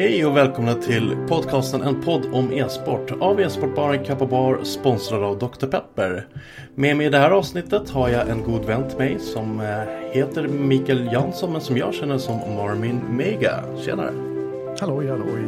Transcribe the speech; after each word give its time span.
Hej 0.00 0.26
och 0.26 0.36
välkomna 0.36 0.74
till 0.74 1.16
podcasten 1.28 1.82
En 1.82 2.02
podd 2.02 2.26
om 2.32 2.52
e-sport 2.52 3.12
av 3.20 3.40
e-sportbaren 3.40 4.04
Kappa 4.04 4.26
Bar 4.26 4.60
sponsrad 4.64 5.22
av 5.22 5.38
Dr. 5.38 5.66
Pepper. 5.66 6.26
Med 6.74 6.96
mig 6.96 7.06
i 7.06 7.10
det 7.10 7.18
här 7.18 7.30
avsnittet 7.30 7.90
har 7.90 8.08
jag 8.08 8.28
en 8.28 8.42
god 8.42 8.64
vän 8.64 8.88
till 8.88 8.98
mig 8.98 9.18
som 9.18 9.60
eh, 9.60 10.10
heter 10.12 10.48
Mikael 10.48 11.12
Jansson 11.12 11.52
men 11.52 11.60
som 11.60 11.76
jag 11.76 11.94
känner 11.94 12.18
som 12.18 12.36
Marmin 12.36 13.00
Mega. 13.10 13.64
Tjenare! 13.84 14.12
Halloj, 14.80 15.08
halloj. 15.08 15.44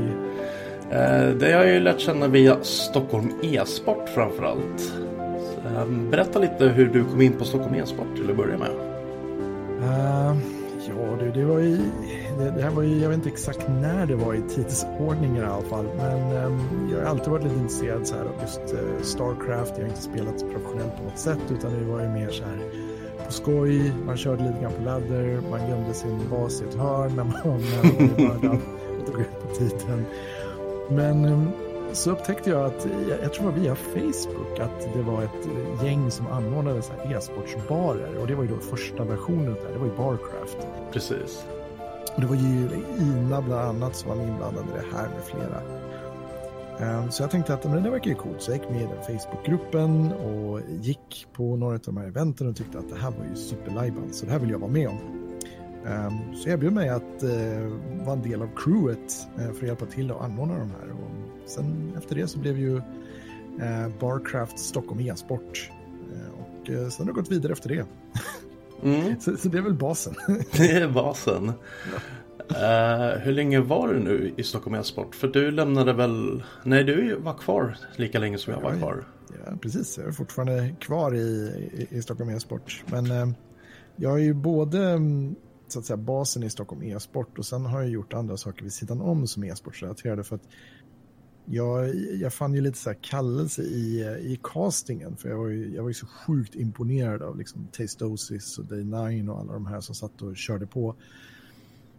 Eh, 0.91 1.29
det 1.29 1.53
har 1.53 1.65
jag 1.65 1.69
ju 1.69 1.81
lärt 1.81 2.01
känna 2.01 2.29
via 2.29 2.57
Stockholm 2.63 3.33
e-sport 3.43 4.09
framförallt. 4.15 4.93
Eh, 5.67 5.87
berätta 5.87 6.39
lite 6.39 6.69
hur 6.69 6.87
du 6.87 7.05
kom 7.05 7.21
in 7.21 7.33
på 7.33 7.45
Stockholm 7.45 7.75
e-sport 7.75 8.17
till 8.17 8.31
att 8.31 8.37
börja 8.37 8.59
med. 8.59 8.71
Uh, 9.83 10.37
ja 10.89 11.17
du, 11.21 11.31
det 11.31 11.45
var 11.45 11.59
ju, 11.59 11.77
det, 12.39 12.51
det, 12.51 12.63
här 12.63 12.71
var 12.71 12.83
ju, 12.83 12.99
jag 12.99 13.09
vet 13.09 13.17
inte 13.17 13.29
exakt 13.29 13.69
när 13.69 14.07
det 14.07 14.15
var 14.15 14.35
i 14.35 14.43
tidsordningen 14.43 15.37
i 15.37 15.47
alla 15.47 15.63
fall, 15.63 15.87
men 15.97 16.45
um, 16.45 16.89
jag 16.93 16.99
har 16.99 17.07
alltid 17.07 17.29
varit 17.29 17.45
lite 17.45 17.57
intresserad 17.57 18.07
så 18.07 18.15
här 18.15 18.23
av 18.23 18.35
just 18.43 18.75
uh, 18.75 19.03
Starcraft. 19.03 19.73
Jag 19.77 19.85
har 19.85 19.89
inte 19.89 20.03
spelat 20.03 20.39
professionellt 20.53 20.97
på 20.97 21.05
något 21.05 21.19
sätt, 21.19 21.41
utan 21.51 21.73
det 21.73 21.85
var 21.85 22.01
ju 22.01 22.09
mer 22.09 22.31
så 22.31 22.45
här 22.45 22.59
på 23.27 23.33
skoj. 23.33 23.93
Man 24.07 24.17
körde 24.17 24.43
lite 24.43 24.61
grann 24.63 24.73
på 24.73 24.83
ladder, 24.83 25.41
man 25.51 25.69
gömde 25.69 25.95
sin 25.95 26.31
bas 26.31 26.63
i 26.63 26.65
ett 26.65 26.75
hörn 26.75 27.17
när 27.17 27.25
man, 27.25 27.35
var 27.45 27.59
mördad 28.23 28.61
och 29.01 29.07
tog 29.07 29.21
ut 29.21 29.49
på 29.49 29.55
titeln. 29.55 30.05
Men 30.91 31.25
um, 31.25 31.49
så 31.93 32.11
upptäckte 32.11 32.51
jag 32.51 32.65
att, 32.65 32.87
jag, 33.23 33.33
tror 33.33 33.47
det 33.47 33.53
var 33.53 33.59
via 33.59 33.75
Facebook, 33.75 34.59
att 34.59 34.95
det 34.95 35.03
var 35.03 35.23
ett 35.23 35.49
gäng 35.85 36.11
som 36.11 36.27
anordnade 36.27 36.83
så 36.83 36.93
här 36.93 37.17
e-sportsbarer. 37.17 38.19
Och 38.21 38.27
det 38.27 38.35
var 38.35 38.43
ju 38.43 38.49
då 38.49 38.59
första 38.59 39.05
versionen 39.05 39.55
där, 39.55 39.73
det 39.73 39.79
var 39.79 39.87
ju 39.87 39.97
Barcraft. 39.97 40.59
Precis. 40.93 41.45
Och 42.15 42.21
det 42.21 42.27
var 42.27 42.37
ju 42.37 42.69
Ina 42.99 43.43
bland 43.43 43.69
annat 43.69 43.97
som 43.97 44.09
var 44.09 44.25
inblandad 44.25 44.65
i 44.65 44.73
det 44.77 44.97
här 44.97 45.09
med 45.09 45.25
flera. 45.25 45.63
Um, 46.81 47.11
så 47.11 47.23
jag 47.23 47.31
tänkte 47.31 47.55
att 47.55 47.65
men 47.65 47.83
det 47.83 47.91
verkar 47.91 48.11
ju 48.11 48.15
coolt, 48.17 48.43
så 48.43 48.51
jag 48.51 48.59
gick 48.59 48.71
med 48.71 48.83
i 48.83 48.85
den 48.87 49.19
Facebookgruppen 49.19 50.13
och 50.13 50.61
gick 50.71 51.27
på 51.33 51.57
några 51.57 51.75
av 51.75 51.81
de 51.81 51.97
här 51.97 52.07
eventen 52.07 52.49
och 52.49 52.57
tyckte 52.57 52.79
att 52.79 52.89
det 52.89 52.97
här 52.97 53.11
var 53.11 53.25
ju 53.31 53.37
superlajban, 53.37 54.13
så 54.13 54.27
det 54.27 54.33
här 54.33 54.39
vill 54.39 54.51
jag 54.51 54.59
vara 54.59 54.71
med 54.71 54.89
om. 54.89 54.99
Um, 55.87 56.37
så 56.37 56.49
jag 56.49 56.53
erbjöd 56.53 56.73
mig 56.73 56.89
att 56.89 57.23
uh, 57.23 57.79
vara 58.05 58.13
en 58.13 58.23
del 58.23 58.43
av 58.43 58.49
crewet 58.57 59.29
uh, 59.39 59.45
för 59.45 59.63
att 59.63 59.63
hjälpa 59.63 59.87
till 59.87 60.11
att 60.11 60.21
anordna 60.21 60.59
de 60.59 60.71
här. 60.71 60.91
Och 60.91 61.22
sen 61.47 61.93
efter 61.99 62.15
det 62.15 62.29
så 62.29 62.39
blev 62.39 62.59
ju 62.59 62.77
uh, 62.77 63.89
Barcraft 64.01 64.59
Stockholm 64.59 65.01
e-sport. 65.01 65.71
och 66.33 66.67
sen 66.67 66.93
har 66.99 67.05
det 67.07 67.13
gått 67.13 67.33
vidare 67.33 67.53
efter 67.53 67.69
det. 67.69 67.87
Mm. 68.83 69.21
så, 69.21 69.37
så, 69.37 69.49
det 69.49 69.59
är 69.59 69.63
väl 69.63 69.75
basen. 69.75 70.15
det 70.57 70.71
är 70.71 70.89
basen. 70.89 71.53
Ja. 71.93 71.99
Uh, 72.49 73.19
hur 73.19 73.33
länge 73.33 73.61
var 73.61 73.89
du 73.89 74.01
nu 74.01 74.33
i 74.37 74.43
Stockholm 74.43 74.75
e-sport? 74.75 75.15
För 75.15 75.29
du 75.29 75.51
lämnade 75.51 75.93
väl... 75.93 76.43
Nej, 76.65 76.85
du 76.85 77.17
var 77.17 77.35
kvar 77.35 77.77
lika 77.97 78.19
länge 78.19 78.39
som 78.39 78.53
jag 78.53 78.61
var 78.61 78.77
kvar. 78.77 79.05
Ja, 79.47 79.53
precis. 79.61 79.99
Jag 79.99 80.07
är 80.07 80.13
fortfarande 80.13 80.75
kvar 80.81 81.15
i, 81.15 81.19
i, 81.19 81.97
i 81.97 82.03
Stockholm 82.03 82.31
e-sport. 82.31 82.85
Men 82.87 83.11
uh, 83.11 83.29
jag 83.97 84.11
har 84.11 84.19
ju 84.19 84.35
både 84.35 85.01
så 85.69 85.79
att 85.79 85.85
säga, 85.85 85.97
basen 85.97 86.43
i 86.43 86.51
Stockholm 86.51 86.83
e-sport 86.83 87.39
och 87.39 87.47
sen 87.47 87.67
har 87.67 87.81
jag 87.81 87.91
gjort 87.91 88.13
andra 88.13 88.37
saker 88.37 88.63
vid 88.63 88.73
sidan 88.73 89.01
om 89.01 89.27
som 89.27 89.45
e-sportsrelaterade 89.45 90.25
för 90.25 90.37
att 90.37 90.49
jag, 91.45 91.95
jag 91.95 92.35
fann 92.35 92.55
ju 92.55 92.61
lite 92.61 92.79
så 92.79 92.91
här 92.91 92.99
kallelse 93.01 93.63
i, 93.63 94.01
i 94.21 94.39
castingen 94.43 95.17
för 95.17 95.29
jag 95.29 95.39
var 95.39 95.49
ju, 95.49 95.75
jag 95.75 95.83
var 95.83 95.91
ju 95.91 95.95
så 95.95 96.07
sjukt 96.07 96.55
imponerad 96.55 97.23
av 97.23 97.39
liksom 97.39 97.69
Tastosis 97.73 98.59
och 98.59 98.65
Day 98.65 98.85
9 98.85 99.31
och 99.31 99.41
alla 99.41 99.53
de 99.53 99.67
här 99.67 99.81
som 99.81 99.95
satt 99.95 100.23
och 100.23 100.37
körde 100.37 100.67
på. 100.67 100.97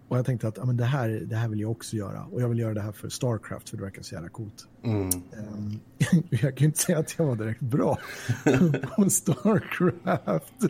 Och 0.07 0.17
jag 0.17 0.25
tänkte 0.25 0.47
att 0.47 0.57
ja, 0.57 0.65
men 0.65 0.77
det, 0.77 0.85
här, 0.85 1.09
det 1.09 1.35
här 1.35 1.47
vill 1.47 1.59
jag 1.59 1.71
också 1.71 1.95
göra. 1.95 2.23
Och 2.23 2.41
jag 2.41 2.49
vill 2.49 2.59
göra 2.59 2.73
det 2.73 2.81
här 2.81 2.91
för 2.91 3.09
Starcraft 3.09 3.69
för 3.69 3.77
det 3.77 3.83
verkar 3.83 4.01
så 4.01 4.15
jävla 4.15 4.29
coolt. 4.29 4.67
Mm. 4.83 5.09
Um, 5.53 5.79
jag 6.29 6.39
kan 6.39 6.57
ju 6.57 6.65
inte 6.65 6.79
säga 6.79 6.99
att 6.99 7.15
jag 7.17 7.25
var 7.25 7.35
direkt 7.35 7.61
bra 7.61 7.99
på 8.95 9.09
Starcraft. 9.09 10.63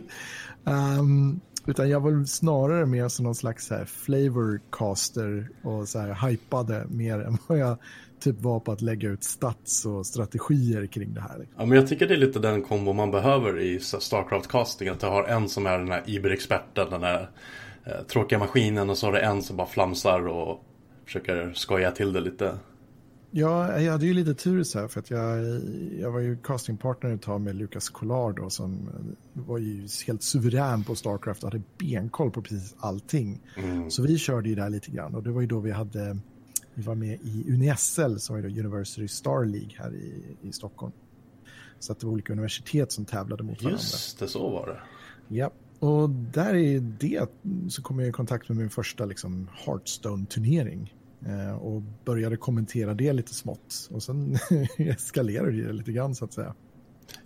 Um, 0.64 1.40
utan 1.66 1.88
jag 1.88 2.00
var 2.00 2.24
snarare 2.24 2.86
mer 2.86 3.08
som 3.08 3.24
någon 3.24 3.34
slags 3.34 3.70
här 3.70 3.84
flavorcaster 3.84 5.48
och 5.62 5.88
så 5.88 5.98
här 5.98 6.28
hypade 6.28 6.86
mer 6.88 7.18
än 7.20 7.38
vad 7.46 7.58
jag 7.58 7.78
typ 8.24 8.40
var 8.40 8.60
på 8.60 8.72
att 8.72 8.82
lägga 8.82 9.08
ut 9.08 9.24
stats 9.24 9.86
och 9.86 10.06
strategier 10.06 10.86
kring 10.86 11.14
det 11.14 11.20
här. 11.20 11.46
Ja, 11.56 11.66
men 11.66 11.78
jag 11.78 11.88
tycker 11.88 12.06
det 12.06 12.14
är 12.14 12.18
lite 12.18 12.38
den 12.38 12.62
kombo 12.62 12.92
man 12.92 13.10
behöver 13.10 13.60
i 13.60 13.78
Starcraft-casting. 13.78 14.92
Att 14.92 15.00
du 15.00 15.06
har 15.06 15.24
en 15.24 15.48
som 15.48 15.66
är 15.66 15.78
den 15.78 15.90
här 15.90 16.02
Iber-experten, 16.06 16.90
den 16.90 17.02
här 17.02 17.30
eh, 17.84 18.02
tråkiga 18.08 18.38
maskinen 18.38 18.90
och 18.90 18.98
så 18.98 19.06
har 19.06 19.12
du 19.12 19.20
en 19.20 19.42
som 19.42 19.56
bara 19.56 19.66
flamsar 19.66 20.26
och 20.26 20.64
försöker 21.04 21.52
skoja 21.54 21.90
till 21.90 22.12
det 22.12 22.20
lite. 22.20 22.58
Ja, 23.36 23.80
jag 23.80 23.92
hade 23.92 24.06
ju 24.06 24.14
lite 24.14 24.34
tur 24.34 24.62
så 24.62 24.78
här 24.78 24.88
för 24.88 25.00
att 25.00 25.10
jag, 25.10 25.60
jag 26.00 26.10
var 26.10 26.20
ju 26.20 26.36
castingpartner 26.36 27.14
ett 27.14 27.22
tag 27.22 27.40
med 27.40 27.56
Lucas 27.56 27.88
Collard 27.88 28.36
då, 28.36 28.50
som 28.50 28.90
var 29.32 29.58
ju 29.58 29.88
helt 30.06 30.22
suverän 30.22 30.84
på 30.84 30.94
Starcraft 30.94 31.44
och 31.44 31.52
hade 31.52 31.62
benkoll 31.78 32.30
på 32.30 32.42
precis 32.42 32.74
allting. 32.78 33.40
Mm. 33.56 33.90
Så 33.90 34.02
vi 34.02 34.18
körde 34.18 34.48
ju 34.48 34.54
där 34.54 34.70
lite 34.70 34.90
grann 34.90 35.14
och 35.14 35.22
det 35.22 35.30
var 35.30 35.40
ju 35.40 35.46
då 35.46 35.60
vi 35.60 35.70
hade, 35.70 36.18
vi 36.74 36.82
var 36.82 36.94
med 36.94 37.18
i 37.22 37.44
UniSL 37.48 38.20
som 38.20 38.36
är 38.36 38.42
då 38.42 38.48
University 38.48 39.08
Star 39.08 39.44
League 39.44 39.70
här 39.76 39.94
i, 39.94 40.36
i 40.42 40.52
Stockholm. 40.52 40.92
Så 41.78 41.92
att 41.92 42.00
det 42.00 42.06
var 42.06 42.12
olika 42.12 42.32
universitet 42.32 42.92
som 42.92 43.04
tävlade 43.04 43.42
mot 43.42 43.62
varandra. 43.62 43.80
Just 43.82 44.18
det, 44.18 44.28
så 44.28 44.50
var 44.50 44.66
det. 44.66 44.80
Ja, 45.36 45.50
och 45.78 46.10
där 46.10 46.54
i 46.54 46.78
det 46.78 47.30
så 47.68 47.82
kom 47.82 47.98
jag 47.98 48.08
i 48.08 48.12
kontakt 48.12 48.48
med 48.48 48.58
min 48.58 48.70
första 48.70 49.04
liksom 49.04 49.48
Hearthstone-turnering. 49.66 50.94
Eh, 51.26 51.54
och 51.54 51.82
började 52.04 52.36
kommentera 52.36 52.94
det 52.94 53.12
lite 53.12 53.34
smått. 53.34 53.88
Och 53.90 54.02
sen 54.02 54.38
eskalerade 54.76 55.62
det 55.62 55.72
lite 55.72 55.92
grann 55.92 56.14
så 56.14 56.24
att 56.24 56.32
säga. 56.32 56.54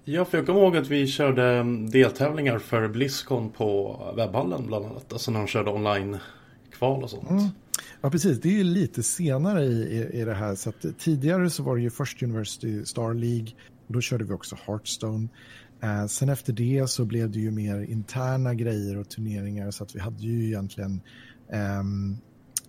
Ja, 0.04 0.24
för 0.24 0.38
jag 0.38 0.46
kommer 0.46 0.60
ihåg 0.60 0.76
att 0.76 0.88
vi 0.88 1.06
körde 1.06 1.44
mm, 1.44 1.90
deltävlingar 1.90 2.58
för 2.58 2.88
Blizzcon 2.88 3.50
på 3.50 3.98
webbhallen 4.16 4.66
bland 4.66 4.86
annat. 4.86 5.12
Alltså 5.12 5.30
när 5.30 5.38
de 5.38 5.46
körde 5.46 5.70
online 5.70 6.16
kval 6.70 7.02
och 7.02 7.10
sånt. 7.10 7.30
Mm. 7.30 7.48
Ja, 8.00 8.10
precis. 8.10 8.40
Det 8.40 8.48
är 8.48 8.52
ju 8.52 8.64
lite 8.64 9.02
senare 9.02 9.64
i, 9.64 9.82
i, 9.82 10.20
i 10.20 10.24
det 10.24 10.34
här. 10.34 10.54
Så 10.54 10.72
tidigare 10.98 11.50
så 11.50 11.62
var 11.62 11.76
det 11.76 11.82
ju 11.82 11.90
först 11.90 12.22
University 12.22 12.84
Star 12.84 13.14
League. 13.14 13.48
Då 13.86 14.00
körde 14.00 14.24
vi 14.24 14.32
också 14.32 14.58
Hearthstone. 14.66 15.28
Eh, 15.82 16.06
sen 16.06 16.28
efter 16.28 16.52
det 16.52 16.90
så 16.90 17.04
blev 17.04 17.30
det 17.30 17.38
ju 17.38 17.50
mer 17.50 17.80
interna 17.80 18.54
grejer 18.54 18.98
och 18.98 19.08
turneringar 19.08 19.70
så 19.70 19.84
att 19.84 19.96
vi 19.96 20.00
hade 20.00 20.22
ju 20.22 20.46
egentligen 20.46 21.00
ehm, 21.52 22.16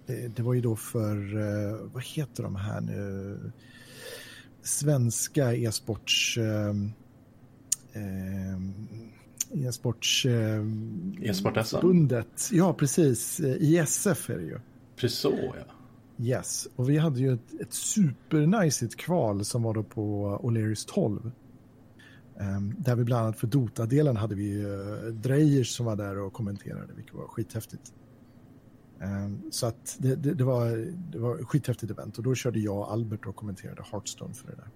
eh, 0.07 0.31
det 0.35 0.43
var 0.43 0.53
ju 0.53 0.61
då 0.61 0.75
för, 0.75 1.37
eh, 1.37 1.77
vad 1.93 2.03
heter 2.03 2.43
de 2.43 2.55
här 2.55 2.81
nu, 2.81 3.51
svenska 4.61 5.53
e-sports 5.53 6.37
ehm, 6.37 6.91
ehm, 7.93 8.73
e-sports... 9.53 10.25
E-sport-SM? 11.21 11.77
Ja, 12.51 12.73
precis. 12.73 13.39
ISF 13.39 14.29
är 14.29 14.37
det 14.37 14.43
ju. 14.43 14.59
Precis 14.99 15.19
så, 15.19 15.53
ja. 15.57 15.73
Yes, 16.25 16.67
och 16.75 16.89
vi 16.89 16.97
hade 16.97 17.19
ju 17.19 17.33
ett, 17.33 17.61
ett 17.61 17.73
supernajsigt 17.73 18.95
kval 18.95 19.45
som 19.45 19.63
var 19.63 19.73
då 19.73 19.83
på 19.83 20.37
O'Learys 20.43 20.87
12. 20.87 21.31
Um, 22.39 22.75
där 22.77 22.95
vi 22.95 23.03
bland 23.03 23.23
annat 23.23 23.39
för 23.39 23.47
Dota-delen 23.47 24.17
hade 24.17 24.35
vi 24.35 24.65
uh, 24.65 25.13
Dreyers 25.13 25.75
som 25.75 25.85
var 25.85 25.95
där 25.95 26.17
och 26.17 26.33
kommenterade, 26.33 26.93
vilket 26.93 27.13
var 27.15 27.27
skithäftigt. 27.27 27.93
Um, 29.01 29.41
så 29.51 29.67
att 29.67 29.97
det, 29.99 30.15
det, 30.15 30.33
det, 30.33 30.43
var, 30.43 30.93
det 31.11 31.19
var 31.19 31.35
ett 31.35 31.45
skithäftigt 31.45 31.91
event 31.91 32.17
och 32.17 32.23
då 32.23 32.35
körde 32.35 32.59
jag 32.59 32.77
och 32.77 32.91
Albert 32.91 33.25
och 33.25 33.35
kommenterade 33.35 33.83
Hearthstone 33.91 34.33
för 34.33 34.47
det 34.47 34.55
där. 34.55 34.69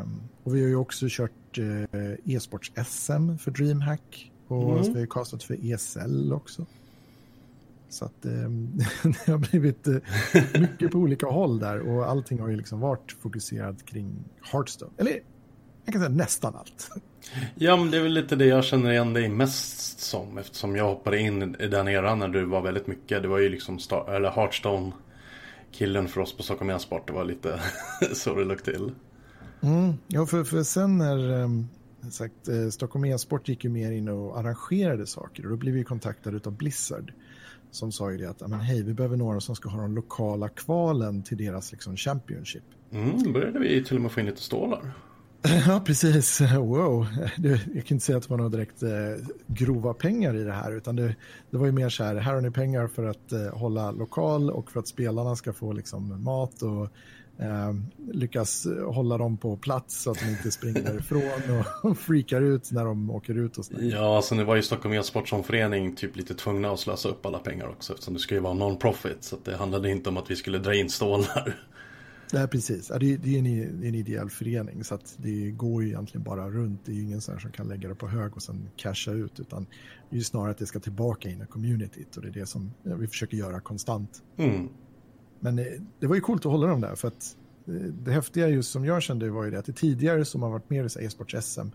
Um, 0.00 0.22
och 0.42 0.54
vi 0.54 0.60
har 0.60 0.68
ju 0.68 0.76
också 0.76 1.06
kört 1.08 1.58
uh, 1.58 1.84
e-sports-SM 2.24 3.38
för 3.38 3.50
DreamHack 3.50 4.32
och 4.48 4.72
mm. 4.72 4.82
vi 4.82 4.92
har 4.92 5.00
ju 5.00 5.06
castat 5.06 5.42
för 5.42 5.72
ESL 5.72 6.32
också. 6.32 6.66
Så 7.88 8.04
att 8.04 8.24
eh, 8.24 8.32
det 9.02 9.32
har 9.32 9.38
blivit 9.38 9.86
eh, 9.86 9.94
mycket 10.60 10.90
på 10.90 10.98
olika 10.98 11.26
håll 11.26 11.58
där 11.58 11.80
och 11.80 12.10
allting 12.10 12.40
har 12.40 12.48
ju 12.48 12.56
liksom 12.56 12.80
varit 12.80 13.16
fokuserat 13.22 13.86
kring 13.86 14.24
Hearthstone. 14.52 14.92
Eller 14.98 15.20
jag 15.84 15.92
kan 15.92 16.02
säga 16.02 16.14
nästan 16.14 16.56
allt. 16.56 16.90
Ja, 17.54 17.76
men 17.76 17.90
det 17.90 17.96
är 17.96 18.02
väl 18.02 18.12
lite 18.12 18.36
det 18.36 18.46
jag 18.46 18.64
känner 18.64 18.90
igen 18.90 19.12
dig 19.12 19.28
mest 19.28 20.00
som 20.00 20.38
eftersom 20.38 20.76
jag 20.76 20.84
hoppade 20.84 21.18
in 21.18 21.56
i 21.60 21.66
den 21.66 21.88
eran 21.88 22.18
när 22.18 22.28
du 22.28 22.44
var 22.44 22.62
väldigt 22.62 22.86
mycket. 22.86 23.22
Det 23.22 23.28
var 23.28 23.38
ju 23.38 23.48
liksom 23.48 23.78
Star 23.78 24.14
eller 24.14 24.30
Hearthstone 24.30 24.92
killen 25.72 26.08
för 26.08 26.20
oss 26.20 26.36
på 26.36 26.42
Stockholm 26.42 26.70
e-sport. 26.70 27.06
Det 27.06 27.12
var 27.12 27.24
lite 27.24 27.60
så 28.14 28.34
det 28.34 28.44
låg 28.44 28.64
till. 28.64 28.92
Mm, 29.60 29.94
ja, 30.06 30.26
för, 30.26 30.44
för 30.44 30.62
sen 30.62 30.98
när 30.98 31.32
um, 31.32 31.68
sagt, 32.10 32.48
eh, 32.48 32.68
Stockholm 32.68 33.04
e-sport 33.04 33.48
gick 33.48 33.64
ju 33.64 33.70
mer 33.70 33.92
in 33.92 34.08
och 34.08 34.38
arrangerade 34.38 35.06
saker 35.06 35.44
och 35.44 35.50
då 35.50 35.56
blev 35.56 35.74
vi 35.74 35.84
kontaktade 35.84 36.40
av 36.44 36.52
Blizzard 36.52 37.12
som 37.70 37.92
sa 37.92 38.10
ju 38.10 38.16
det 38.16 38.30
att 38.30 38.40
men 38.40 38.60
hej, 38.60 38.82
vi 38.82 38.94
behöver 38.94 39.16
några 39.16 39.40
som 39.40 39.56
ska 39.56 39.68
ha 39.68 39.80
de 39.80 39.94
lokala 39.94 40.48
kvalen 40.48 41.22
till 41.22 41.36
deras 41.36 41.72
liksom, 41.72 41.96
Championship. 41.96 42.64
Mm, 42.92 43.32
började 43.32 43.58
vi 43.58 43.84
till 43.84 43.96
och 43.96 44.02
med 44.02 44.12
få 44.12 44.20
in 44.20 44.26
lite 44.26 44.42
stålar. 44.42 44.92
Ja, 45.66 45.82
precis. 45.86 46.40
Wow. 46.40 47.06
jag 47.36 47.58
kan 47.58 47.94
inte 47.94 48.04
säga 48.04 48.18
att 48.18 48.22
det 48.22 48.30
var 48.30 48.36
några 48.36 48.50
direkt 48.50 48.82
eh, 48.82 48.90
grova 49.46 49.94
pengar 49.94 50.36
i 50.36 50.44
det 50.44 50.52
här, 50.52 50.72
utan 50.72 50.96
det, 50.96 51.16
det 51.50 51.56
var 51.56 51.66
ju 51.66 51.72
mer 51.72 51.88
så 51.88 52.04
här, 52.04 52.16
här 52.16 52.34
har 52.34 52.40
ni 52.40 52.50
pengar 52.50 52.86
för 52.86 53.04
att 53.04 53.32
eh, 53.32 53.58
hålla 53.58 53.90
lokal 53.90 54.50
och 54.50 54.70
för 54.70 54.80
att 54.80 54.88
spelarna 54.88 55.36
ska 55.36 55.52
få 55.52 55.72
liksom, 55.72 56.24
mat 56.24 56.62
och 56.62 56.88
eh, 57.38 57.74
lyckas 58.12 58.66
hålla 58.86 59.18
dem 59.18 59.36
på 59.36 59.56
plats 59.56 60.02
så 60.02 60.10
att 60.10 60.18
de 60.18 60.28
inte 60.28 60.50
springer 60.50 60.82
därifrån 60.82 61.22
och 61.82 61.98
freakar 61.98 62.40
ut 62.40 62.72
när 62.72 62.84
de 62.84 63.10
åker 63.10 63.34
ut. 63.34 63.56
Och 63.58 63.64
sådär. 63.64 63.82
ja, 63.82 64.16
alltså 64.16 64.34
nu 64.34 64.44
var 64.44 64.56
ju 64.56 64.62
Stockholm 64.62 64.94
e-sport 64.94 65.28
som 65.28 65.44
förening 65.44 65.94
typ 65.96 66.16
lite 66.16 66.34
tvungna 66.34 66.70
att 66.70 66.80
slösa 66.80 67.08
upp 67.08 67.26
alla 67.26 67.38
pengar 67.38 67.68
också 67.68 67.92
eftersom 67.92 68.14
det 68.14 68.20
ska 68.20 68.34
ju 68.34 68.40
vara 68.40 68.54
non-profit 68.54 69.16
så 69.20 69.36
det 69.44 69.56
handlade 69.56 69.90
inte 69.90 70.08
om 70.08 70.16
att 70.16 70.30
vi 70.30 70.36
skulle 70.36 70.58
dra 70.58 70.74
in 70.74 70.90
stålar. 70.90 71.56
Nej, 72.32 72.48
precis. 72.48 72.90
Ja, 72.90 72.98
det, 72.98 73.16
det, 73.16 73.34
är 73.34 73.38
en, 73.38 73.44
det 73.80 73.86
är 73.86 73.88
en 73.88 73.94
ideell 73.94 74.30
förening 74.30 74.84
så 74.84 74.94
att 74.94 75.14
det 75.16 75.50
går 75.50 75.82
ju 75.82 75.88
egentligen 75.88 76.22
bara 76.24 76.50
runt. 76.50 76.80
Det 76.84 76.92
är 76.92 76.96
ju 76.96 77.02
ingen 77.02 77.20
sån 77.20 77.40
som 77.40 77.52
kan 77.52 77.68
lägga 77.68 77.88
det 77.88 77.94
på 77.94 78.08
hög 78.08 78.36
och 78.36 78.42
sen 78.42 78.68
casha 78.76 79.12
ut 79.12 79.40
utan 79.40 79.66
det 80.10 80.16
är 80.16 80.18
ju 80.18 80.24
snarare 80.24 80.50
att 80.50 80.58
det 80.58 80.66
ska 80.66 80.80
tillbaka 80.80 81.28
in 81.28 81.42
i 81.42 81.46
communityt 81.46 82.16
och 82.16 82.22
det 82.22 82.28
är 82.28 82.32
det 82.32 82.46
som 82.46 82.72
vi 82.82 83.06
försöker 83.06 83.36
göra 83.36 83.60
konstant. 83.60 84.22
Mm. 84.36 84.68
Men 85.46 85.58
eh, 85.58 85.64
det 86.00 86.06
var 86.06 86.14
ju 86.14 86.20
coolt 86.20 86.46
att 86.46 86.52
hålla 86.52 86.66
dem 86.66 86.80
där 86.80 86.94
för 86.94 87.08
att 87.08 87.36
eh, 87.66 87.74
det 87.74 88.12
häftiga 88.12 88.48
just 88.48 88.70
som 88.70 88.84
jag 88.84 89.02
kände 89.02 89.30
var 89.30 89.44
ju 89.44 89.50
det 89.50 89.58
att 89.58 89.64
det 89.64 89.72
tidigare 89.72 90.24
som 90.24 90.42
har 90.42 90.50
varit 90.50 90.70
med 90.70 90.84
i 90.84 91.04
e-sports-SM 91.04 91.70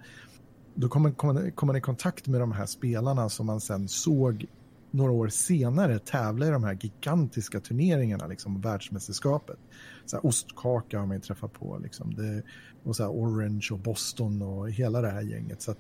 då 0.74 0.90
kom 0.90 1.02
man, 1.02 1.14
kom, 1.14 1.36
man, 1.36 1.52
kom 1.52 1.68
man 1.68 1.76
i 1.76 1.82
kontakt 1.82 2.28
med 2.28 2.42
de 2.42 2.52
här 2.52 2.66
spelarna 2.66 3.30
som 3.30 3.46
man 3.46 3.62
sen 3.62 3.88
såg 3.88 4.46
några 4.92 5.12
år 5.12 5.28
senare 5.28 6.00
tävla 6.00 6.48
i 6.48 6.50
de 6.50 6.64
här 6.64 6.78
gigantiska 6.82 7.60
turneringarna, 7.60 8.28
liksom 8.28 8.62
världsmästerskapet. 8.62 9.60
Så 10.06 10.16
här, 10.16 10.26
ostkaka 10.26 11.00
har 11.00 11.06
man 11.06 11.18
ju 11.18 11.22
träffat 11.22 11.54
på, 11.54 11.80
liksom. 11.84 12.16
det, 12.16 12.44
och 12.84 12.96
så 12.96 13.04
här, 13.04 13.12
Orange 13.12 13.68
och 13.72 13.80
Boston 13.80 14.42
och 14.42 14.72
hela 14.72 15.02
det 15.02 15.10
här 15.10 15.22
gänget. 15.22 15.62
Så 15.62 15.72
att, 15.72 15.80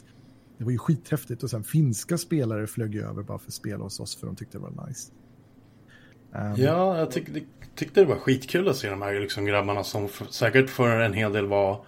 det 0.57 0.63
var 0.63 0.71
ju 0.71 0.77
skithäftigt 0.77 1.43
och 1.43 1.49
sen 1.49 1.63
finska 1.63 2.17
spelare 2.17 2.67
flög 2.67 2.95
över 2.95 3.23
bara 3.23 3.39
för 3.39 3.47
att 3.47 3.53
spela 3.53 3.83
hos 3.83 3.99
oss 3.99 4.15
för 4.15 4.27
de 4.27 4.35
tyckte 4.35 4.57
det 4.57 4.61
var 4.61 4.87
nice. 4.87 5.11
Um, 6.31 6.55
ja, 6.57 6.97
jag 6.97 7.11
tyck, 7.11 7.27
tyckte 7.75 7.99
det 7.99 8.05
var 8.05 8.15
skitkul 8.15 8.69
att 8.69 8.77
se 8.77 8.89
de 8.89 9.01
här 9.01 9.19
liksom, 9.19 9.45
grabbarna 9.45 9.83
som 9.83 10.09
säkert 10.29 10.69
för 10.69 10.99
en 10.99 11.13
hel 11.13 11.33
del 11.33 11.45
var 11.45 11.85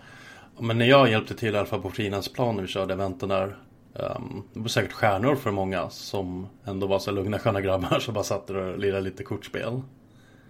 men 0.60 0.78
när 0.78 0.86
jag 0.86 1.10
hjälpte 1.10 1.36
till 1.36 1.56
i 1.56 1.58
alla 1.58 1.66
fall 1.66 1.82
på 1.82 1.90
Frilandsplan 1.90 2.56
när 2.56 2.62
vi 2.62 2.68
körde 2.68 2.94
eventen 2.94 3.30
där 3.30 3.58
um, 3.94 4.44
Det 4.54 4.60
var 4.60 4.68
säkert 4.68 4.92
stjärnor 4.92 5.36
för 5.36 5.52
många 5.52 5.90
som 5.90 6.48
ändå 6.66 6.88
var 6.88 7.00
så 7.00 7.12
lugna 7.12 7.40
sköna 7.40 7.62
grabbar 7.62 8.00
som 8.00 8.14
bara 8.14 8.24
satt 8.24 8.50
och 8.50 8.80
lirade 8.80 9.02
lite 9.02 9.24
kortspel. 9.24 9.82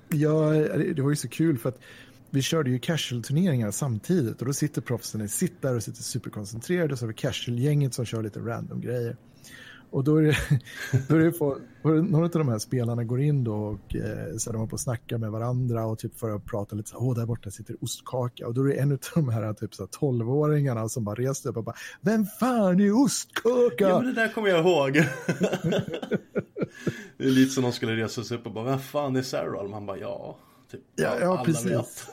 Ja, 0.09 0.49
det 0.95 1.01
var 1.01 1.09
ju 1.09 1.15
så 1.15 1.29
kul 1.29 1.57
för 1.57 1.69
att 1.69 1.79
vi 2.29 2.41
körde 2.41 2.69
ju 2.69 2.79
casual-turneringar 2.79 3.71
samtidigt 3.71 4.39
och 4.39 4.45
då 4.45 4.53
sitter 4.53 4.81
proffsen 4.81 5.29
sitter 5.29 5.67
där 5.67 5.75
och 5.75 5.83
sitter 5.83 6.03
superkoncentrerade 6.03 6.93
och 6.93 6.99
så 6.99 7.05
har 7.05 7.07
vi 7.07 7.13
casual-gänget 7.13 7.93
som 7.93 8.05
kör 8.05 8.23
lite 8.23 8.39
random 8.39 8.81
grejer. 8.81 9.17
Och 9.93 10.03
då 10.03 10.17
är 10.17 10.21
det, 10.21 10.37
då 11.07 11.15
är 11.15 11.19
det 11.19 11.31
på, 11.31 11.57
några 11.83 12.25
av 12.25 12.31
de 12.31 12.47
här 12.47 12.59
spelarna 12.59 13.03
går 13.03 13.21
in 13.21 13.43
då 13.43 13.53
och 13.53 13.95
eh, 13.95 14.37
så 14.37 14.51
de 14.51 14.57
har 14.57 14.67
på 14.67 14.75
att 14.75 14.81
snacka 14.81 15.17
med 15.17 15.31
varandra 15.31 15.85
och 15.85 15.99
typ 15.99 16.19
för 16.19 16.35
att 16.35 16.45
prata 16.45 16.75
lite 16.75 16.89
så 16.89 16.97
åh 16.97 17.15
där 17.15 17.25
borta 17.25 17.51
sitter 17.51 17.75
ostkaka 17.81 18.47
och 18.47 18.53
då 18.53 18.61
är 18.61 18.67
det 18.67 18.73
en 18.73 18.91
av 18.91 18.99
de 19.15 19.29
här 19.29 19.53
typ 19.53 19.75
så 19.75 19.85
12-åringarna 19.85 20.87
som 20.87 21.03
bara 21.03 21.15
reser 21.15 21.49
upp 21.49 21.57
och 21.57 21.63
bara, 21.63 21.75
vem 22.01 22.25
fan 22.25 22.79
är 22.79 23.03
ostkaka? 23.03 23.89
Ja 23.89 23.99
men 23.99 24.05
det 24.05 24.21
där 24.21 24.33
kommer 24.33 24.49
jag 24.49 24.59
ihåg. 24.59 24.93
det 27.17 27.23
är 27.23 27.29
lite 27.29 27.51
som 27.51 27.63
de 27.63 27.71
skulle 27.71 27.95
resa 27.95 28.23
sig 28.23 28.37
upp 28.37 28.45
och 28.45 28.53
bara, 28.53 28.65
vem 28.65 28.79
fan 28.79 29.15
är 29.15 29.21
Sarah? 29.21 29.69
Man 29.69 29.85
bara, 29.85 29.97
ja, 29.97 30.37
typ, 30.71 30.81
ja, 30.95 31.17
ja 31.21 31.43
precis. 31.45 32.07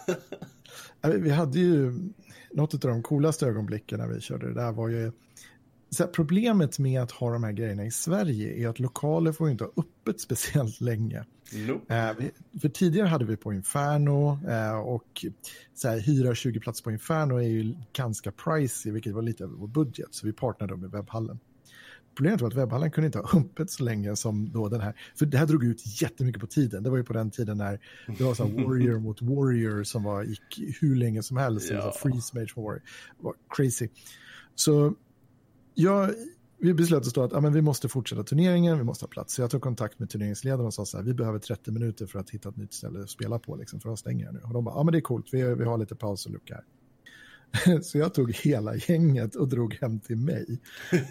vi 1.02 1.30
hade 1.30 1.58
ju, 1.58 1.92
något 2.50 2.74
av 2.74 2.80
de 2.90 3.02
coolaste 3.02 3.46
ögonblicken 3.46 3.98
när 3.98 4.08
vi 4.08 4.20
körde 4.20 4.48
det 4.48 4.54
där 4.54 4.72
var 4.72 4.88
ju 4.88 5.12
så 5.90 6.02
här, 6.02 6.10
problemet 6.10 6.78
med 6.78 7.02
att 7.02 7.10
ha 7.10 7.32
de 7.32 7.44
här 7.44 7.52
grejerna 7.52 7.84
i 7.84 7.90
Sverige 7.90 8.64
är 8.64 8.68
att 8.68 8.78
lokaler 8.78 9.32
får 9.32 9.50
inte 9.50 9.64
ha 9.64 9.70
öppet 9.76 10.20
speciellt 10.26 10.80
länge. 10.80 11.24
Nope. 11.66 11.94
Eh, 11.94 12.60
för 12.60 12.68
tidigare 12.68 13.06
hade 13.06 13.24
vi 13.24 13.36
på 13.36 13.52
Inferno 13.52 14.38
eh, 14.48 14.78
och 14.78 15.24
så 15.74 15.88
här, 15.88 15.98
hyra 15.98 16.34
20 16.34 16.60
platser 16.60 16.84
på 16.84 16.90
Inferno 16.90 17.36
är 17.36 17.48
ju 17.48 17.74
ganska 17.92 18.32
pricey, 18.32 18.92
vilket 18.92 19.14
var 19.14 19.22
lite 19.22 19.44
över 19.44 19.54
vår 19.56 19.68
budget, 19.68 20.08
så 20.10 20.26
vi 20.26 20.32
partnerade 20.32 20.76
med 20.76 20.90
webbhallen. 20.90 21.38
Problemet 22.14 22.40
var 22.40 22.48
att 22.48 22.54
webbhallen 22.54 22.90
kunde 22.90 23.06
inte 23.06 23.18
ha 23.18 23.40
öppet 23.40 23.70
så 23.70 23.84
länge 23.84 24.16
som 24.16 24.52
då 24.52 24.68
den 24.68 24.80
här, 24.80 24.94
för 25.18 25.26
det 25.26 25.38
här 25.38 25.46
drog 25.46 25.64
ut 25.64 26.02
jättemycket 26.02 26.40
på 26.40 26.46
tiden. 26.46 26.82
Det 26.82 26.90
var 26.90 26.96
ju 26.96 27.04
på 27.04 27.12
den 27.12 27.30
tiden 27.30 27.58
när 27.58 27.80
det 28.18 28.24
var 28.24 28.34
så 28.34 28.44
Warrior 28.44 28.98
mot 29.00 29.22
Warrior 29.22 29.84
som 29.84 30.02
var, 30.02 30.22
gick 30.22 30.76
hur 30.80 30.96
länge 30.96 31.22
som 31.22 31.36
helst, 31.36 31.70
ja. 31.70 31.94
Freeze 32.02 32.38
Mage 32.38 32.52
Warrior, 32.56 32.82
det 33.18 33.24
var 33.24 33.34
crazy. 33.48 33.88
Så 34.54 34.94
jag, 35.74 36.10
vi 36.58 36.74
beslöt 36.74 37.06
oss 37.06 37.12
då 37.12 37.22
att 37.22 37.32
ja, 37.32 37.40
men 37.40 37.52
vi 37.52 37.62
måste 37.62 37.88
fortsätta 37.88 38.22
turneringen, 38.22 38.78
vi 38.78 38.84
måste 38.84 39.04
ha 39.04 39.08
plats. 39.08 39.34
Så 39.34 39.42
jag 39.42 39.50
tog 39.50 39.62
kontakt 39.62 39.98
med 39.98 40.10
turneringsledaren 40.10 40.66
och 40.66 40.74
sa 40.74 40.84
så 40.84 40.96
här, 40.96 41.04
vi 41.04 41.14
behöver 41.14 41.38
30 41.38 41.70
minuter 41.70 42.06
för 42.06 42.18
att 42.18 42.30
hitta 42.30 42.48
ett 42.48 42.56
nytt 42.56 42.72
ställe 42.72 43.00
att 43.00 43.10
spela 43.10 43.38
på, 43.38 43.56
liksom, 43.56 43.80
för 43.80 43.92
att 43.92 43.98
stänga 43.98 44.30
nu. 44.30 44.40
Och 44.44 44.52
de 44.52 44.64
bara, 44.64 44.74
ja 44.74 44.82
men 44.82 44.92
det 44.92 44.98
är 44.98 45.02
coolt, 45.02 45.26
vi, 45.32 45.54
vi 45.54 45.64
har 45.64 45.78
lite 45.78 45.94
paus 45.94 46.26
och 46.26 46.32
lucka 46.32 46.54
här. 46.54 46.64
Så 47.82 47.98
jag 47.98 48.14
tog 48.14 48.32
hela 48.32 48.76
gänget 48.76 49.34
och 49.34 49.48
drog 49.48 49.74
hem 49.74 50.00
till 50.00 50.16
mig. 50.16 50.60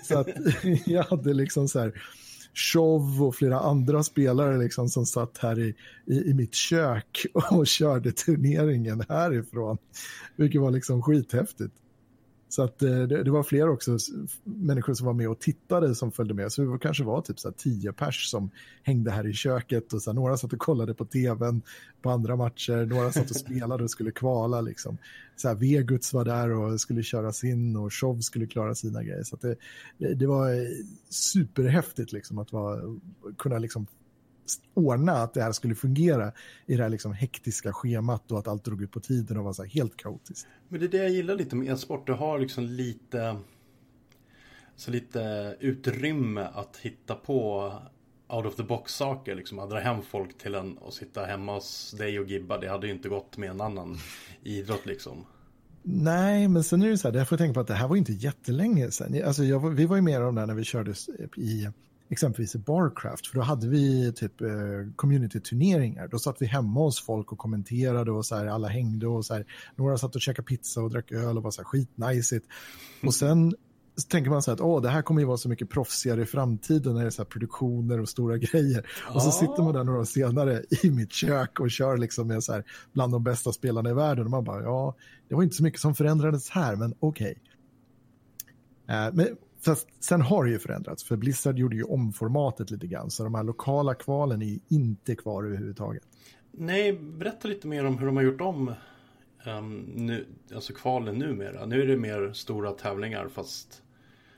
Så 0.03 0.19
att 0.19 0.27
jag 0.85 1.03
hade 1.03 1.33
liksom 1.33 1.67
så 1.67 1.79
här 1.79 2.01
Show 2.53 3.23
och 3.23 3.35
flera 3.35 3.59
andra 3.59 4.03
spelare 4.03 4.57
liksom 4.57 4.89
som 4.89 5.05
satt 5.05 5.37
här 5.37 5.59
i, 5.59 5.75
i, 6.05 6.29
i, 6.29 6.33
mitt 6.33 6.53
kök 6.53 7.25
och 7.51 7.67
körde 7.67 8.11
turneringen 8.11 9.03
härifrån. 9.09 9.77
Vilket 10.35 10.61
var 10.61 10.71
liksom 10.71 11.01
skithäftigt. 11.01 11.73
Så 12.49 12.63
att 12.63 12.81
eh, 12.81 12.89
det, 12.89 13.23
det, 13.23 13.31
var 13.31 13.43
fler 13.43 13.69
också 13.69 13.97
människor 14.43 14.93
som 14.93 15.05
var 15.05 15.13
med 15.13 15.29
och 15.29 15.39
tittade 15.39 15.95
som 15.95 16.11
följde 16.11 16.33
med. 16.33 16.51
Så 16.51 16.61
det 16.61 16.79
kanske 16.79 17.03
var 17.03 17.21
typ 17.21 17.39
så 17.39 17.51
tio 17.51 17.93
pers 17.93 18.29
som 18.29 18.49
hängde 18.83 19.11
här 19.11 19.27
i 19.27 19.33
köket 19.33 19.93
och 19.93 20.01
så 20.01 20.13
några 20.13 20.37
satt 20.37 20.53
och 20.53 20.59
kollade 20.59 20.93
på 20.93 21.05
tvn 21.05 21.61
på 22.01 22.09
andra 22.09 22.35
matcher, 22.35 22.85
några 22.85 23.11
satt 23.11 23.29
och 23.29 23.35
spelade 23.45 23.83
och 23.83 23.91
skulle 23.91 24.11
kvala 24.11 24.61
liksom. 24.61 24.97
Så 25.35 25.47
här, 25.47 25.55
Veguts 25.55 26.13
var 26.13 26.25
där 26.25 26.49
och 26.49 26.81
skulle 26.81 27.03
köra 27.03 27.31
sin 27.31 27.75
och 27.75 27.93
Show 27.93 28.19
skulle 28.19 28.47
klara 28.47 28.75
sina 28.75 29.03
grejer. 29.03 29.23
Så 29.23 29.37
det, 29.41 29.55
det, 30.15 30.27
var 30.27 30.67
superhäftigt 31.09 32.11
liksom 32.11 32.39
att 32.39 32.51
vara, 32.51 32.81
kunna 33.37 33.57
liksom 33.57 33.87
ordna 34.73 35.11
att 35.11 35.33
det 35.33 35.43
här 35.43 35.51
skulle 35.51 35.75
fungera 35.75 36.31
i 36.65 36.75
det 36.75 36.83
här 36.83 36.89
liksom 36.89 37.13
hektiska 37.13 37.73
schemat 37.73 38.31
och 38.31 38.39
att 38.39 38.47
allt 38.47 38.65
drog 38.65 38.81
ut 38.81 38.91
på 38.91 38.99
tiden 38.99 39.37
och 39.37 39.43
var 39.43 39.53
så 39.53 39.63
helt 39.63 39.97
kaotiskt. 39.97 40.47
Men 40.69 40.79
det 40.79 40.85
är 40.85 40.89
det 40.89 40.97
jag 40.97 41.09
gillar 41.09 41.35
lite 41.35 41.55
med 41.55 41.73
e-sport. 41.73 42.07
Du 42.07 42.13
har 42.13 42.39
liksom 42.39 42.63
lite, 42.63 43.35
så 44.75 44.91
lite 44.91 45.55
utrymme 45.59 46.41
att 46.53 46.77
hitta 46.77 47.15
på 47.15 47.71
out 48.27 48.45
of 48.45 48.55
the 48.55 48.63
box 48.63 48.93
saker. 48.93 49.35
Liksom 49.35 49.59
att 49.59 49.69
dra 49.69 49.79
hem 49.79 50.01
folk 50.01 50.37
till 50.37 50.55
en 50.55 50.77
och 50.77 50.93
sitta 50.93 51.25
hemma 51.25 51.53
hos 51.53 51.91
dig 51.91 52.19
och 52.19 52.27
Gibba. 52.27 52.57
Det 52.57 52.67
hade 52.67 52.87
ju 52.87 52.93
inte 52.93 53.09
gått 53.09 53.37
med 53.37 53.49
en 53.49 53.61
annan 53.61 53.97
idrott 54.43 54.85
liksom. 54.85 55.25
Nej, 55.83 56.47
men 56.47 56.63
sen 56.63 56.81
är 56.81 56.89
det 56.89 56.97
så 56.97 57.11
här, 57.11 57.17
jag 57.17 57.29
får 57.29 57.37
tänka 57.37 57.53
på 57.53 57.59
att 57.59 57.67
det 57.67 57.73
här 57.73 57.87
var 57.87 57.95
inte 57.95 58.13
jättelänge 58.13 58.91
sedan. 58.91 59.23
Alltså 59.25 59.43
jag, 59.43 59.69
vi 59.69 59.85
var 59.85 59.95
ju 59.95 60.01
med 60.01 60.23
om 60.23 60.35
det 60.35 60.45
när 60.45 60.53
vi 60.53 60.63
körde 60.63 60.93
i 61.35 61.67
exempelvis 62.09 62.55
i 62.55 62.57
Barcraft, 62.57 63.27
för 63.27 63.35
då 63.35 63.41
hade 63.41 63.67
vi 63.67 64.13
typ 64.13 64.41
eh, 64.41 64.47
community-turneringar. 64.95 66.07
Då 66.07 66.19
satt 66.19 66.41
vi 66.41 66.45
hemma 66.45 66.79
hos 66.79 67.05
folk 67.05 67.31
och 67.31 67.37
kommenterade 67.37 68.11
och 68.11 68.25
så 68.25 68.35
här, 68.35 68.45
alla 68.45 68.67
hängde 68.67 69.07
och 69.07 69.25
så 69.25 69.33
här, 69.33 69.45
några 69.75 69.97
satt 69.97 70.15
och 70.15 70.21
käkade 70.21 70.45
pizza 70.45 70.81
och 70.81 70.89
drack 70.89 71.11
öl 71.11 71.37
och 71.37 71.43
var 71.43 71.51
så 71.51 71.61
här 71.61 71.65
skitnajsigt. 71.65 72.47
Och 73.03 73.13
sen 73.13 73.55
så 73.95 74.07
tänker 74.07 74.29
man 74.29 74.41
så 74.41 74.51
här 74.51 74.55
att 74.55 74.61
Åh, 74.61 74.81
det 74.81 74.89
här 74.89 75.01
kommer 75.01 75.21
ju 75.21 75.27
vara 75.27 75.37
så 75.37 75.49
mycket 75.49 75.69
proffsigare 75.69 76.21
i 76.21 76.25
framtiden 76.25 76.93
när 76.93 77.01
det 77.01 77.07
är 77.07 77.11
så 77.11 77.21
här 77.21 77.29
produktioner 77.29 77.99
och 77.99 78.09
stora 78.09 78.37
grejer. 78.37 78.89
Ja. 79.07 79.15
Och 79.15 79.21
så 79.21 79.31
sitter 79.31 79.63
man 79.63 79.73
där 79.73 79.83
några 79.83 79.99
år 79.99 80.05
senare 80.05 80.63
i 80.83 80.91
mitt 80.91 81.11
kök 81.11 81.59
och 81.59 81.71
kör 81.71 81.97
liksom 81.97 82.27
med 82.27 82.43
så 82.43 82.53
här 82.53 82.63
bland 82.93 83.13
de 83.13 83.23
bästa 83.23 83.51
spelarna 83.51 83.89
i 83.89 83.93
världen. 83.93 84.25
Och 84.25 84.31
man 84.31 84.43
bara, 84.43 84.63
ja, 84.63 84.95
det 85.27 85.35
var 85.35 85.43
inte 85.43 85.55
så 85.55 85.63
mycket 85.63 85.81
som 85.81 85.95
förändrades 85.95 86.49
här, 86.49 86.75
men 86.75 86.93
okej. 86.99 87.35
Okay. 88.85 89.05
Eh, 89.07 89.13
men 89.13 89.27
Fast 89.61 89.87
sen 89.99 90.21
har 90.21 90.45
det 90.45 90.51
ju 90.51 90.59
förändrats, 90.59 91.03
för 91.03 91.15
Blizzard 91.15 91.59
gjorde 91.59 91.75
ju 91.75 91.83
om 91.83 92.13
formatet 92.13 92.71
lite 92.71 92.87
grann, 92.87 93.11
så 93.11 93.23
de 93.23 93.35
här 93.35 93.43
lokala 93.43 93.95
kvalen 93.95 94.41
är 94.41 94.45
ju 94.45 94.59
inte 94.67 95.15
kvar 95.15 95.43
överhuvudtaget. 95.43 96.03
Nej, 96.51 96.93
berätta 96.93 97.47
lite 97.47 97.67
mer 97.67 97.85
om 97.85 97.97
hur 97.97 98.05
de 98.05 98.15
har 98.15 98.23
gjort 98.23 98.41
om 98.41 98.73
um, 99.45 99.79
nu, 99.79 100.25
alltså 100.55 100.73
kvalen 100.73 101.19
numera. 101.19 101.65
Nu 101.65 101.81
är 101.81 101.87
det 101.87 101.97
mer 101.97 102.33
stora 102.33 102.71
tävlingar 102.71 103.27
fast 103.27 103.81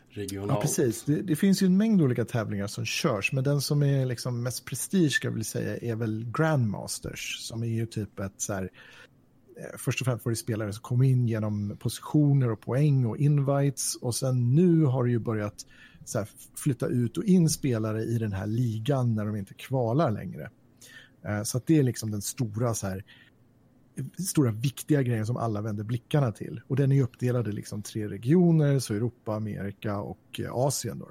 regionalt. 0.09 0.51
Ja, 0.51 0.61
precis. 0.61 1.03
Det, 1.03 1.21
det, 1.21 1.35
finns 1.35 1.63
ju 1.63 1.65
en 1.65 1.77
mängd 1.77 2.01
olika 2.01 2.25
tävlingar 2.25 2.67
som 2.67 2.85
körs, 2.85 3.31
men 3.31 3.43
den 3.43 3.61
som 3.61 3.83
är 3.83 4.05
liksom 4.05 4.43
mest 4.43 4.65
prestige, 4.65 5.11
ska 5.11 5.27
jag 5.27 5.33
vilja 5.33 5.43
säga, 5.43 5.77
är 5.77 5.95
väl 5.95 6.25
Grandmasters, 6.37 7.37
som 7.39 7.63
är 7.63 7.67
ju 7.67 7.85
typ 7.85 8.19
ett 8.19 8.41
så 8.41 8.53
här 8.53 8.69
Eh, 9.61 9.77
först 9.77 10.01
och 10.01 10.05
främst 10.05 10.25
var 10.25 10.31
det 10.31 10.35
spelare 10.35 10.73
som 10.73 10.81
kom 10.81 11.03
in 11.03 11.27
genom 11.27 11.77
positioner 11.79 12.51
och 12.51 12.61
poäng 12.61 13.05
och 13.05 13.17
invites 13.17 13.95
och 13.95 14.15
sen 14.15 14.55
nu 14.55 14.83
har 14.83 15.03
det 15.03 15.11
ju 15.11 15.19
börjat 15.19 15.65
här, 16.15 16.29
flytta 16.55 16.87
ut 16.87 17.17
och 17.17 17.23
in 17.23 17.49
spelare 17.49 18.03
i 18.03 18.17
den 18.17 18.33
här 18.33 18.47
ligan 18.47 19.15
när 19.15 19.25
de 19.25 19.35
inte 19.35 19.53
kvalar 19.53 20.11
längre. 20.11 20.49
Eh, 21.25 21.43
så 21.43 21.57
att 21.57 21.67
det 21.67 21.79
är 21.79 21.83
liksom 21.83 22.11
den 22.11 22.21
stora 22.21 22.73
så 22.73 22.87
här, 22.87 23.05
stora 24.29 24.51
viktiga 24.51 25.01
grejen 25.01 25.25
som 25.25 25.37
alla 25.37 25.61
vänder 25.61 25.83
blickarna 25.83 26.31
till. 26.31 26.61
Och 26.67 26.75
den 26.75 26.91
är 26.91 27.03
uppdelad 27.03 27.47
i 27.47 27.51
liksom 27.51 27.81
tre 27.81 28.07
regioner, 28.07 28.79
så 28.79 28.93
Europa, 28.93 29.35
Amerika 29.35 29.97
och 29.97 30.39
eh, 30.39 30.53
Asien. 30.53 30.99
Då. 30.99 31.09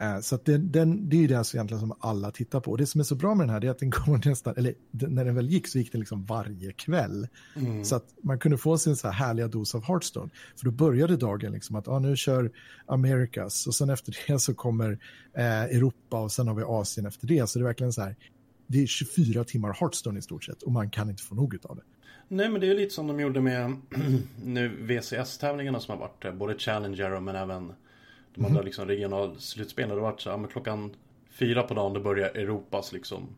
Eh, 0.00 0.20
så 0.20 0.38
den, 0.44 0.72
den, 0.72 1.08
det 1.08 1.16
är 1.16 1.20
ju 1.20 1.26
det 1.26 1.34
alltså 1.34 1.56
egentligen 1.56 1.80
som 1.80 1.94
alla 2.00 2.30
tittar 2.30 2.60
på. 2.60 2.70
Och 2.70 2.78
det 2.78 2.86
som 2.86 3.00
är 3.00 3.04
så 3.04 3.14
bra 3.14 3.34
med 3.34 3.46
den 3.46 3.54
här 3.54 3.64
är 3.64 3.70
att 3.70 3.78
den 3.78 3.90
går 4.06 4.28
nästan, 4.28 4.54
eller 4.56 4.74
när 4.90 5.24
den 5.24 5.34
väl 5.34 5.48
gick 5.48 5.68
så 5.68 5.78
gick 5.78 5.92
den 5.92 6.00
liksom 6.00 6.24
varje 6.24 6.72
kväll. 6.72 7.28
Mm. 7.56 7.84
Så 7.84 7.96
att 7.96 8.04
man 8.22 8.38
kunde 8.38 8.58
få 8.58 8.78
sin 8.78 8.96
så 8.96 9.08
här 9.08 9.14
härliga 9.14 9.48
dos 9.48 9.74
av 9.74 9.84
Hearthstone. 9.84 10.30
För 10.56 10.64
då 10.64 10.70
började 10.70 11.16
dagen 11.16 11.52
liksom 11.52 11.76
att 11.76 11.88
ah, 11.88 11.98
nu 11.98 12.16
kör 12.16 12.50
Americas 12.86 13.66
och 13.66 13.74
sen 13.74 13.90
efter 13.90 14.16
det 14.26 14.38
så 14.38 14.54
kommer 14.54 14.98
eh, 15.34 15.62
Europa 15.62 16.20
och 16.20 16.32
sen 16.32 16.48
har 16.48 16.54
vi 16.54 16.62
Asien 16.66 17.06
efter 17.06 17.26
det. 17.26 17.48
Så 17.50 17.58
det 17.58 17.62
är 17.62 17.66
verkligen 17.66 17.92
så 17.92 18.02
här, 18.02 18.16
det 18.66 18.82
är 18.82 18.86
24 18.86 19.44
timmar 19.44 19.76
Hearthstone 19.80 20.18
i 20.18 20.22
stort 20.22 20.44
sett 20.44 20.62
och 20.62 20.72
man 20.72 20.90
kan 20.90 21.10
inte 21.10 21.22
få 21.22 21.34
nog 21.34 21.56
av 21.62 21.76
det. 21.76 21.82
Nej 22.28 22.48
men 22.48 22.60
det 22.60 22.70
är 22.70 22.74
lite 22.74 22.94
som 22.94 23.06
de 23.06 23.20
gjorde 23.20 23.40
med 23.40 23.76
nu 24.44 24.68
VCS-tävlingarna 24.68 25.80
som 25.80 25.92
har 25.92 26.08
varit, 26.08 26.24
eh, 26.24 26.32
både 26.32 26.58
Challenger 26.58 27.20
men 27.20 27.36
även 27.36 27.72
de 28.38 28.44
andra 28.44 28.58
mm. 28.58 28.64
liksom 28.64 28.88
regionalslutspelen, 28.88 29.96
det 29.96 30.02
varit 30.02 30.20
så 30.20 30.30
här, 30.30 30.46
klockan 30.46 30.96
fyra 31.30 31.62
på 31.62 31.74
dagen 31.74 31.92
då 31.92 32.00
börjar 32.00 32.28
Europas 32.28 32.92
liksom 32.92 33.36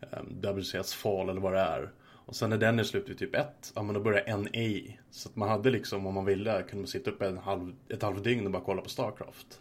ehm, 0.00 0.56
WCS 0.56 0.94
fall 0.94 1.28
eller 1.28 1.40
vad 1.40 1.52
det 1.52 1.60
är. 1.60 1.92
Och 2.26 2.36
sen 2.36 2.50
när 2.50 2.58
den 2.58 2.78
är 2.78 2.84
slut 2.84 3.08
vid 3.08 3.18
typ 3.18 3.34
ett, 3.34 3.72
ja 3.74 3.82
men 3.82 3.94
då 3.94 4.00
börjar 4.00 4.36
NA. 4.36 4.94
Så 5.10 5.28
att 5.28 5.36
man 5.36 5.48
hade 5.48 5.70
liksom, 5.70 6.06
om 6.06 6.14
man 6.14 6.24
ville, 6.24 6.62
kunde 6.62 6.76
man 6.76 6.86
sitta 6.86 7.10
uppe 7.10 7.26
en 7.26 7.38
halv, 7.38 7.74
ett 7.88 8.02
halvdygn 8.02 8.46
och 8.46 8.52
bara 8.52 8.62
kolla 8.64 8.82
på 8.82 8.88
Starcraft. 8.88 9.60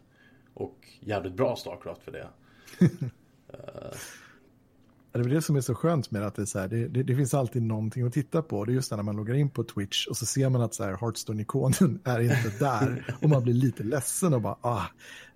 Och 0.53 0.87
jävligt 0.99 1.33
bra 1.33 1.55
Starcraft 1.55 2.03
för 2.03 2.11
det. 2.11 2.27
uh, 2.81 2.89
Det 5.13 5.19
är 5.19 5.23
det 5.23 5.41
som 5.41 5.55
är 5.55 5.61
så 5.61 5.75
skönt 5.75 6.11
med 6.11 6.23
att 6.23 6.35
det, 6.35 6.41
är 6.41 6.45
så 6.45 6.59
här, 6.59 6.67
det, 6.67 6.87
det, 6.87 7.03
det, 7.03 7.15
finns 7.15 7.33
alltid 7.33 7.61
någonting 7.61 8.07
att 8.07 8.13
titta 8.13 8.41
på. 8.41 8.65
Det 8.65 8.71
är 8.71 8.73
just 8.73 8.91
när 8.91 9.03
man 9.03 9.15
loggar 9.15 9.35
in 9.35 9.49
på 9.49 9.63
Twitch 9.63 10.07
och 10.07 10.17
så 10.17 10.25
ser 10.25 10.49
man 10.49 10.61
att 10.61 10.73
så 10.73 10.83
här, 10.83 10.93
Hearthstone-ikonen 10.93 11.99
är 12.03 12.19
inte 12.19 12.51
där. 12.59 13.15
och 13.21 13.29
man 13.29 13.43
blir 13.43 13.53
lite 13.53 13.83
ledsen 13.83 14.33
och 14.33 14.41
bara, 14.41 14.57
ah, 14.61 14.85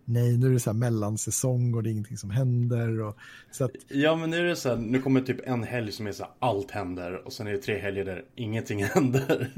nej, 0.05 0.38
nu 0.38 0.48
är 0.48 0.51
det 0.51 0.60
så 0.60 0.69
här 0.69 0.77
mellansäsong 0.77 1.74
och 1.74 1.84
det 1.84 1.89
är 1.89 1.91
ingenting 1.91 2.17
som 2.17 2.29
händer. 2.29 3.01
Och, 3.01 3.17
så 3.51 3.65
att... 3.65 3.72
Ja, 3.88 4.15
men 4.15 4.29
nu 4.29 4.38
är 4.38 4.43
det 4.43 4.55
så 4.55 4.69
här, 4.69 4.77
nu 4.77 5.01
kommer 5.01 5.22
typ 5.22 5.48
en 5.48 5.63
helg 5.63 5.91
som 5.91 6.07
är 6.07 6.12
så 6.12 6.24
här, 6.24 6.31
allt 6.39 6.72
händer 6.72 7.25
och 7.25 7.34
sen 7.34 7.48
är 7.48 7.51
det 7.51 7.57
tre 7.57 7.79
helger 7.79 8.05
där 8.05 8.25
ingenting 8.36 8.84
händer. 8.93 9.51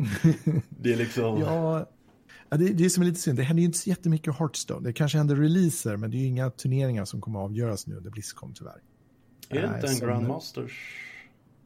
det 0.70 0.94
är 0.94 0.98
liksom... 0.98 1.40
Ja, 1.40 1.86
Ja, 2.52 2.58
det, 2.58 2.70
det 2.70 2.86
är 2.86 2.90
som 2.90 3.04
är 3.04 3.08
lite 3.08 3.20
synd, 3.20 3.38
det 3.38 3.44
händer 3.44 3.62
ju 3.62 3.66
inte 3.66 3.78
så 3.78 3.90
jättemycket 3.90 4.36
Hearthstone. 4.40 4.88
Det 4.88 4.94
kanske 4.94 5.18
händer 5.18 5.36
releaser, 5.36 5.98
men 5.98 6.12
det 6.12 6.18
är 6.18 6.20
ju 6.20 6.26
inga 6.26 6.50
turneringar 6.50 7.06
som 7.06 7.22
kommer 7.22 7.40
att 7.40 7.46
avgöras 7.46 7.88
nu 7.88 7.96
under 7.96 8.10
Blizzcon 8.10 8.54
tyvärr. 8.54 8.82
Är 9.50 9.62
det 9.62 9.76
inte 9.76 9.88
en 9.88 10.00
Grandmasters? 10.00 11.06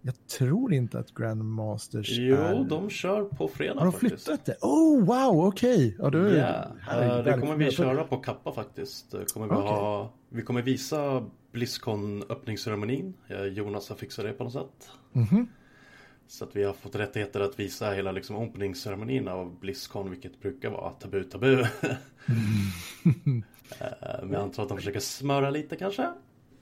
Jag 0.05 0.27
tror 0.27 0.73
inte 0.73 0.99
att 0.99 1.13
Grandmasters 1.13 2.09
Jo, 2.09 2.35
är... 2.35 2.63
de 2.63 2.89
kör 2.89 3.23
på 3.23 3.47
fredag 3.47 3.79
Har 3.79 3.85
de 3.85 3.91
faktiskt. 3.91 4.25
flyttat 4.25 4.45
det? 4.45 4.57
Oh, 4.61 5.05
wow, 5.05 5.47
okej. 5.47 5.95
Okay. 5.99 6.37
Ja, 6.37 6.71
yeah. 6.89 7.17
uh, 7.19 7.23
det 7.23 7.39
kommer 7.39 7.55
vi 7.55 7.71
köra 7.71 8.03
på 8.03 8.17
Kappa 8.17 8.51
faktiskt. 8.51 9.15
Kommer 9.33 9.47
vi, 9.47 9.53
okay. 9.53 9.67
ha... 9.67 10.13
vi 10.29 10.41
kommer 10.41 10.61
visa 10.61 11.25
Blizzcon 11.51 12.23
öppningsceremonin. 12.29 13.13
Jonas 13.51 13.89
har 13.89 13.95
fixat 13.95 14.25
det 14.25 14.33
på 14.33 14.43
något 14.43 14.53
sätt. 14.53 14.89
Mm 15.13 15.27
-hmm. 15.27 15.47
Så 16.27 16.43
att 16.43 16.55
vi 16.55 16.63
har 16.63 16.73
fått 16.73 16.95
rättigheter 16.95 17.39
att 17.39 17.59
visa 17.59 17.91
hela 17.91 18.11
liksom 18.11 18.35
openingsceremonin 18.35 19.27
av 19.27 19.59
Blizzcon, 19.59 20.09
vilket 20.09 20.39
brukar 20.39 20.69
vara 20.69 20.89
tabu 20.89 21.23
tabu. 21.23 21.53
mm. 21.53 21.67
uh, 23.25 23.43
men 24.23 24.31
jag 24.31 24.41
antar 24.41 24.63
att 24.63 24.69
de 24.69 24.77
försöker 24.77 24.99
smöra 24.99 25.49
lite 25.49 25.75
kanske. 25.75 26.13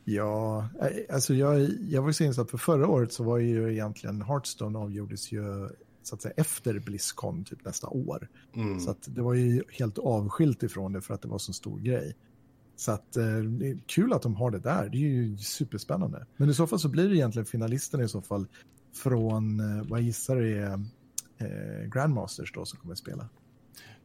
Ja, 0.04 0.70
eh, 0.82 1.16
alltså 1.16 1.34
jag, 1.34 1.70
jag 1.90 2.02
var 2.02 2.12
så 2.12 2.24
insatt 2.24 2.52
för 2.52 2.58
förra 2.58 2.88
året 2.88 3.14
så 3.14 3.24
var 3.24 3.38
ju 3.38 3.72
egentligen 3.74 4.22
Hearthstone 4.22 4.80
avgjordes 4.80 5.32
ju 5.32 5.70
så 6.04 6.16
att 6.16 6.22
säga 6.22 6.34
efter 6.38 6.80
Blizzcon 6.80 7.44
typ 7.44 7.66
nästa 7.66 7.88
år. 7.88 8.28
Mm. 8.56 8.80
Så 8.80 8.92
att 8.92 9.16
det 9.16 9.22
var 9.22 9.34
ju 9.34 9.64
helt 9.70 9.98
avskilt 9.98 10.64
ifrån 10.64 10.94
det 10.94 11.02
för 11.02 11.14
att 11.14 11.22
det 11.22 11.28
var 11.28 11.38
så 11.38 11.54
stor 11.54 11.80
grej. 11.80 12.16
Så 12.76 12.92
att 12.92 13.18
eh, 13.18 13.38
det 13.38 13.70
är 13.70 13.80
kul 13.86 14.14
att 14.14 14.22
de 14.22 14.36
har 14.36 14.52
det 14.52 14.60
där, 14.60 14.90
det 14.90 14.98
är 14.98 15.10
ju 15.10 15.38
superspännande. 15.38 16.26
Men 16.38 16.50
i 16.50 16.54
så 16.54 16.68
fall 16.68 16.80
så 16.80 16.90
blir 16.90 17.10
det 17.10 17.16
egentligen 17.16 17.46
finalisterna 17.46 18.04
i 18.04 18.08
så 18.08 18.22
fall 18.22 18.48
från, 19.04 19.60
eh, 19.60 19.88
vad 19.88 20.00
jag 20.00 20.06
gissar 20.06 20.38
är, 20.38 20.74
eh, 21.38 21.90
Grandmasters 21.94 22.54
då 22.54 22.66
som 22.66 22.80
kommer 22.80 22.94
att 22.94 23.00
spela. 23.00 23.30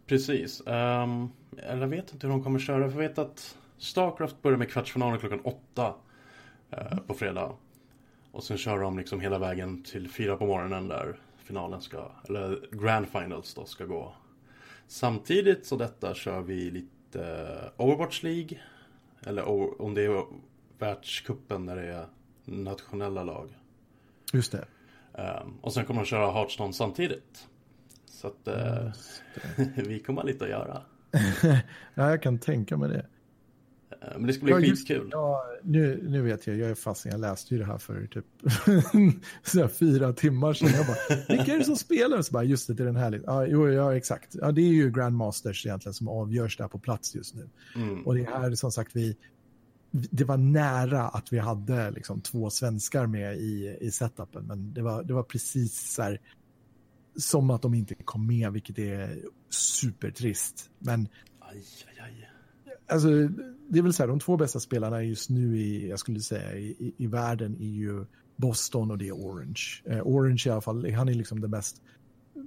Precis, 0.07 0.63
um, 0.67 1.29
jag 1.57 1.89
vet 1.89 2.13
inte 2.13 2.27
hur 2.27 2.35
de 2.35 2.43
kommer 2.43 2.59
köra, 2.59 2.91
för 2.91 3.03
jag 3.03 3.09
vet 3.09 3.19
att 3.19 3.57
Starcraft 3.79 4.43
börjar 4.43 4.59
med 4.59 4.71
kvartsfinalen 4.71 5.19
klockan 5.19 5.41
åtta 5.41 5.95
eh, 6.71 6.99
på 7.07 7.15
fredag. 7.15 7.53
Och 8.33 8.45
sen 8.45 8.59
kör 8.59 8.81
de 8.81 8.99
liksom 8.99 9.21
hela 9.21 9.39
vägen 9.39 9.83
till 9.83 10.09
fyra 10.09 10.37
på 10.37 10.47
morgonen 10.47 10.89
där 10.89 11.17
finalen 11.37 11.81
ska, 11.81 12.11
eller 12.29 12.69
Grand 12.71 13.09
Finals 13.09 13.55
då 13.55 13.65
ska 13.65 13.85
gå. 13.85 14.15
Samtidigt 14.87 15.67
så 15.67 15.77
detta 15.77 16.15
kör 16.15 16.41
vi 16.41 16.71
lite 16.71 17.47
Overwatch 17.77 18.23
League. 18.23 18.59
Eller 19.27 19.49
om 19.83 19.95
det 19.95 20.05
är 20.05 20.25
världskuppen 20.79 21.67
när 21.67 21.77
det 21.77 21.87
är 21.87 22.07
nationella 22.45 23.23
lag. 23.23 23.59
Just 24.33 24.53
det. 24.53 24.65
Um, 25.13 25.59
och 25.61 25.73
sen 25.73 25.85
kommer 25.85 26.01
de 26.01 26.07
köra 26.07 26.33
Hearthstone 26.33 26.73
samtidigt. 26.73 27.49
Så 28.07 28.27
att 28.27 28.49
uh, 28.49 28.93
vi 29.87 29.99
kommer 29.99 30.23
ha 30.23 30.27
lite 30.27 30.45
att 30.45 30.51
göra. 30.51 30.83
ja, 31.95 32.11
jag 32.11 32.23
kan 32.23 32.39
tänka 32.39 32.77
mig 32.77 32.89
det. 32.89 33.07
Eh, 34.07 34.19
men 34.19 34.27
det 34.27 34.33
ska 34.33 34.45
bli 34.45 34.53
ja, 34.53 34.61
skitkul. 34.61 35.09
Ja, 35.13 35.45
nu, 35.63 36.05
nu 36.09 36.23
vet 36.23 36.47
jag, 36.47 36.57
jag 36.57 36.71
är 36.71 36.75
fast 36.75 37.05
jag 37.05 37.21
läste 37.21 37.55
ju 37.55 37.61
det 37.61 37.67
här 37.67 37.79
för 37.79 38.07
typ 38.07 38.25
så 39.43 39.69
fyra 39.69 40.13
timmar 40.13 40.53
sedan. 40.53 40.69
Jag 40.69 40.87
bara, 40.87 41.37
vilka 41.37 41.55
är 41.55 41.59
det 41.59 41.65
som 41.65 41.77
spelar? 41.77 42.23
Så 42.23 42.33
bara, 42.33 42.45
just 42.45 42.67
det, 42.67 42.75
det 42.75 42.83
är 42.83 42.87
den 42.87 42.97
här. 42.97 43.23
Ja, 43.27 43.47
jo, 43.47 43.69
ja, 43.69 43.97
exakt. 43.97 44.35
Ja, 44.35 44.53
det 44.53 44.61
är 44.61 44.73
ju 44.73 44.91
Grandmasters 44.91 45.67
egentligen 45.67 45.95
som 45.95 46.09
avgörs 46.09 46.57
där 46.57 46.69
på 46.69 46.79
plats 46.79 47.15
just 47.15 47.35
nu. 47.35 47.49
Mm. 47.77 48.07
Och 48.07 48.15
det 48.15 48.21
är 48.21 48.27
här 48.27 48.55
som 48.55 48.73
sagt 48.73 48.97
vi, 48.97 49.17
det 49.91 50.25
var 50.25 50.37
nära 50.37 51.09
att 51.09 51.33
vi 51.33 51.39
hade 51.39 51.91
liksom 51.91 52.21
två 52.21 52.51
svenskar 52.51 53.07
med 53.07 53.37
i, 53.37 53.77
i 53.81 53.91
setupen, 53.91 54.47
men 54.47 54.75
det 54.75 54.83
var, 54.83 55.03
det 55.03 55.15
var 55.15 55.23
precis 55.23 55.93
så 55.95 56.03
här, 56.03 56.21
som 57.17 57.51
att 57.51 57.63
de 57.63 57.75
inte 57.75 57.95
kom 57.95 58.27
med, 58.27 58.53
vilket 58.53 58.79
är 58.79 59.19
supertrist. 59.51 60.71
Men 60.79 61.09
aj, 61.41 61.65
aj, 61.87 62.01
aj 62.05 62.36
alltså, 62.89 63.09
det 63.69 63.79
är 63.79 63.83
väl 63.83 63.93
så 63.93 64.03
här, 64.03 64.09
de 64.09 64.21
två 64.21 64.37
bästa 64.37 64.61
spelarna 64.61 65.03
just 65.03 65.31
nu 65.31 65.59
i, 65.59 65.89
jag 65.89 65.99
skulle 65.99 66.21
säga, 66.21 66.57
i, 66.57 66.95
i 66.97 67.07
världen 67.07 67.57
är 67.61 67.71
ju 67.71 68.05
Boston 68.37 68.91
och 68.91 68.99
det 68.99 69.09
är 69.09 69.13
Orange. 69.13 69.61
Eh, 69.85 70.01
Orange 70.03 70.43
i 70.47 70.51
alla 70.51 70.61
fall, 70.61 70.93
han 70.93 71.09
är 71.09 71.15
liksom 71.15 71.41
den 71.41 71.51
mest, 71.51 71.83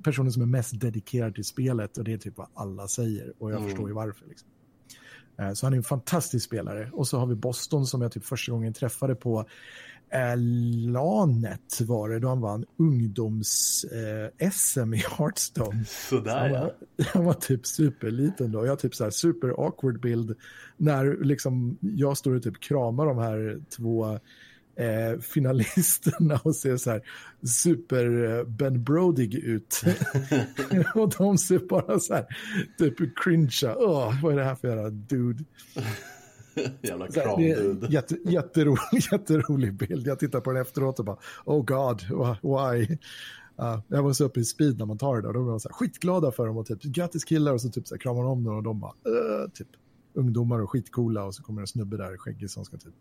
personen 0.04 0.32
som 0.32 0.42
är 0.42 0.46
mest 0.46 0.80
dedikerad 0.80 1.36
till 1.36 1.46
spelet 1.46 1.98
och 1.98 2.04
det 2.04 2.14
är 2.14 2.18
typ 2.18 2.38
vad 2.38 2.48
alla 2.54 2.88
säger 2.88 3.34
och 3.40 3.52
jag 3.52 3.58
mm. 3.58 3.70
förstår 3.70 3.90
ju 3.90 3.96
varför. 3.96 4.28
Liksom. 4.28 4.50
Eh, 5.40 5.54
så 5.54 5.66
han 5.66 5.74
är 5.74 5.78
en 5.78 5.84
fantastisk 5.84 6.46
spelare. 6.46 6.90
Och 6.94 7.08
så 7.08 7.20
har 7.20 7.26
vi 7.26 7.36
Boston 7.36 7.86
som 7.86 8.02
jag 8.02 8.12
typ 8.12 8.26
första 8.26 8.52
gången 8.52 8.74
träffade 8.74 9.16
på 9.16 9.46
Lanet 10.88 11.82
var 11.82 12.10
det 12.10 12.20
då 12.20 12.28
han 12.28 12.42
vann 12.42 12.66
ungdoms-SM 12.78 14.94
i 14.94 15.04
Hearthstone. 15.18 15.86
Sådär 15.86 16.40
han 16.40 16.52
var, 16.52 16.74
ja. 16.96 17.06
Han 17.14 17.26
var 17.26 17.34
typ 17.34 17.66
superliten 17.66 18.52
då. 18.52 18.66
Jag 18.66 18.72
har 18.72 18.76
typ 18.76 18.96
så 18.96 19.04
här 19.04 19.12
super 19.12 19.50
awkward 19.50 20.02
bild 20.02 20.36
när 20.78 21.24
liksom 21.24 21.78
jag 21.82 22.18
står 22.18 22.36
och 22.36 22.44
typ 22.44 22.60
kramar 22.60 23.06
de 23.06 23.18
här 23.18 23.62
två 23.78 24.20
eh, 24.80 25.20
finalisterna 25.22 26.40
och 26.44 26.56
ser 26.56 26.78
så 26.78 26.92
här 26.92 27.02
super 27.62 28.38
eh, 28.38 28.44
Ben 28.44 28.84
Brody 28.84 29.40
ut. 29.44 29.82
och 30.96 31.14
de 31.18 31.38
ser 31.38 31.60
bara 31.60 32.00
så 32.00 32.14
här 32.14 32.26
typ 32.78 33.20
cringea. 33.24 33.76
Oh, 33.76 34.24
vad 34.24 34.34
är 34.34 34.38
det 34.38 34.44
här 34.44 34.56
för 34.56 34.68
jävla 34.68 34.90
dude? 34.90 35.44
Jävla 36.82 37.08
kramdude. 37.08 37.88
Jätte, 37.88 38.18
jätterolig, 38.26 38.80
jätterolig 39.12 39.74
bild. 39.74 40.08
Jag 40.08 40.20
tittar 40.20 40.42
på 40.42 40.52
den 40.52 40.62
efteråt 40.62 41.00
och 41.00 41.06
bara, 41.06 41.18
oh 41.46 41.66
god, 41.66 42.02
why? 42.42 42.98
Uh, 43.62 43.80
jag 43.88 44.04
var 44.04 44.14
så 44.14 44.26
uppe 44.26 44.40
i 44.40 44.46
speed 44.46 44.78
när 44.78 44.86
man 44.86 44.98
tar 44.98 45.16
det 45.16 45.22
där. 45.22 45.34
De 45.34 45.46
var 45.46 45.60
så 45.60 45.70
här, 45.70 45.74
skitglada 45.74 46.32
för 46.32 46.48
dem 46.48 46.58
och 46.58 46.66
typ 46.66 46.82
grattis 46.82 47.24
killar 47.24 47.54
och 47.54 47.62
så 47.62 47.70
typ 47.70 47.88
så 47.88 47.96
här, 47.96 48.00
kramar 48.00 48.24
om 48.24 48.44
dem 48.44 48.58
och 48.58 48.64
de 48.64 48.80
bara, 48.80 48.92
uh, 48.92 49.50
typ 49.54 49.68
ungdomar 50.14 50.60
och 50.60 50.72
skitcoola 50.72 51.24
och 51.24 51.36
så 51.36 51.44
kommer 51.44 51.62
en 51.62 51.68
snubbe 51.68 51.98
där 51.98 52.18
skäggig 52.18 52.50
som 52.50 52.66
ska 52.66 52.78
typ... 52.78 52.94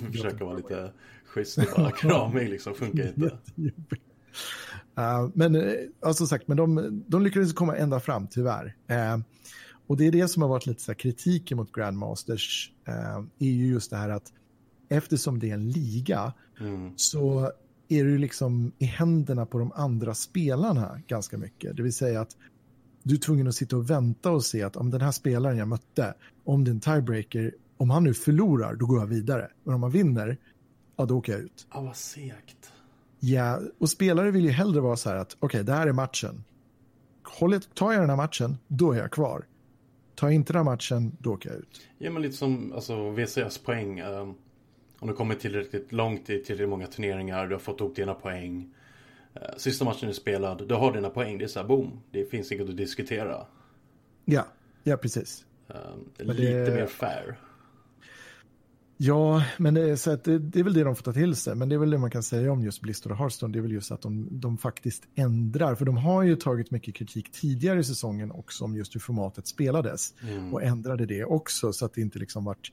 Försöka 0.12 0.44
vara 0.44 0.56
lite 0.56 0.92
schysst 1.26 1.58
och 1.58 1.64
bara 1.76 1.90
kramig 1.90 2.50
liksom, 2.50 2.74
funkar 2.74 3.08
inte. 3.08 3.38
uh, 4.98 5.30
men 5.34 5.56
uh, 5.56 5.72
alltså 6.00 6.26
sagt, 6.26 6.48
men 6.48 6.56
de, 6.56 7.02
de 7.06 7.22
lyckades 7.22 7.52
komma 7.52 7.76
ända 7.76 8.00
fram 8.00 8.26
tyvärr. 8.26 8.76
Uh, 8.90 9.22
och 9.90 9.96
det 9.96 10.06
är 10.06 10.12
det 10.12 10.28
som 10.28 10.42
har 10.42 10.48
varit 10.48 10.66
lite 10.66 10.82
så 10.82 10.90
här, 10.90 10.98
kritiken 10.98 11.56
mot 11.56 11.72
Grandmasters, 11.72 12.72
uh, 12.88 13.26
är 13.38 13.50
ju 13.50 13.66
just 13.66 13.90
det 13.90 13.96
här 13.96 14.08
att 14.08 14.32
eftersom 14.88 15.38
det 15.38 15.50
är 15.50 15.54
en 15.54 15.70
liga 15.70 16.32
mm. 16.60 16.92
så 16.96 17.52
är 17.88 18.04
du 18.04 18.18
liksom 18.18 18.72
i 18.78 18.84
händerna 18.84 19.46
på 19.46 19.58
de 19.58 19.72
andra 19.72 20.14
spelarna 20.14 21.00
ganska 21.06 21.38
mycket. 21.38 21.76
Det 21.76 21.82
vill 21.82 21.92
säga 21.92 22.20
att 22.20 22.36
du 23.02 23.14
är 23.14 23.18
tvungen 23.18 23.48
att 23.48 23.54
sitta 23.54 23.76
och 23.76 23.90
vänta 23.90 24.30
och 24.30 24.44
se 24.44 24.62
att 24.62 24.76
om 24.76 24.90
den 24.90 25.00
här 25.00 25.12
spelaren 25.12 25.56
jag 25.56 25.68
mötte, 25.68 26.14
om 26.44 26.64
det 26.64 26.70
är 26.70 26.72
en 26.72 26.80
tiebreaker, 26.80 27.54
om 27.76 27.90
han 27.90 28.04
nu 28.04 28.14
förlorar, 28.14 28.74
då 28.74 28.86
går 28.86 28.98
jag 28.98 29.06
vidare. 29.06 29.50
Men 29.64 29.74
om 29.74 29.82
han 29.82 29.92
vinner, 29.92 30.38
ja 30.96 31.04
då 31.04 31.18
åker 31.18 31.32
jag 31.32 31.40
ut. 31.40 31.66
Ja, 31.72 31.80
vad 31.80 31.96
segt. 31.96 32.72
Ja, 33.20 33.60
och 33.78 33.90
spelare 33.90 34.30
vill 34.30 34.44
ju 34.44 34.50
hellre 34.50 34.80
vara 34.80 34.96
så 34.96 35.08
här 35.08 35.16
att 35.16 35.36
okej, 35.40 35.46
okay, 35.46 35.62
det 35.62 35.72
här 35.72 35.86
är 35.86 35.92
matchen. 35.92 36.44
Håll, 37.24 37.60
tar 37.60 37.92
jag 37.92 38.02
den 38.02 38.10
här 38.10 38.16
matchen, 38.16 38.58
då 38.68 38.92
är 38.92 38.98
jag 38.98 39.10
kvar. 39.10 39.44
Tar 40.20 40.30
inte 40.30 40.52
den 40.52 40.64
matchen, 40.64 41.16
då 41.18 41.32
åker 41.32 41.50
jag 41.50 41.58
ut. 41.58 41.80
Ja, 41.98 42.10
men 42.10 42.22
lite 42.22 42.36
som 42.36 42.72
alltså, 42.72 43.10
VCS-poäng. 43.10 44.00
Um, 44.00 44.06
ehm, 44.06 44.34
om 44.98 45.08
du 45.08 45.14
kommer 45.14 45.34
tillräckligt 45.34 45.92
långt 45.92 46.30
i 46.30 46.44
tillräckligt 46.44 46.68
många 46.68 46.86
turneringar, 46.86 47.46
du 47.46 47.54
har 47.54 47.60
fått 47.60 47.80
upp 47.80 47.96
dina 47.96 48.14
poäng. 48.14 48.74
Eh, 49.34 49.40
sista 49.56 49.84
matchen 49.84 50.08
är 50.08 50.12
spelad, 50.12 50.68
du 50.68 50.74
har 50.74 50.92
dina 50.92 51.10
poäng, 51.10 51.38
det 51.38 51.44
är 51.44 51.48
så 51.48 51.60
här 51.60 51.66
boom. 51.66 52.00
Det 52.10 52.24
finns 52.24 52.52
inget 52.52 52.68
att 52.68 52.76
diskutera. 52.76 53.46
Ja, 54.24 54.46
ja 54.82 54.96
precis. 54.96 55.44
Um, 55.68 56.26
lite 56.26 56.64
det... 56.64 56.74
mer 56.74 56.86
fair. 56.86 57.36
Ja, 59.02 59.44
men 59.58 59.74
det 59.74 59.90
är, 59.90 59.96
så 59.96 60.16
det, 60.16 60.38
det, 60.38 60.60
är 60.60 60.64
väl 60.64 60.74
det 60.74 60.84
de 60.84 60.96
får 60.96 61.02
ta 61.02 61.12
till 61.12 61.36
sig. 61.36 61.54
Men 61.54 61.68
det 61.68 61.74
är 61.74 61.78
väl 61.78 61.90
det 61.90 61.98
man 61.98 62.10
kan 62.10 62.22
säga 62.22 62.52
om 62.52 62.62
just 62.62 62.80
Blister 62.80 63.12
och 63.12 63.18
Hearthstone. 63.18 63.52
Det 63.52 63.58
är 63.58 63.60
väl 63.60 63.72
just 63.72 63.90
att 63.90 64.02
de, 64.02 64.28
de 64.30 64.58
faktiskt 64.58 65.02
ändrar. 65.14 65.74
För 65.74 65.84
de 65.84 65.96
har 65.96 66.22
ju 66.22 66.36
tagit 66.36 66.70
mycket 66.70 66.94
kritik 66.94 67.32
tidigare 67.32 67.80
i 67.80 67.84
säsongen 67.84 68.32
också 68.32 68.64
om 68.64 68.76
just 68.76 68.94
hur 68.94 69.00
formatet 69.00 69.46
spelades. 69.46 70.14
Mm. 70.22 70.54
Och 70.54 70.62
ändrade 70.62 71.06
det 71.06 71.24
också 71.24 71.72
så 71.72 71.84
att 71.84 71.94
det 71.94 72.00
inte 72.00 72.18
liksom 72.18 72.44
vart 72.44 72.72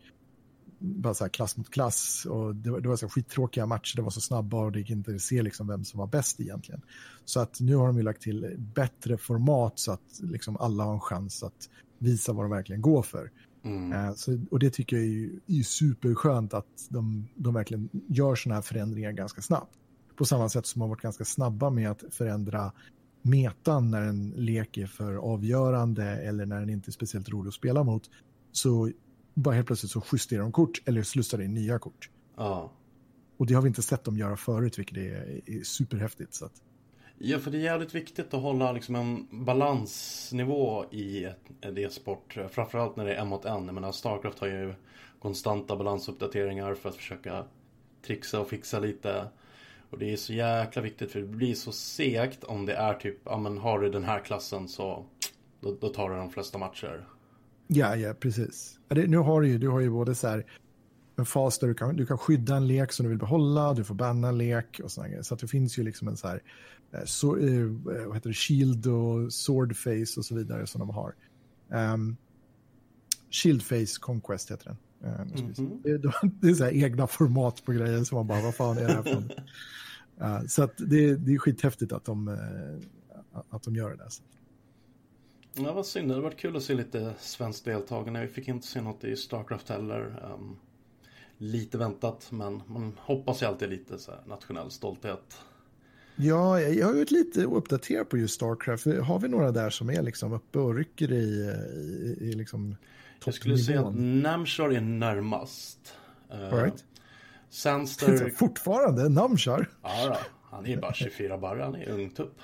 bara 0.79 1.13
så 1.13 1.29
klass 1.29 1.57
mot 1.57 1.69
klass. 1.69 2.25
Och 2.29 2.55
det, 2.55 2.71
var, 2.71 2.79
det 2.79 2.89
var 2.89 2.95
så 2.95 3.09
skittråkiga 3.09 3.65
matcher, 3.65 3.95
det 3.95 4.01
var 4.01 4.09
så 4.09 4.21
snabba 4.21 4.57
och 4.57 4.71
det 4.71 4.79
gick 4.79 4.89
inte 4.89 5.15
att 5.15 5.21
se 5.21 5.41
liksom 5.41 5.67
vem 5.67 5.83
som 5.83 5.99
var 5.99 6.07
bäst 6.07 6.39
egentligen. 6.39 6.81
Så 7.25 7.39
att 7.39 7.59
nu 7.59 7.75
har 7.75 7.87
de 7.87 7.97
ju 7.97 8.03
lagt 8.03 8.21
till 8.21 8.55
bättre 8.57 9.17
format 9.17 9.79
så 9.79 9.91
att 9.91 10.19
liksom 10.19 10.57
alla 10.57 10.83
har 10.83 10.93
en 10.93 10.99
chans 10.99 11.43
att 11.43 11.69
visa 11.99 12.33
vad 12.33 12.45
de 12.45 12.51
verkligen 12.51 12.81
går 12.81 13.01
för. 13.01 13.31
Mm. 13.63 13.91
Uh, 13.91 14.13
så, 14.15 14.39
och 14.51 14.59
det 14.59 14.69
tycker 14.69 14.95
jag 14.95 15.05
är, 15.05 15.09
ju, 15.09 15.39
är 15.47 15.63
superskönt 15.63 16.53
att 16.53 16.87
de, 16.89 17.27
de 17.35 17.53
verkligen 17.53 17.89
gör 18.07 18.35
sådana 18.35 18.55
här 18.55 18.61
förändringar 18.61 19.11
ganska 19.11 19.41
snabbt. 19.41 19.73
På 20.15 20.25
samma 20.25 20.49
sätt 20.49 20.65
som 20.65 20.81
har 20.81 20.89
varit 20.89 21.01
ganska 21.01 21.25
snabba 21.25 21.69
med 21.69 21.91
att 21.91 22.03
förändra 22.11 22.71
metan 23.21 23.91
när 23.91 24.01
en 24.01 24.29
lek 24.29 24.77
är 24.77 24.87
för 24.87 25.13
avgörande 25.13 26.03
eller 26.03 26.45
när 26.45 26.59
den 26.59 26.69
inte 26.69 26.89
är 26.89 26.91
speciellt 26.91 27.29
rolig 27.29 27.47
att 27.47 27.53
spela 27.53 27.83
mot. 27.83 28.09
Så 28.51 28.91
bara 29.33 29.55
helt 29.55 29.67
plötsligt 29.67 29.91
så 29.91 30.03
justerar 30.11 30.41
de 30.41 30.51
kort 30.51 30.81
eller 30.85 31.03
slussar 31.03 31.41
in 31.41 31.53
nya 31.53 31.79
kort. 31.79 32.09
Ja. 32.37 32.71
Och 33.37 33.45
det 33.45 33.53
har 33.53 33.61
vi 33.61 33.67
inte 33.67 33.81
sett 33.81 34.03
dem 34.03 34.17
göra 34.17 34.37
förut, 34.37 34.79
vilket 34.79 34.97
är, 34.97 35.41
är 35.45 35.63
superhäftigt. 35.63 36.33
Så 36.33 36.45
att... 36.45 36.61
Ja, 37.19 37.39
för 37.39 37.51
det 37.51 37.57
är 37.57 37.61
jävligt 37.61 37.95
viktigt 37.95 38.33
att 38.33 38.41
hålla 38.41 38.71
liksom 38.71 38.95
en 38.95 39.27
balansnivå 39.45 40.85
i 40.91 41.23
ett 41.23 41.77
e-sport. 41.77 42.37
Framförallt 42.51 42.95
när 42.95 43.05
det 43.05 43.15
är 43.15 43.21
en 43.21 43.27
mot 43.27 43.45
en. 43.45 43.65
Jag 43.65 43.75
menar, 43.75 43.91
Starcraft 43.91 44.39
har 44.39 44.47
ju 44.47 44.73
konstanta 45.21 45.75
balansuppdateringar 45.75 46.73
för 46.73 46.89
att 46.89 46.95
försöka 46.95 47.43
trixa 48.05 48.39
och 48.39 48.49
fixa 48.49 48.79
lite. 48.79 49.27
Och 49.89 49.99
det 49.99 50.13
är 50.13 50.17
så 50.17 50.33
jäkla 50.33 50.81
viktigt 50.81 51.11
för 51.11 51.19
det 51.19 51.27
blir 51.27 51.55
så 51.55 51.71
segt 51.71 52.43
om 52.43 52.65
det 52.65 52.73
är 52.73 52.93
typ, 52.93 53.17
ja 53.23 53.37
men 53.37 53.57
har 53.57 53.79
du 53.79 53.89
den 53.89 54.03
här 54.03 54.19
klassen 54.19 54.67
så 54.67 55.05
då, 55.61 55.77
då 55.81 55.89
tar 55.89 56.09
du 56.09 56.15
de 56.15 56.29
flesta 56.29 56.57
matcher. 56.57 57.07
Ja, 57.67 57.95
ja, 57.95 58.13
precis. 58.13 58.79
Det, 58.87 59.07
nu 59.07 59.17
har 59.17 59.41
du 59.41 59.47
ju, 59.47 59.57
du 59.57 59.69
har 59.69 59.79
ju 59.79 59.89
både 59.89 60.15
så 60.15 60.27
här 60.27 60.45
en 61.15 61.25
fas 61.25 61.59
där 61.59 61.67
du 61.67 61.73
kan, 61.73 61.95
du 61.95 62.05
kan 62.05 62.17
skydda 62.17 62.55
en 62.55 62.67
lek 62.67 62.91
som 62.91 63.03
du 63.03 63.09
vill 63.09 63.19
behålla, 63.19 63.73
du 63.73 63.83
får 63.83 63.95
banna 63.95 64.27
en 64.27 64.37
lek 64.37 64.79
och 64.83 64.91
sådana 64.91 65.09
grejer. 65.09 65.23
Så 65.23 65.33
att 65.33 65.39
det 65.39 65.47
finns 65.47 65.79
ju 65.79 65.83
liksom 65.83 66.07
en 66.07 66.17
så 66.17 66.27
här, 66.27 66.41
så, 67.05 67.37
eh, 67.37 67.65
vad 67.83 68.15
heter 68.15 68.29
det, 68.29 68.35
shield 68.35 68.87
och 68.87 69.33
swordface 69.33 70.19
och 70.19 70.25
så 70.25 70.35
vidare 70.35 70.67
som 70.67 70.79
de 70.79 70.89
har. 70.89 71.15
Um, 71.69 72.17
Shieldface 73.29 73.99
Conquest 73.99 74.51
heter 74.51 74.65
den. 74.65 74.77
Mm 75.11 75.27
-hmm. 75.27 75.81
det, 75.83 75.97
det, 76.41 76.49
är 76.49 76.53
så 76.53 76.63
här 76.63 76.71
egna 76.71 77.07
format 77.07 77.65
på 77.65 77.71
grejer 77.71 78.03
som 78.03 78.15
man 78.15 78.27
bara, 78.27 78.41
vad 78.41 78.55
fan 78.55 78.77
är 78.77 78.87
det 78.87 78.93
här 78.93 79.03
för 79.03 79.23
uh, 80.21 80.45
Så 80.47 80.63
att 80.63 80.77
det, 80.77 81.15
det 81.15 81.33
är 81.33 81.37
skithäftigt 81.37 81.91
att 81.91 82.05
de, 82.05 82.27
uh, 82.27 82.35
att 83.49 83.63
de 83.63 83.75
gör 83.75 83.89
det 83.89 83.95
där. 83.95 84.09
Så. 84.09 84.23
Ja, 85.53 85.73
vad 85.73 85.85
synd. 85.85 86.07
Det 86.07 86.13
hade 86.13 86.23
varit 86.23 86.37
kul 86.37 86.55
att 86.55 86.63
se 86.63 86.73
lite 86.73 87.13
svenskt 87.19 87.65
deltagande. 87.65 88.21
Vi 88.21 88.27
fick 88.27 88.47
inte 88.47 88.67
se 88.67 88.81
något 88.81 89.03
i 89.03 89.15
Starcraft 89.15 89.69
heller. 89.69 90.31
Um, 90.33 90.57
lite 91.37 91.77
väntat, 91.77 92.27
men 92.31 92.61
man 92.67 92.97
hoppas 92.99 93.41
ju 93.41 93.45
alltid 93.45 93.69
lite 93.69 93.97
så 93.97 94.11
här, 94.11 94.21
nationell 94.25 94.71
stolthet. 94.71 95.37
Ja, 96.19 96.59
jag 96.61 96.85
har 96.85 96.93
varit 96.93 97.11
lite 97.11 97.43
uppdaterad 97.43 98.09
på 98.09 98.17
just 98.17 98.35
Starcraft. 98.35 98.85
Har 98.85 99.19
vi 99.19 99.27
några 99.27 99.51
där 99.51 99.69
som 99.69 99.89
är 99.89 100.01
liksom 100.01 100.33
uppe 100.33 100.59
och 100.59 100.75
rycker 100.75 101.11
i, 101.11 101.55
i, 101.75 102.17
i 102.21 102.33
liksom 102.33 102.75
Jag 103.25 103.33
skulle 103.33 103.57
säga 103.57 103.87
att 103.87 103.95
Namshar 103.95 104.69
är 104.69 104.81
närmast. 104.81 105.93
Uh, 106.33 106.55
right. 106.55 106.85
Sandster... 107.49 108.29
Fortfarande 108.35 109.09
Namshar? 109.09 109.69
Ja, 109.83 110.07
då. 110.07 110.17
han 110.41 110.65
är 110.65 110.77
bara 110.77 110.93
24 110.93 111.37
barre, 111.37 111.63
han 111.63 111.75
är 111.75 111.89
ung 111.89 112.09
tupp. 112.09 112.39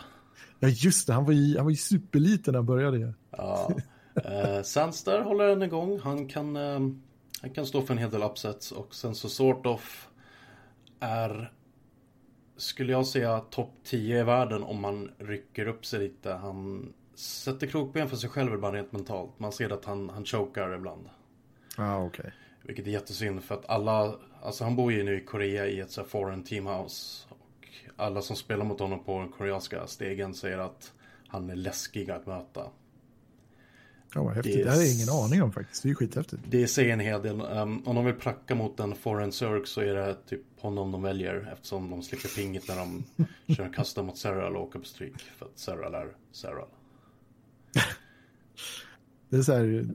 Ja, 0.60 0.68
just 0.68 1.08
det. 1.08 1.14
Han 1.14 1.26
var 1.26 1.34
ju, 1.34 1.56
han 1.56 1.66
var 1.66 1.72
ju 1.72 1.78
superliten 1.78 2.52
när 2.52 2.60
han 2.60 2.66
började. 2.66 3.14
Ja. 3.32 3.72
Eh, 4.16 4.62
Sandstar 4.64 5.22
håller 5.22 5.48
den 5.48 5.62
igång. 5.64 6.00
Han 6.00 6.28
kan, 6.28 6.56
eh, 6.56 6.80
han 7.42 7.50
kan 7.54 7.66
stå 7.66 7.82
för 7.82 7.94
en 7.94 7.98
hel 7.98 8.12
del 8.12 8.24
upsets. 8.24 8.72
Och 8.72 8.96
sen 8.96 9.16
så 9.16 9.30
sort 9.30 9.66
of 9.66 10.08
är, 11.00 11.52
skulle 12.58 12.92
jag 12.92 13.08
säga, 13.08 13.40
topp 13.40 13.74
10 13.84 14.20
i 14.20 14.24
världen 14.24 14.64
om 14.64 14.82
man 14.82 15.12
rycker 15.18 15.68
upp 15.68 15.86
sig 15.86 16.00
lite. 16.00 16.32
Han 16.32 16.94
sätter 17.16 17.68
krokben 17.68 18.10
för 18.10 18.18
sig 18.18 18.30
själv 18.30 18.54
ibland 18.54 18.76
rent 18.76 18.92
mentalt. 18.92 19.40
Man 19.40 19.52
ser 19.52 19.70
att 19.70 19.86
han, 19.86 20.10
han 20.10 20.26
chokar 20.26 20.76
ibland. 20.76 21.10
Ja, 21.78 21.96
ah, 21.96 22.06
okej. 22.06 22.20
Okay. 22.20 22.32
Vilket 22.64 22.88
är 22.88 22.92
jättesynd 22.92 23.44
för 23.44 23.56
att 23.56 23.70
alla, 23.70 24.16
alltså 24.42 24.64
han 24.64 24.76
bor 24.76 24.92
ju 24.92 25.04
nu 25.04 25.18
i 25.18 25.26
Korea 25.26 25.68
i 25.68 25.80
ett 25.80 25.92
så 25.92 26.04
foreign 26.04 26.44
teamhouse 26.44 27.28
alla 27.96 28.22
som 28.22 28.36
spelar 28.36 28.66
mot 28.66 28.80
honom 28.80 29.04
på 29.04 29.20
den 29.20 29.30
koreanska 29.30 29.88
stegen 29.88 30.34
säger 30.34 30.58
att 30.58 30.94
han 31.28 31.50
är 31.50 31.56
läskig 31.56 32.12
att 32.12 32.26
möta. 32.26 32.70
Ja, 34.16 34.24
vad 34.24 34.34
häftigt. 34.34 34.56
Det, 34.56 34.64
det 34.64 34.70
hade 34.70 34.86
jag 34.86 34.94
ingen 34.94 35.10
aning 35.10 35.44
om 35.44 35.52
faktiskt. 35.52 35.84
Det 35.84 35.88
är 35.88 35.90
ju 35.90 35.96
skithäftigt. 35.96 36.42
Det 36.50 36.68
säger 36.68 36.94
en 36.94 37.00
hel 37.00 37.22
del. 37.22 37.42
Um, 37.42 37.88
om 37.88 37.96
de 37.96 38.06
vill 38.06 38.16
pracka 38.16 38.56
mot 38.56 38.80
en 38.80 38.96
foreign 38.96 39.32
Zerg 39.32 39.62
så 39.66 39.82
är 39.82 39.94
det 39.94 40.16
typ 40.30 40.42
honom 40.60 40.92
de 40.92 41.02
väljer 41.02 41.50
eftersom 41.54 41.90
de 41.90 42.04
slipper 42.04 42.30
pinget 42.30 42.68
när 42.68 42.76
de 42.76 43.04
kör 43.56 43.74
custom 43.74 44.06
mot 44.06 44.18
Serral 44.18 44.56
och 44.56 44.64
åker 44.64 44.80
på 44.80 44.86
stryk. 44.86 45.22
För 45.38 45.46
att 45.46 45.60
Serral 45.60 45.94
är 45.94 46.08
Serral. 46.32 46.68
Det, 49.30 49.40
är 49.40 49.42
så 49.42 49.54
här, 49.54 49.86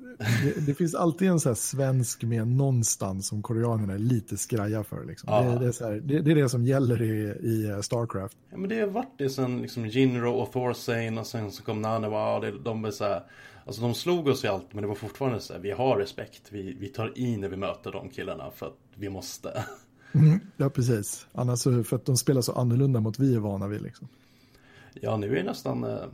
det, 0.45 0.67
det, 0.67 0.75
finns 0.75 0.95
alltid 0.95 1.29
en 1.29 1.41
så 1.41 1.55
svensk 1.55 2.23
med 2.23 2.49
någonstans 2.49 3.29
som 3.29 3.43
koreanerna 3.43 3.95
är 3.95 3.99
lite 3.99 4.37
skraja 4.37 4.85
för. 4.85 5.05
Liksom. 5.05 5.29
Ja. 5.33 5.43
Det, 5.43 5.59
det, 5.59 5.67
är 5.67 5.73
så 5.73 5.85
här, 5.85 5.93
det, 6.05 6.31
är 6.31 6.35
det 6.35 6.49
som 6.49 6.65
gäller 6.65 7.03
i, 7.03 7.23
i 7.47 7.83
Starcraft. 7.83 8.37
Ja, 8.51 8.57
men 8.57 8.69
det 8.69 8.81
har 8.81 8.87
varit 8.87 9.19
det 9.19 9.31
sen 9.31 9.63
liksom 9.63 9.87
Jinro 9.87 10.31
och 10.31 10.53
Thorsane 10.53 11.21
och 11.21 11.27
sen 11.27 11.53
så 11.53 11.63
kom 11.63 11.83
Nanawa. 11.83 12.41
Det, 12.41 12.59
de 12.59 12.85
är 12.85 12.91
så 12.91 13.05
här, 13.05 13.23
alltså 13.69 13.83
de 13.83 13.95
slog 13.95 14.29
oss 14.29 14.45
i 14.45 14.49
allt 14.49 14.73
men 14.75 14.83
det 14.83 14.89
var 14.89 14.95
fortfarande 14.95 15.41
så 15.41 15.53
här, 15.53 15.61
vi 15.61 15.71
har 15.71 15.97
respekt. 15.97 16.43
Vi, 16.51 16.77
vi 16.81 16.89
tar 16.89 17.19
i 17.19 17.37
när 17.37 17.49
vi 17.49 17.57
möter 17.57 17.93
de 17.93 18.09
killarna 18.09 18.51
för 18.51 18.67
att 18.67 18.79
vi 18.95 19.09
måste. 19.09 19.65
Mm, 20.13 20.41
ja, 20.57 20.71
precis. 20.71 21.27
Annars 21.33 21.63
för 21.63 21.95
att 21.95 22.05
de 22.05 22.17
spelar 22.17 22.41
så 22.41 22.53
annorlunda 22.53 23.01
mot 23.01 23.19
vi 23.19 23.35
är 23.35 23.39
vana 23.39 23.69
vid 23.69 23.83
liksom. 23.83 24.09
Ja, 24.95 25.17
nu 25.17 25.31
är 25.33 25.35
det 25.37 25.43
nästan 25.43 25.85
eh, 25.85 26.05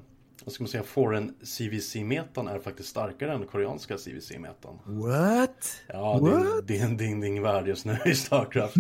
vad 0.45 0.53
ska 0.53 0.65
man 0.65 0.69
säga, 0.69 0.83
foreign 0.83 1.35
CVC-metan 1.43 2.49
är 2.49 2.59
faktiskt 2.59 2.89
starkare 2.89 3.33
än 3.33 3.47
koreanska 3.47 3.97
CVC-metan. 3.97 4.79
What? 4.85 5.83
Ja, 5.89 6.19
What? 6.19 6.67
det 6.69 6.79
är 6.79 6.85
en 6.85 6.97
ding 6.97 7.21
ding 7.21 7.43
värld 7.43 7.69
just 7.69 7.85
nu 7.85 7.99
i 8.07 8.15
Starcraft. 8.15 8.77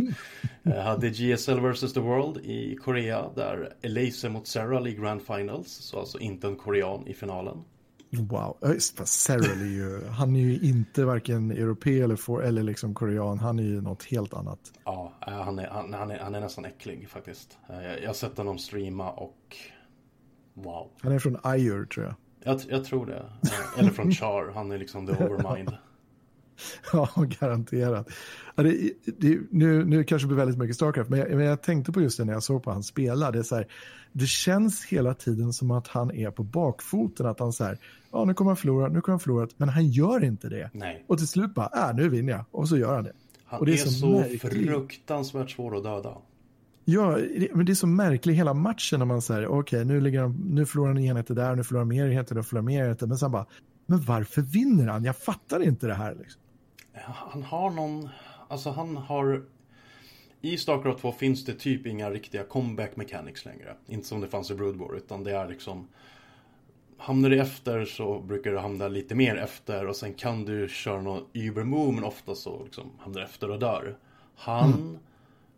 Jag 0.63 0.83
hade 0.83 1.11
GSL 1.11 1.61
vs. 1.61 1.93
The 1.93 2.01
World 2.01 2.37
i 2.37 2.77
Korea 2.77 3.31
där 3.35 3.75
Elise 3.83 4.29
mot 4.29 4.47
Sarah 4.47 4.89
i 4.89 4.95
Grand 4.95 5.23
Finals, 5.23 5.69
så 5.69 5.99
alltså 5.99 6.19
inte 6.19 6.47
en 6.47 6.57
korean 6.57 7.07
i 7.07 7.15
finalen. 7.15 7.65
Wow, 8.18 8.57
Sarah 9.05 9.62
är 9.62 9.66
ju, 9.66 10.07
han 10.07 10.37
är 10.37 10.40
ju 10.40 10.59
inte 10.61 11.05
varken 11.05 11.50
europé 11.50 12.00
eller, 12.00 12.16
for, 12.16 12.44
eller 12.44 12.62
liksom 12.62 12.94
korean, 12.94 13.38
han 13.38 13.59
är 13.59 13.62
ju 13.62 13.81
något 13.81 14.05
helt 14.05 14.35
annat. 14.35 14.59
Ja, 14.85 15.12
han 15.20 15.59
är, 15.59 15.68
han, 15.68 15.92
han 15.94 16.11
är, 16.11 16.18
han 16.18 16.35
är 16.35 16.40
nästan 16.40 16.64
äcklig 16.64 17.09
faktiskt. 17.09 17.59
Jag 18.03 18.07
har 18.07 18.14
sett 18.14 18.38
honom 18.38 18.59
streama 18.59 19.11
och 19.11 19.57
Wow. 20.55 20.90
Han 21.00 21.12
är 21.12 21.18
från 21.18 21.37
Ayur 21.42 21.85
tror 21.85 22.07
jag. 22.07 22.14
jag. 22.44 22.61
Jag 22.68 22.85
tror 22.85 23.07
det. 23.07 23.24
Eller 23.79 23.90
från 23.90 24.12
Char. 24.12 24.53
Han 24.55 24.72
är 24.72 24.79
liksom 24.79 25.07
the 25.07 25.12
overmind. 25.12 25.72
ja, 26.92 27.09
garanterat. 27.40 28.09
Ja, 28.55 28.62
det, 28.62 28.92
det, 29.05 29.40
nu, 29.50 29.85
nu 29.85 30.05
kanske 30.05 30.24
det 30.24 30.29
blir 30.29 30.37
väldigt 30.37 30.59
mycket 30.59 30.77
Starcraft, 30.77 31.11
men 31.11 31.18
jag, 31.18 31.31
men 31.31 31.46
jag 31.46 31.62
tänkte 31.62 31.92
på 31.92 32.00
just 32.00 32.18
det 32.18 32.24
när 32.24 32.33
jag 32.33 32.42
såg 32.42 32.62
på 32.62 32.70
han 32.70 32.83
spela. 32.83 33.31
Det, 33.31 33.38
är 33.38 33.42
så 33.42 33.57
här, 33.57 33.66
det 34.12 34.27
känns 34.27 34.85
hela 34.85 35.14
tiden 35.14 35.53
som 35.53 35.70
att 35.70 35.88
han 35.88 36.11
är 36.11 36.31
på 36.31 36.42
bakfoten, 36.42 37.27
att 37.27 37.40
han 37.40 37.53
så 37.53 37.64
här, 37.64 37.79
ja 38.14 38.24
nu 38.24 38.35
kommer 38.35 38.50
han 38.50 38.57
förlora, 38.57 38.88
nu 38.88 39.00
kommer 39.00 39.12
han 39.12 39.20
förlora, 39.20 39.48
men 39.57 39.68
han 39.68 39.87
gör 39.87 40.24
inte 40.24 40.48
det. 40.48 40.70
Nej. 40.72 41.05
Och 41.07 41.18
till 41.18 41.29
slut 41.29 41.55
bara, 41.55 41.88
äh, 41.90 41.96
nu 41.96 42.09
vinner 42.09 42.33
jag, 42.33 42.44
och 42.50 42.68
så 42.68 42.77
gör 42.77 42.94
han 42.94 43.05
det. 43.05 43.12
Han 43.44 43.64
det 43.64 43.70
är, 43.70 43.74
är 43.74 43.79
så, 43.79 43.90
så 43.90 44.48
fruktansvärt 44.48 45.50
svår 45.50 45.77
att 45.77 45.85
döda. 45.85 46.16
Ja, 46.85 47.18
men 47.53 47.66
det 47.66 47.72
är 47.72 47.74
så 47.74 47.87
märkligt 47.87 48.37
hela 48.37 48.55
matchen 48.55 48.98
när 48.98 49.07
man 49.07 49.22
säger 49.22 49.46
okej, 49.46 49.59
okay, 49.59 49.85
nu, 49.85 50.00
ligger 50.00 50.20
han, 50.20 50.33
nu 50.33 50.66
förlorar 50.66 50.88
han 50.88 50.98
enheter 50.98 51.35
där, 51.35 51.57
nu 51.57 51.64
förlorar 51.64 51.81
han 51.81 51.88
mer 51.88 52.07
enheter, 52.07 52.35
nu 52.35 52.42
förlorar 52.42 52.62
han 52.62 52.66
mer 52.66 52.85
enheter. 52.85 53.07
Men 53.07 53.18
sen 53.18 53.31
bara, 53.31 53.46
men 53.87 54.00
varför 54.00 54.42
vinner 54.42 54.87
han? 54.87 55.05
Jag 55.05 55.16
fattar 55.16 55.62
inte 55.62 55.87
det 55.87 55.94
här. 55.94 56.14
Liksom. 56.14 56.40
Han 57.05 57.42
har 57.42 57.70
någon, 57.70 58.09
alltså 58.48 58.70
han 58.70 58.96
har, 58.96 59.42
i 60.40 60.59
Starcraft 60.59 61.00
2 61.00 61.12
finns 61.12 61.44
det 61.44 61.55
typ 61.55 61.87
inga 61.87 62.11
riktiga 62.11 62.44
comeback 62.44 62.96
mechanics 62.96 63.44
längre. 63.44 63.74
Inte 63.87 64.07
som 64.07 64.20
det 64.20 64.29
fanns 64.29 64.50
i 64.50 64.55
Brood 64.55 64.77
War, 64.77 64.96
utan 64.96 65.24
det 65.24 65.37
är 65.37 65.48
liksom, 65.48 65.88
hamnar 66.99 67.31
du 67.31 67.41
efter 67.41 67.85
så 67.85 68.21
brukar 68.21 68.51
du 68.51 68.59
hamna 68.59 68.89
lite 68.89 69.15
mer 69.15 69.37
efter 69.37 69.87
och 69.87 69.97
sen 69.97 70.15
kan 70.15 70.45
du 70.45 70.69
köra 70.69 71.03
någon 71.03 71.25
Uber-move, 71.33 71.93
men 71.93 72.05
ofta 72.05 72.35
så 72.35 72.65
liksom 72.65 72.91
hamnar 72.99 73.21
du 73.21 73.27
efter 73.27 73.51
och 73.51 73.59
dör. 73.59 73.99
Han 74.37 74.73
mm 74.73 74.99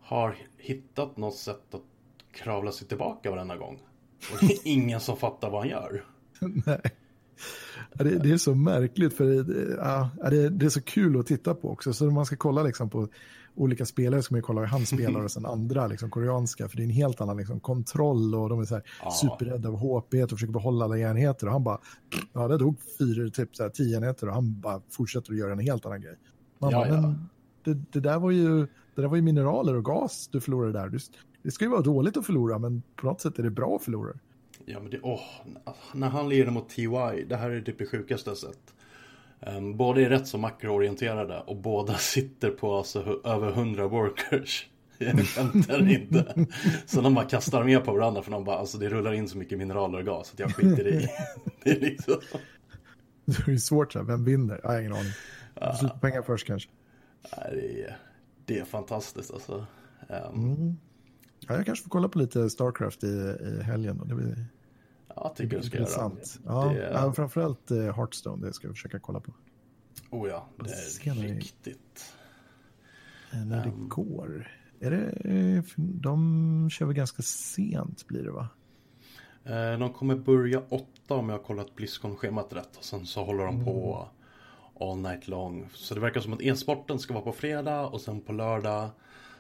har 0.07 0.37
hittat 0.59 1.17
något 1.17 1.37
sätt 1.37 1.75
att 1.75 1.83
kravla 2.33 2.73
sig 2.73 2.89
tillbaka 2.89 3.31
varenda 3.31 3.57
gång. 3.57 3.79
Och 4.33 4.39
det 4.41 4.53
är 4.55 4.59
ingen 4.65 5.01
som 5.01 5.17
fattar 5.17 5.51
vad 5.51 5.61
han 5.61 5.69
gör. 5.69 6.05
Nej. 6.41 6.81
Det, 7.95 8.19
det, 8.19 8.31
är 8.31 8.37
så 8.37 8.55
märkligt 8.55 9.17
för 9.17 9.25
det, 9.25 9.77
ja, 9.79 10.11
det, 10.31 10.49
det, 10.49 10.67
är 10.67 10.71
så 10.71 10.83
kul 10.83 11.21
att 11.21 11.27
titta 11.27 11.55
på 11.55 11.71
också. 11.71 11.93
Så 11.93 12.05
när 12.05 12.13
man 12.13 12.27
ska 12.27 12.37
kolla 12.37 12.63
liksom 12.63 12.91
på 12.91 13.09
olika 13.55 13.87
spelare 13.87 14.23
ska 14.23 14.35
man 14.35 14.43
kolla 14.43 14.61
hur 14.61 14.69
han 14.69 14.87
spelar 14.87 15.25
och 15.25 15.31
sen 15.31 15.47
andra 15.47 15.87
liksom, 15.87 16.11
koreanska. 16.11 16.69
För 16.69 16.77
det 16.77 16.83
är 16.83 16.85
en 16.85 16.91
helt 16.91 17.21
annan 17.21 17.37
liksom, 17.37 17.61
kontroll 17.61 18.35
och 18.35 18.49
de 18.49 18.61
är 18.61 18.65
så 18.65 18.75
här, 18.75 18.85
ja. 19.03 19.11
superrädda 19.11 19.69
av 19.69 19.77
HP 19.77 20.15
och 20.15 20.31
försöker 20.31 20.53
behålla 20.53 20.85
alla 20.85 20.99
enheter. 20.99 21.47
Och 21.47 21.53
han 21.53 21.65
bara, 21.65 21.79
ja 22.33 22.49
det 22.49 22.59
dog 22.59 22.77
fyra, 22.99 23.31
typ 23.31 23.57
så 23.57 23.63
här, 23.63 23.71
tio 23.71 23.97
enheter 23.97 24.29
och 24.29 24.35
han 24.35 24.61
bara 24.61 24.81
fortsätter 24.91 25.33
att 25.33 25.39
göra 25.39 25.53
en 25.53 25.59
helt 25.59 25.87
annan 25.87 26.01
grej. 26.01 26.19
Man 26.59 26.71
ja, 26.71 26.79
bara, 26.79 26.89
ja. 26.89 27.01
men 27.01 27.29
det, 27.65 27.75
det, 27.93 28.01
där 28.01 28.19
var 28.19 28.31
ju, 28.31 28.61
det 28.95 29.03
där 29.03 29.09
var 29.09 29.17
ju 29.17 29.23
mineraler 29.23 29.75
och 29.75 29.85
gas 29.85 30.29
du 30.33 30.41
förlorade 30.41 30.73
där. 30.73 30.89
Du, 30.89 30.99
det 31.43 31.51
ska 31.51 31.65
ju 31.65 31.71
vara 31.71 31.83
dåligt 31.83 32.17
att 32.17 32.27
förlora, 32.27 32.59
men 32.59 32.83
på 32.97 33.07
något 33.07 33.21
sätt 33.21 33.39
är 33.39 33.43
det 33.43 33.51
bra 33.51 33.77
att 33.77 33.83
förlora. 33.83 34.13
Ja, 34.69 34.81
men 34.81 34.91
det, 34.91 35.01
åh, 35.03 35.21
när 35.95 36.09
han 36.09 36.29
leder 36.29 36.51
mot 36.51 36.69
TY, 36.69 37.25
det 37.29 37.37
här 37.37 37.51
är 37.51 37.61
typ 37.61 37.79
det 37.79 37.87
sjukaste 37.87 38.37
sätt. 38.37 38.75
Um, 39.41 39.77
båda 39.77 40.01
är 40.01 40.09
rätt 40.09 40.29
så 40.29 40.39
makroorienterade 40.39 41.41
och 41.41 41.57
båda 41.57 41.95
sitter 41.99 42.51
på 42.51 42.77
alltså, 42.77 43.21
över 43.25 43.51
hundra 43.51 43.89
workers. 43.89 44.69
Jag 44.99 45.27
skämtar 45.27 45.91
inte. 45.91 46.47
Så 46.87 47.01
de 47.01 47.15
bara 47.15 47.25
kastar 47.25 47.65
med 47.65 47.85
på 47.85 47.93
varandra 47.93 48.23
för 48.23 48.31
de 48.31 48.45
bara, 48.45 48.57
alltså 48.57 48.79
det 48.79 48.89
rullar 48.89 49.13
in 49.13 49.29
så 49.29 49.39
mycket 49.39 49.59
mineraler 49.59 49.99
och 49.99 50.05
gas 50.05 50.33
att 50.33 50.39
jag 50.39 50.55
skiter 50.55 50.89
i. 50.89 51.09
det 51.63 51.71
är 51.71 51.81
liksom... 51.81 52.21
Det 53.25 53.53
är 53.53 53.57
svårt 53.57 53.93
så 53.93 53.99
här, 53.99 54.07
vem 54.07 54.25
vinner? 54.25 54.61
Jag 54.63 54.71
har 54.71 54.81
ingen 54.81 54.93
aning. 54.93 55.13
Ja. 55.55 55.99
pengar 56.01 56.23
först 56.23 56.47
kanske. 56.47 56.71
det 57.31 57.83
är, 57.83 57.97
det 58.45 58.59
är 58.59 58.65
fantastiskt 58.65 59.33
alltså. 59.33 59.67
Um, 60.09 60.45
mm. 60.45 60.77
ja, 61.49 61.55
jag 61.55 61.67
kanske 61.67 61.83
får 61.83 61.91
kolla 61.91 62.09
på 62.09 62.19
lite 62.19 62.51
Starcraft 62.51 63.05
i, 63.05 63.07
i 63.07 63.63
helgen. 63.63 64.03
Det 64.07 64.15
blir, 64.15 64.47
jag 65.17 65.35
tycker 65.37 65.57
du 65.57 65.63
ska 65.63 65.79
intressant. 65.79 66.41
göra. 66.45 66.55
Ja, 66.55 66.73
det... 66.73 66.91
ja, 66.93 67.13
framförallt 67.13 67.71
uh, 67.71 67.95
Hearthstone, 67.97 68.47
det 68.47 68.53
ska 68.53 68.67
jag 68.67 68.75
försöka 68.75 68.99
kolla 68.99 69.21
på. 69.21 69.33
Oh 70.11 70.29
ja, 70.29 70.49
det 70.57 70.71
är 71.11 71.15
riktigt. 71.15 72.15
När 73.33 73.65
det 73.65 73.71
um... 73.71 73.89
går. 73.89 74.49
Är 74.81 74.91
det, 74.91 75.63
de 75.77 76.71
kör 76.71 76.87
väl 76.87 76.95
ganska 76.95 77.23
sent 77.23 78.07
blir 78.07 78.23
det 78.23 78.31
va? 78.31 78.49
Eh, 79.45 79.79
de 79.79 79.93
kommer 79.93 80.17
börja 80.17 80.63
åtta 80.69 81.15
om 81.15 81.29
jag 81.29 81.39
har 81.39 81.45
kollat 81.45 81.77
Blizzcon-schemat 81.77 82.53
rätt. 82.53 82.77
Och 82.77 82.85
sen 82.85 83.07
så 83.07 83.25
håller 83.25 83.45
de 83.45 83.55
mm. 83.55 83.65
på 83.65 84.09
all 84.81 84.99
night 84.99 85.29
long. 85.29 85.69
Så 85.73 85.95
det 85.95 86.01
verkar 86.01 86.21
som 86.21 86.33
att 86.33 86.43
e-sporten 86.43 86.99
ska 86.99 87.15
vara 87.15 87.25
på 87.25 87.33
fredag 87.33 87.87
och 87.87 88.01
sen 88.01 88.21
på 88.21 88.33
lördag 88.33 88.91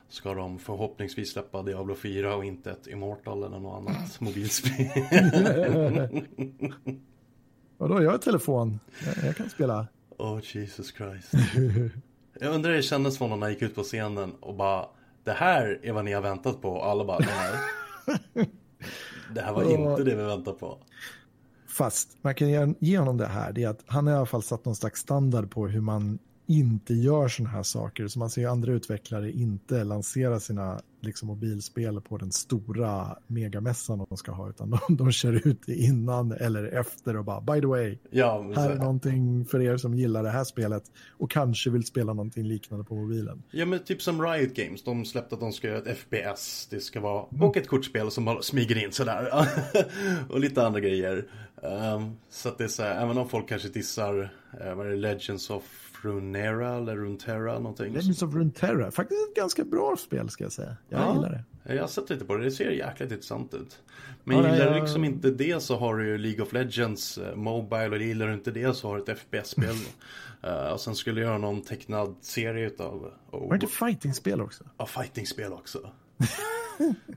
ska 0.08 0.34
de 0.34 0.58
förhoppningsvis 0.58 1.32
släppa 1.32 1.62
Diablo 1.62 1.94
4 1.94 2.36
och 2.36 2.44
inte 2.44 2.70
ett 2.70 2.86
Immortal 2.86 3.42
eller 3.42 3.58
något 3.58 3.88
annat 3.88 4.20
mobilspel. 4.20 4.88
Vadå, 7.78 8.02
jag 8.02 8.10
har 8.10 8.18
telefon. 8.18 8.80
Jag, 9.04 9.24
jag 9.24 9.36
kan 9.36 9.50
spela. 9.50 9.86
Oh 10.18 10.40
Jesus 10.42 10.94
Christ. 10.94 11.32
jag 12.40 12.54
undrar 12.54 12.70
hur 12.70 12.76
det 12.76 12.82
kändes 12.82 13.18
för 13.18 13.28
när 13.28 13.36
han 13.36 13.50
gick 13.50 13.62
ut 13.62 13.74
på 13.74 13.82
scenen 13.82 14.32
och 14.40 14.54
bara 14.54 14.86
Det 15.24 15.32
här 15.32 15.80
är 15.82 15.92
vad 15.92 16.04
ni 16.04 16.12
har 16.12 16.22
väntat 16.22 16.62
på 16.62 16.70
och 16.70 16.86
alla 16.86 17.04
bara 17.04 17.18
nej. 17.18 18.50
det 19.34 19.40
här 19.40 19.52
var 19.52 19.62
inte 19.62 20.04
det 20.04 20.16
vi 20.16 20.22
väntade 20.22 20.58
på. 20.58 20.78
Fast 21.68 22.16
man 22.22 22.34
kan 22.34 22.74
ge 22.78 22.98
honom 22.98 23.16
det 23.16 23.26
här, 23.26 23.52
det 23.52 23.64
är 23.64 23.68
att 23.68 23.84
han 23.86 24.06
har 24.06 24.14
i 24.14 24.16
alla 24.16 24.26
fall 24.26 24.42
satt 24.42 24.64
någon 24.64 24.76
slags 24.76 25.00
standard 25.00 25.50
på 25.50 25.68
hur 25.68 25.80
man 25.80 26.18
inte 26.46 26.94
gör 26.94 27.28
sådana 27.28 27.50
här 27.50 27.62
saker. 27.62 28.08
Så 28.08 28.18
man 28.18 28.30
ser 28.30 28.48
andra 28.48 28.72
utvecklare 28.72 29.30
inte 29.30 29.84
lansera 29.84 30.40
sina 30.40 30.80
liksom, 31.00 31.28
mobilspel 31.28 32.00
på 32.00 32.18
den 32.18 32.32
stora 32.32 33.18
megamässan 33.26 34.06
de 34.08 34.16
ska 34.16 34.32
ha, 34.32 34.50
utan 34.50 34.70
de, 34.70 34.96
de 34.96 35.12
kör 35.12 35.48
ut 35.48 35.60
det 35.66 35.74
innan 35.74 36.32
eller 36.32 36.64
efter 36.64 37.16
och 37.16 37.24
bara 37.24 37.40
by 37.40 37.60
the 37.60 37.66
way, 37.66 37.98
ja, 38.10 38.52
här 38.56 38.70
är 38.70 38.74
någonting 38.74 39.44
för 39.44 39.62
er 39.62 39.76
som 39.76 39.94
gillar 39.94 40.22
det 40.22 40.30
här 40.30 40.44
spelet 40.44 40.82
och 41.10 41.30
kanske 41.30 41.70
vill 41.70 41.84
spela 41.84 42.12
någonting 42.12 42.44
liknande 42.44 42.84
på 42.84 42.94
mobilen. 42.94 43.42
Ja, 43.50 43.66
men 43.66 43.84
typ 43.84 44.02
som 44.02 44.22
Riot 44.22 44.54
Games, 44.54 44.84
de 44.84 45.04
släppte 45.04 45.34
att 45.34 45.40
de 45.40 45.52
ska 45.52 45.68
göra 45.68 45.78
ett 45.78 45.98
FPS, 45.98 46.66
det 46.70 46.80
ska 46.80 47.00
vara, 47.00 47.26
mm. 47.30 47.42
och 47.42 47.56
ett 47.56 47.68
kortspel 47.68 48.10
som 48.10 48.38
smyger 48.42 48.84
in 48.84 48.92
sådär, 48.92 49.48
och 50.28 50.40
lite 50.40 50.66
andra 50.66 50.80
grejer. 50.80 51.24
Um, 51.62 52.16
så 52.30 52.48
att 52.48 52.58
det 52.58 52.64
är 52.64 52.68
så 52.68 52.82
här, 52.82 53.02
även 53.02 53.18
om 53.18 53.28
folk 53.28 53.48
kanske 53.48 53.68
dissar, 53.68 54.22
uh, 54.60 54.74
vad 54.74 54.86
är 54.86 54.90
det, 54.90 54.96
Legends 54.96 55.50
of 55.50 55.92
Runeterra 56.06 56.76
eller 56.76 56.96
Runeterra 56.96 57.58
någonting. 57.58 57.92
Legends 57.92 58.22
of 58.22 58.34
Runeterra, 58.34 58.90
faktiskt 58.90 59.28
ett 59.28 59.36
ganska 59.36 59.64
bra 59.64 59.96
spel 59.96 60.28
ska 60.28 60.44
jag 60.44 60.52
säga. 60.52 60.76
Jag 60.88 61.00
ja, 61.00 61.14
gillar 61.14 61.30
det. 61.30 61.74
Jag 61.74 61.82
har 61.82 61.88
sett 61.88 62.10
lite 62.10 62.24
på 62.24 62.36
det, 62.36 62.44
det 62.44 62.50
ser 62.50 62.70
jäkligt 62.70 63.12
intressant 63.12 63.54
ut. 63.54 63.82
Men 64.24 64.36
ja, 64.36 64.52
gillar 64.52 64.74
du 64.74 64.80
liksom 64.80 65.04
inte 65.04 65.30
det 65.30 65.62
så 65.62 65.76
har 65.76 65.96
du 65.96 66.08
ju 66.08 66.18
League 66.18 66.42
of 66.42 66.52
Legends 66.52 67.18
uh, 67.18 67.34
Mobile 67.34 67.88
och 67.88 67.98
gillar 67.98 68.28
du 68.28 68.34
inte 68.34 68.50
det 68.50 68.76
så 68.76 68.88
har 68.88 68.96
du 68.96 69.12
ett 69.12 69.18
FPS-spel. 69.18 69.74
uh, 70.44 70.50
och 70.72 70.80
sen 70.80 70.94
skulle 70.94 71.20
jag 71.20 71.28
göra 71.28 71.38
någon 71.38 71.62
tecknad 71.62 72.16
serie 72.20 72.66
utav... 72.66 73.12
Oh, 73.30 73.40
var 73.40 73.48
det 73.48 73.54
inte 73.54 73.66
fighting-spel 73.66 74.40
också? 74.40 74.64
Ja, 74.78 74.86
fighting-spel 74.86 75.52
också. 75.52 75.78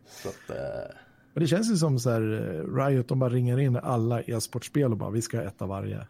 så 0.08 0.30
att... 0.30 0.49
Uh... 0.49 0.95
Och 1.34 1.39
det 1.39 1.47
känns 1.47 1.71
ju 1.71 1.75
som 1.75 1.99
så 1.99 2.10
här, 2.10 2.21
Riot, 2.75 3.08
de 3.08 3.19
bara 3.19 3.30
ringer 3.30 3.60
in 3.60 3.75
alla 3.75 4.21
e-sportspel 4.21 4.91
och 4.91 4.97
bara 4.97 5.10
vi 5.10 5.21
ska 5.21 5.38
ha 5.38 5.43
ett 5.43 5.62
av 5.62 5.69
varje. 5.69 6.08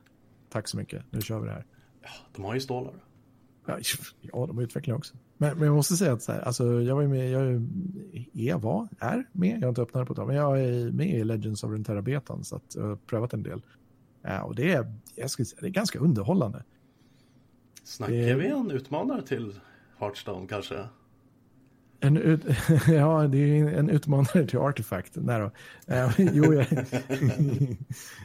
Tack 0.50 0.68
så 0.68 0.78
mycket, 0.78 1.04
nu 1.10 1.22
kör 1.22 1.40
vi 1.40 1.48
det 1.48 1.54
här. 1.54 1.66
Ja, 2.02 2.10
de 2.36 2.46
har 2.46 2.54
ju 2.54 2.60
stålar. 2.60 2.94
Ja, 4.22 4.46
de 4.46 4.60
utvecklar 4.60 4.96
också. 4.96 5.16
Men, 5.38 5.58
men 5.58 5.68
jag 5.68 5.76
måste 5.76 5.98
säga 5.98 6.14
att 6.14 6.22
så 6.22 6.32
här, 6.32 6.40
alltså, 6.40 6.82
jag 6.82 6.96
var 6.96 7.08
med, 7.08 7.32
jag 7.32 7.42
är, 7.44 8.58
var, 8.58 8.88
är 9.00 9.28
med, 9.32 9.56
jag 9.56 9.62
har 9.62 9.70
inte 9.70 9.82
öppnat 9.82 10.02
det 10.02 10.06
på 10.06 10.14
ett 10.14 10.18
tag, 10.18 10.28
men 10.28 10.36
jag 10.36 10.62
är 10.62 10.92
med 10.92 11.10
i 11.10 11.24
Legends 11.24 11.64
of 11.64 11.72
Runeterra-betan 11.72 12.44
så 12.44 12.56
att 12.56 12.76
jag 12.76 12.84
har 12.84 12.96
prövat 12.96 13.34
en 13.34 13.44
del. 13.44 13.62
Ja, 14.22 14.44
och 14.44 14.56
det 14.56 14.74
är, 14.74 14.94
jag 15.16 15.30
skulle 15.30 15.46
säga, 15.46 15.62
det 15.62 15.68
är 15.68 15.72
ganska 15.72 16.00
underhållande. 16.00 16.64
Snackar 17.84 18.14
det... 18.14 18.36
vi 18.36 18.48
en 18.48 18.72
utmanare 18.72 19.22
till 19.22 19.60
Hearthstone 20.00 20.48
kanske? 20.48 20.88
En 22.00 22.18
ut, 22.18 22.44
ja, 22.88 23.28
det 23.28 23.38
är 23.38 23.68
en 23.68 23.90
utmanare 23.90 24.48
till 24.48 24.60
Artifact. 24.60 25.12
Nej 25.16 25.40
då. 25.40 25.46
Uh, 25.96 26.12
jo, 26.34 26.54
jag, 26.54 26.66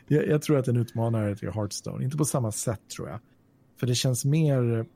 jag, 0.06 0.28
jag, 0.28 0.42
tror 0.42 0.58
att 0.58 0.68
en 0.68 0.76
utmanare 0.76 1.36
till 1.36 1.50
Hearthstone. 1.50 2.04
Inte 2.04 2.16
på 2.16 2.24
samma 2.24 2.52
sätt 2.52 2.80
tror 2.96 3.08
jag. 3.08 3.20
För 3.76 3.86
det 3.86 3.94
känns 3.94 4.24
mer 4.24 4.86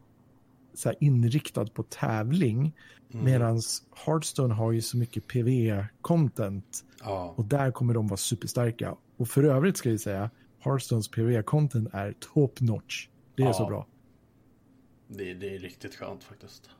så 0.74 0.92
inriktad 1.00 1.66
på 1.66 1.82
tävling. 1.82 2.74
Mm. 3.12 3.24
Medan 3.24 3.60
Hearthstone 4.06 4.54
har 4.54 4.72
ju 4.72 4.82
så 4.82 4.96
mycket 4.96 5.26
PV-content. 5.26 6.84
Ja. 7.00 7.34
Och 7.36 7.44
där 7.44 7.70
kommer 7.70 7.94
de 7.94 8.08
vara 8.08 8.16
superstarka. 8.16 8.96
Och 9.16 9.28
för 9.28 9.44
övrigt 9.44 9.76
ska 9.76 9.90
jag 9.90 10.00
säga, 10.00 10.30
Hearthstones 10.58 11.10
PV-content 11.10 11.88
är 11.92 12.12
top 12.12 12.60
notch. 12.60 13.08
Det 13.34 13.42
är 13.42 13.46
ja. 13.46 13.52
så 13.52 13.66
bra. 13.66 13.86
Det, 15.08 15.34
det, 15.34 15.54
är 15.54 15.58
riktigt 15.58 15.94
skönt 15.94 16.24
faktiskt. 16.24 16.70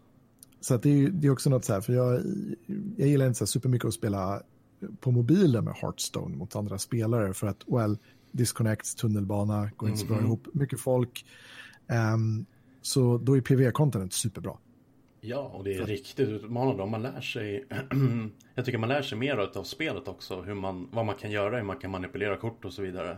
Så 0.61 0.75
att 0.75 0.83
det, 0.83 0.91
är, 0.91 1.09
det 1.09 1.27
är 1.27 1.31
också 1.31 1.51
något 1.51 1.65
så 1.65 1.73
här, 1.73 1.81
för 1.81 1.93
jag, 1.93 2.23
jag 2.97 3.09
gillar 3.09 3.27
inte 3.27 3.39
så 3.39 3.47
supermycket 3.47 3.89
att 3.89 3.95
spela 3.95 4.43
på 5.01 5.11
mobilen 5.11 5.65
med 5.65 5.75
Hearthstone 5.75 6.37
mot 6.37 6.57
andra 6.57 6.79
spelare 6.79 7.35
för 7.35 7.47
att, 7.47 7.65
well, 7.67 7.99
disconnect, 8.33 8.99
tunnelbana, 8.99 9.71
går 9.77 9.89
inte 9.89 10.01
så 10.01 10.07
bra 10.07 10.17
mm-hmm. 10.17 10.25
ihop, 10.25 10.49
mycket 10.53 10.81
folk. 10.81 11.25
Um, 11.89 12.47
så 12.83 13.19
då 13.19 13.37
är 13.37 13.41
PV-content 13.41 14.13
superbra. 14.13 14.57
Ja, 15.21 15.39
och 15.55 15.65
det 15.65 15.75
är 15.75 15.87
riktigt 15.87 16.29
utmanande 16.29 16.87
man 16.87 17.03
lär 17.03 17.21
sig. 17.21 17.67
jag 18.55 18.65
tycker 18.65 18.79
man 18.79 18.89
lär 18.89 19.03
sig 19.03 19.19
mer 19.19 19.37
av 19.37 19.63
spelet 19.63 20.09
också. 20.09 20.43
Hur 20.43 20.55
man, 20.55 20.89
vad 20.93 21.07
man 21.07 21.15
kan 21.15 21.31
göra, 21.31 21.57
hur 21.57 21.65
man 21.65 21.77
kan 21.77 21.91
manipulera 21.91 22.37
kort 22.37 22.65
och 22.65 22.73
så 22.73 22.83
vidare. 22.83 23.17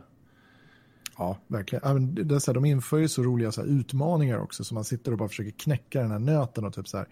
Ja, 1.18 1.38
verkligen. 1.46 2.14
Det 2.14 2.34
är 2.34 2.38
så 2.38 2.50
här, 2.50 2.54
de 2.54 2.64
inför 2.64 2.98
ju 2.98 3.08
så 3.08 3.22
roliga 3.22 3.52
så 3.52 3.60
här, 3.60 3.68
utmaningar 3.68 4.38
också. 4.38 4.64
Så 4.64 4.74
man 4.74 4.84
sitter 4.84 5.12
och 5.12 5.18
bara 5.18 5.28
försöker 5.28 5.50
knäcka 5.50 6.00
den 6.00 6.10
här 6.10 6.18
nöten 6.18 6.64
och 6.64 6.74
typ 6.74 6.88
så 6.88 6.96
här. 6.96 7.06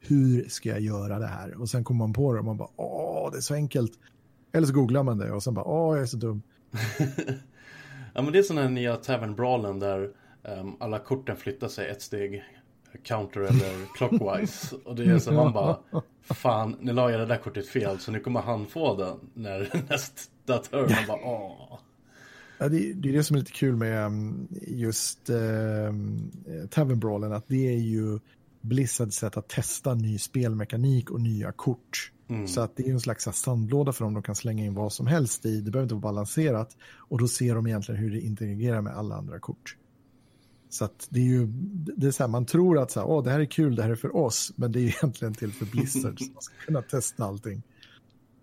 Hur 0.00 0.48
ska 0.48 0.68
jag 0.68 0.80
göra 0.80 1.18
det 1.18 1.26
här? 1.26 1.60
Och 1.60 1.68
sen 1.68 1.84
kommer 1.84 1.98
man 1.98 2.12
på 2.12 2.32
det 2.32 2.38
och 2.38 2.44
man 2.44 2.56
bara, 2.56 2.68
åh, 2.76 3.30
det 3.32 3.36
är 3.36 3.40
så 3.40 3.54
enkelt. 3.54 3.92
Eller 4.52 4.66
så 4.66 4.72
googlar 4.72 5.02
man 5.02 5.18
det 5.18 5.32
och 5.32 5.42
sen 5.42 5.54
bara, 5.54 5.64
åh, 5.64 5.94
jag 5.94 6.02
är 6.02 6.06
så 6.06 6.16
dum. 6.16 6.42
ja, 8.14 8.22
men 8.22 8.32
det 8.32 8.38
är 8.38 8.42
sådana 8.42 8.62
här 8.62 8.70
nya 8.70 8.96
Tavern 8.96 9.34
Brawlen 9.34 9.78
där 9.78 10.10
um, 10.60 10.76
alla 10.80 10.98
korten 10.98 11.36
flyttar 11.36 11.68
sig 11.68 11.88
ett 11.88 12.02
steg 12.02 12.44
counter 13.02 13.40
eller 13.40 13.94
clockwise. 13.96 14.76
Och 14.84 14.96
det 14.96 15.04
är 15.04 15.18
så 15.18 15.32
man 15.32 15.52
bara, 15.52 15.78
fan, 16.20 16.76
nu 16.80 16.92
la 16.92 17.10
jag 17.10 17.20
det 17.20 17.26
där 17.26 17.36
kortet 17.36 17.68
fel 17.68 17.98
så 17.98 18.12
nu 18.12 18.20
kommer 18.20 18.40
han 18.40 18.66
få 18.66 18.96
den 18.96 19.18
när 19.34 19.82
nästa 19.88 20.58
turn. 20.58 20.90
Man 20.90 21.06
bara, 21.08 21.24
åh. 21.24 21.78
Ja, 22.58 22.68
det, 22.68 22.92
det, 22.92 23.08
är 23.08 23.12
det 23.12 23.24
som 23.24 23.36
är 23.36 23.40
lite 23.40 23.52
kul 23.52 23.76
med 23.76 24.04
mm, 24.04 24.48
just 24.66 25.30
eh, 25.30 25.36
Tavern 26.70 26.98
Brawlen, 26.98 27.32
att 27.32 27.48
det 27.48 27.68
är 27.68 27.78
ju 27.78 28.18
Blizzards 28.60 29.16
sätt 29.16 29.36
att 29.36 29.48
testa 29.48 29.94
ny 29.94 30.18
spelmekanik 30.18 31.10
och 31.10 31.20
nya 31.20 31.52
kort. 31.52 32.12
Mm. 32.28 32.48
Så 32.48 32.60
att 32.60 32.76
det 32.76 32.88
är 32.88 32.92
en 32.92 33.00
slags 33.00 33.24
sandlåda 33.24 33.92
för 33.92 34.04
dem 34.04 34.14
de 34.14 34.22
kan 34.22 34.34
slänga 34.34 34.64
in 34.64 34.74
vad 34.74 34.92
som 34.92 35.06
helst 35.06 35.46
i. 35.46 35.60
Det 35.60 35.70
behöver 35.70 35.84
inte 35.84 35.94
vara 35.94 36.12
balanserat. 36.12 36.76
Och 36.96 37.18
då 37.18 37.28
ser 37.28 37.54
de 37.54 37.66
egentligen 37.66 38.00
hur 38.00 38.10
det 38.10 38.20
interagerar 38.20 38.80
med 38.80 38.96
alla 38.96 39.14
andra 39.14 39.38
kort. 39.38 39.76
Så 40.68 40.88
det 41.08 41.20
är 41.20 41.24
ju, 41.24 41.46
det 41.96 42.06
är 42.06 42.10
så 42.10 42.22
här, 42.22 42.28
man 42.28 42.46
tror 42.46 42.78
att 42.78 42.90
så 42.90 43.00
här, 43.00 43.06
Åh, 43.06 43.24
det 43.24 43.30
här 43.30 43.40
är 43.40 43.44
kul, 43.44 43.76
det 43.76 43.82
här 43.82 43.90
är 43.90 43.96
för 43.96 44.16
oss, 44.16 44.52
men 44.56 44.72
det 44.72 44.80
är 44.80 44.82
egentligen 44.82 45.34
till 45.34 45.52
för 45.52 45.66
Blizzard 45.66 46.18
som 46.18 46.34
ska 46.40 46.54
kunna 46.66 46.82
testa 46.82 47.24
allting. 47.24 47.62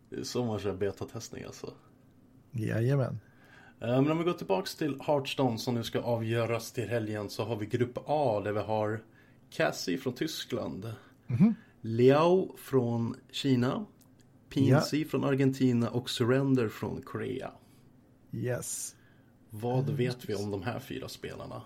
Det 0.10 0.16
är 0.16 0.24
så 0.24 0.46
man 0.46 0.60
kör 0.60 0.74
betatestning 0.74 1.44
alltså. 1.44 1.74
Jajamän. 2.52 3.20
Eh, 3.80 4.02
men 4.02 4.12
om 4.12 4.18
vi 4.18 4.24
går 4.24 4.34
tillbaka 4.34 4.68
till 4.78 5.02
Hearthstone 5.02 5.58
som 5.58 5.76
nu 5.76 5.84
ska 5.84 6.00
avgöras 6.00 6.72
till 6.72 6.90
helgen 6.90 7.30
så 7.30 7.46
har 7.46 7.56
vi 7.56 7.66
grupp 7.66 7.98
A 8.06 8.42
där 8.44 8.52
vi 8.52 8.60
har 8.60 9.04
Cassie 9.50 9.98
från 9.98 10.14
Tyskland. 10.14 10.94
Mm 11.28 11.42
-hmm. 11.42 11.54
Liao 11.82 12.56
från 12.58 13.16
Kina. 13.32 13.86
PNC 14.50 14.98
ja. 14.98 15.06
från 15.08 15.24
Argentina 15.24 15.90
och 15.90 16.10
Surrender 16.10 16.70
från 16.70 17.02
Korea. 17.02 17.52
Yes. 18.32 18.96
Vad 19.50 19.90
vet 19.90 20.30
vi 20.30 20.36
om 20.36 20.52
de 20.52 20.64
här 20.64 20.80
fyra 20.80 21.10
spelarna? 21.10 21.62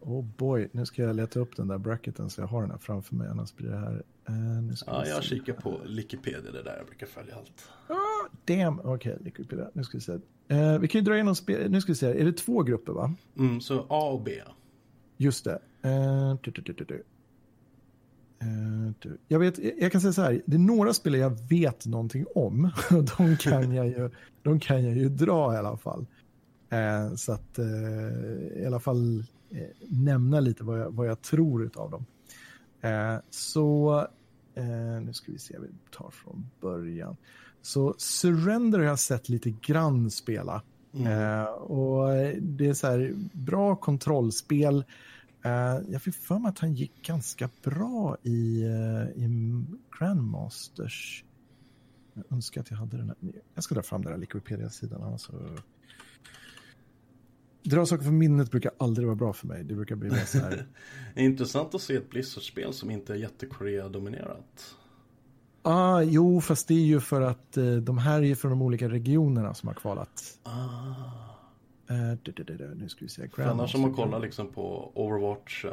Oh 0.00 0.24
boy, 0.24 0.68
nu 0.72 0.86
ska 0.86 1.02
jag 1.02 1.16
leta 1.16 1.40
upp 1.40 1.56
den 1.56 1.68
där 1.68 1.78
bracketen 1.78 2.30
så 2.30 2.40
jag 2.40 2.46
har 2.46 2.60
den 2.60 2.70
här 2.70 2.78
framför 2.78 3.14
mig. 3.14 3.28
Annars 3.28 3.54
blir 3.54 3.70
det 3.70 3.76
här... 3.76 4.02
Uh, 4.30 4.74
ja, 4.86 5.06
jag 5.06 5.22
kikar 5.22 5.52
på 5.52 5.80
Wikipedia, 5.96 6.52
det 6.52 6.62
där 6.62 6.76
jag 6.76 6.86
brukar 6.86 7.06
följa 7.06 7.34
allt. 7.36 7.70
Oh, 7.88 7.96
damn, 8.44 8.80
okej, 8.80 9.12
okay, 9.12 9.24
Wikipedia. 9.24 9.70
Nu 9.72 9.84
ska 9.84 9.98
vi 9.98 10.02
se. 10.02 10.12
Uh, 10.12 10.78
vi 10.78 10.88
kan 10.88 10.98
ju 10.98 11.04
dra 11.04 11.14
igenom 11.14 11.34
spel. 11.34 11.70
Nu 11.70 11.80
ska 11.80 11.92
vi 11.92 11.96
se, 11.96 12.20
är 12.20 12.24
det 12.24 12.32
två 12.32 12.62
grupper 12.62 12.92
va? 12.92 13.14
Mm, 13.38 13.60
så 13.60 13.86
A 13.88 14.10
och 14.10 14.22
B. 14.22 14.32
Just 15.16 15.44
det. 15.44 15.58
Uh, 15.84 16.36
du, 16.42 16.50
du, 16.50 16.72
du, 16.72 17.04
jag, 19.28 19.38
vet, 19.38 19.58
jag 19.58 19.92
kan 19.92 20.00
säga 20.00 20.12
så 20.12 20.22
här, 20.22 20.42
det 20.46 20.56
är 20.56 20.60
några 20.60 20.94
spel 20.94 21.14
jag 21.14 21.48
vet 21.48 21.86
någonting 21.86 22.26
om. 22.34 22.70
de, 23.18 23.36
kan 23.36 23.72
jag 23.72 23.86
ju, 23.86 24.10
de 24.42 24.60
kan 24.60 24.84
jag 24.84 24.96
ju 24.96 25.08
dra 25.08 25.54
i 25.54 25.56
alla 25.56 25.76
fall. 25.76 26.06
så 27.16 27.32
att 27.32 27.58
i 28.56 28.66
alla 28.66 28.80
fall 28.80 29.18
eh, 29.18 29.24
nämna 29.80 30.40
lite 30.40 30.64
vad 30.64 30.80
jag, 30.80 30.90
vad 30.90 31.08
jag 31.08 31.22
tror 31.22 31.70
av 31.74 31.90
dem. 31.90 32.06
Eh, 32.80 33.16
så 33.30 33.98
eh, 34.54 35.02
nu 35.02 35.12
ska 35.12 35.32
vi 35.32 35.38
se, 35.38 35.58
vi 35.58 35.68
tar 35.90 36.10
från 36.10 36.50
början. 36.60 37.16
Så 37.62 37.94
Surrender 37.98 38.78
har 38.78 38.86
jag 38.86 38.98
sett 38.98 39.28
lite 39.28 39.50
grann 39.50 40.10
spela. 40.10 40.62
Mm. 40.92 41.06
Eh, 41.06 41.44
och 41.44 42.08
det 42.40 42.66
är 42.68 42.74
så 42.74 42.86
här 42.86 43.12
bra 43.32 43.76
kontrollspel. 43.76 44.84
Eh, 45.44 45.78
jag 45.88 46.02
fick 46.02 46.14
för 46.14 46.38
mig 46.38 46.48
att 46.48 46.58
han 46.58 46.74
gick 46.74 47.06
ganska 47.06 47.50
bra 47.62 48.16
i, 48.22 48.62
eh, 48.62 49.24
i 49.24 49.28
Grandmasters. 49.98 51.24
Jag 52.14 52.24
önskar 52.30 52.60
att 52.60 52.70
jag 52.70 52.78
hade 52.78 52.96
den 52.96 53.08
här. 53.08 53.16
Jag 53.54 53.64
ska 53.64 53.74
dra 53.74 53.82
fram 53.82 54.02
den 54.02 54.12
här 54.12 54.20
Wikipedia-sidan. 54.20 55.02
Alltså 55.02 55.32
dra 57.62 57.86
saker 57.86 58.04
från 58.04 58.18
minnet 58.18 58.50
brukar 58.50 58.72
aldrig 58.78 59.06
vara 59.06 59.16
bra 59.16 59.32
för 59.32 59.46
mig. 59.46 59.64
Det 59.64 59.74
brukar 59.74 59.96
bli 59.96 60.10
så 60.10 60.38
här. 60.38 60.66
intressant 61.16 61.74
att 61.74 61.82
se 61.82 61.94
ett 61.96 62.10
Blizzard-spel 62.10 62.72
som 62.72 62.90
inte 62.90 63.12
är 63.12 63.16
jättekorea-dominerat. 63.16 64.74
Ah, 65.62 66.02
jo, 66.02 66.40
fast 66.40 66.68
det 66.68 66.74
är 66.74 66.86
ju 66.86 67.00
för 67.00 67.20
att 67.20 67.56
eh, 67.56 67.72
de 67.72 67.98
här 67.98 68.22
är 68.22 68.34
från 68.34 68.50
de 68.50 68.62
olika 68.62 68.88
regionerna 68.88 69.54
som 69.54 69.66
har 69.66 69.74
kvalat. 69.74 70.38
Ah. 70.42 71.28
Uh, 71.90 72.12
du, 72.22 72.32
du, 72.32 72.42
du, 72.42 72.74
nu 72.74 72.88
ska 72.88 73.04
vi 73.04 73.08
se. 73.08 73.28
För 73.28 73.42
annars 73.42 73.74
om 73.74 73.80
man 73.80 73.94
kollar 73.94 74.20
liksom 74.20 74.48
på 74.48 74.92
Overwatch, 74.94 75.64
uh, 75.64 75.72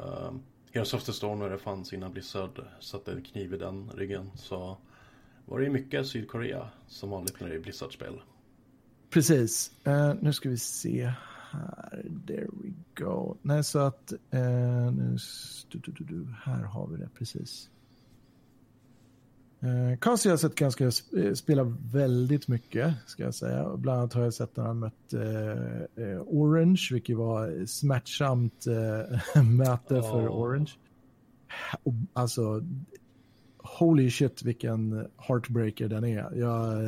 Heroes 0.72 0.94
of 0.94 1.04
the 1.04 1.14
Storm 1.14 1.40
när 1.40 1.50
det 1.50 1.58
fanns 1.58 1.94
innan 1.94 2.12
Blizzard 2.12 2.62
satte 2.80 3.12
en 3.12 3.22
kniv 3.22 3.54
i 3.54 3.58
den 3.58 3.90
ryggen 3.96 4.32
så 4.36 4.78
var 5.46 5.60
det 5.60 5.66
ju 5.66 5.72
mycket 5.72 6.08
Sydkorea 6.08 6.70
som 6.88 7.10
vanligt 7.10 7.40
när 7.40 7.50
det 7.50 7.56
är 7.56 7.60
Blizzard-spel. 7.60 8.22
Precis. 9.10 9.72
Uh, 9.88 10.14
nu 10.22 10.34
ska 10.34 10.50
vi 10.50 10.58
se 10.58 11.14
här. 11.56 12.12
There 12.28 12.48
we 12.64 12.74
go. 13.06 13.38
Nej, 13.42 13.64
så 13.64 13.80
att... 13.80 14.14
Eh, 14.32 14.92
nu, 14.92 15.18
du, 15.70 15.80
du, 15.80 16.04
du, 16.04 16.28
här 16.44 16.64
har 16.64 16.88
vi 16.88 16.98
det 16.98 17.10
precis. 17.18 17.70
Eh, 19.60 20.38
sett 20.38 20.56
ganska, 20.56 20.86
eh, 20.86 21.34
spela 21.34 21.64
väldigt 21.94 22.48
mycket, 22.48 22.96
ska 23.06 23.24
jag 23.24 23.36
säga. 23.36 23.78
Bland 23.78 24.00
annat 24.00 24.14
har 24.14 24.24
jag 24.24 24.34
sett 24.34 24.58
när 24.58 24.64
han 24.64 24.80
mött 24.80 25.14
eh, 25.14 26.06
eh 26.06 26.22
Orange, 26.26 26.88
vilket 26.92 27.18
var 27.18 27.66
smärtsamt 27.66 28.68
eh, 28.68 29.44
möte 29.44 29.96
oh. 29.96 30.12
för 30.12 30.28
Orange. 30.28 30.72
Alltså, 32.14 32.64
holy 33.58 34.10
shit 34.10 34.44
vilken 34.44 35.08
heartbreaker 35.18 35.88
den 35.90 36.06
är. 36.06 36.36
Jag 36.36 36.84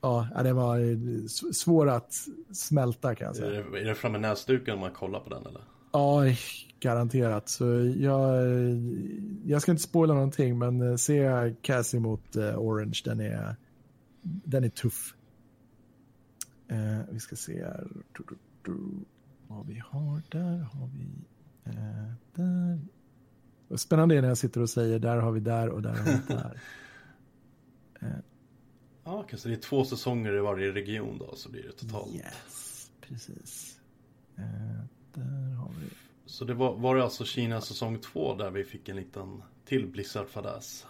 Ja, 0.00 0.28
det 0.42 0.52
var 0.52 1.28
svår 1.52 1.88
att 1.88 2.12
smälta 2.52 3.14
kan 3.14 3.26
jag 3.26 3.36
säga. 3.36 3.60
Är 3.60 3.70
det, 3.72 3.80
är 3.80 3.84
det 3.84 3.94
framme 3.94 4.18
näsduken 4.18 4.74
om 4.74 4.80
man 4.80 4.92
kollar 4.92 5.20
på 5.20 5.30
den 5.30 5.46
eller? 5.46 5.62
Ja, 5.92 6.22
garanterat. 6.80 7.48
Så 7.48 7.64
jag, 7.96 8.44
jag 9.44 9.62
ska 9.62 9.70
inte 9.70 9.82
spoila 9.82 10.14
någonting, 10.14 10.58
men 10.58 10.90
eh, 10.90 10.96
se 10.96 11.54
Cassie 11.62 12.00
mot 12.00 12.36
Orange, 12.36 13.00
den 13.04 13.20
är, 13.20 13.56
den 14.22 14.64
är 14.64 14.68
tuff. 14.68 15.14
Uh, 16.72 17.00
vi 17.10 17.20
ska 17.20 17.36
se 17.36 17.64
här. 17.64 17.86
Vad 19.46 19.66
vi 19.66 19.82
har 19.86 20.22
där 20.28 20.58
har 20.58 20.88
vi 20.94 21.04
uh, 21.70 22.12
där. 22.34 22.80
Spännande 23.76 24.16
är 24.16 24.22
när 24.22 24.28
jag 24.28 24.38
sitter 24.38 24.60
och 24.60 24.70
säger 24.70 24.98
där 24.98 25.16
har 25.16 25.32
vi 25.32 25.40
där 25.40 25.68
och 25.68 25.82
där 25.82 25.94
har 25.94 26.04
vi 26.04 26.34
där. 26.34 26.60
Ja, 29.08 29.20
okay, 29.20 29.38
så 29.38 29.48
det 29.48 29.54
är 29.54 29.60
två 29.60 29.84
säsonger 29.84 30.36
i 30.36 30.40
varje 30.40 30.72
region 30.72 31.18
då, 31.18 31.36
så 31.36 31.50
blir 31.50 31.62
det 31.62 31.72
totalt. 31.72 32.14
Yes, 32.14 32.90
precis. 33.00 33.80
Uh, 34.38 34.44
där 35.14 35.54
har 35.54 35.70
vi. 35.80 35.86
Så 36.26 36.44
det 36.44 36.54
var, 36.54 36.76
var 36.76 36.96
det 36.96 37.02
alltså 37.02 37.24
Kina 37.24 37.60
säsong 37.60 37.98
två 37.98 38.34
där 38.34 38.50
vi 38.50 38.64
fick 38.64 38.88
en 38.88 38.96
liten 38.96 39.42
till 39.64 39.86
Blizzard-fadäs? 39.86 40.86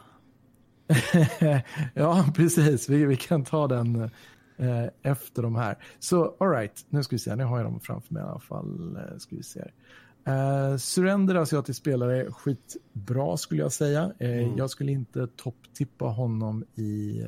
ja, 1.94 2.24
precis. 2.34 2.88
Vi, 2.88 3.04
vi 3.04 3.16
kan 3.16 3.44
ta 3.44 3.66
den, 3.68 4.10
eh, 4.56 4.86
efter 5.02 5.42
de 5.42 5.56
här. 5.56 5.78
Så 5.98 6.36
alright, 6.40 6.86
nu 6.88 7.02
ska 7.02 7.16
vi 7.16 7.20
se, 7.20 7.36
nu 7.36 7.44
har 7.44 7.56
jag 7.56 7.66
dem 7.66 7.80
framför 7.80 8.14
mig 8.14 8.22
i 8.22 8.26
alla 8.26 8.40
fall. 8.40 8.96
Eh, 8.96 9.18
ska 9.18 9.36
vi 9.36 9.42
se. 9.42 9.60
Uh, 10.28 10.76
Surrender, 10.76 11.34
asiatisk 11.34 11.80
spelare, 11.80 12.32
skitbra 12.32 13.36
skulle 13.36 13.62
jag 13.62 13.72
säga. 13.72 14.12
Uh, 14.22 14.30
mm. 14.30 14.56
Jag 14.56 14.70
skulle 14.70 14.92
inte 14.92 15.26
topptippa 15.26 16.04
honom 16.04 16.64
i, 16.74 17.22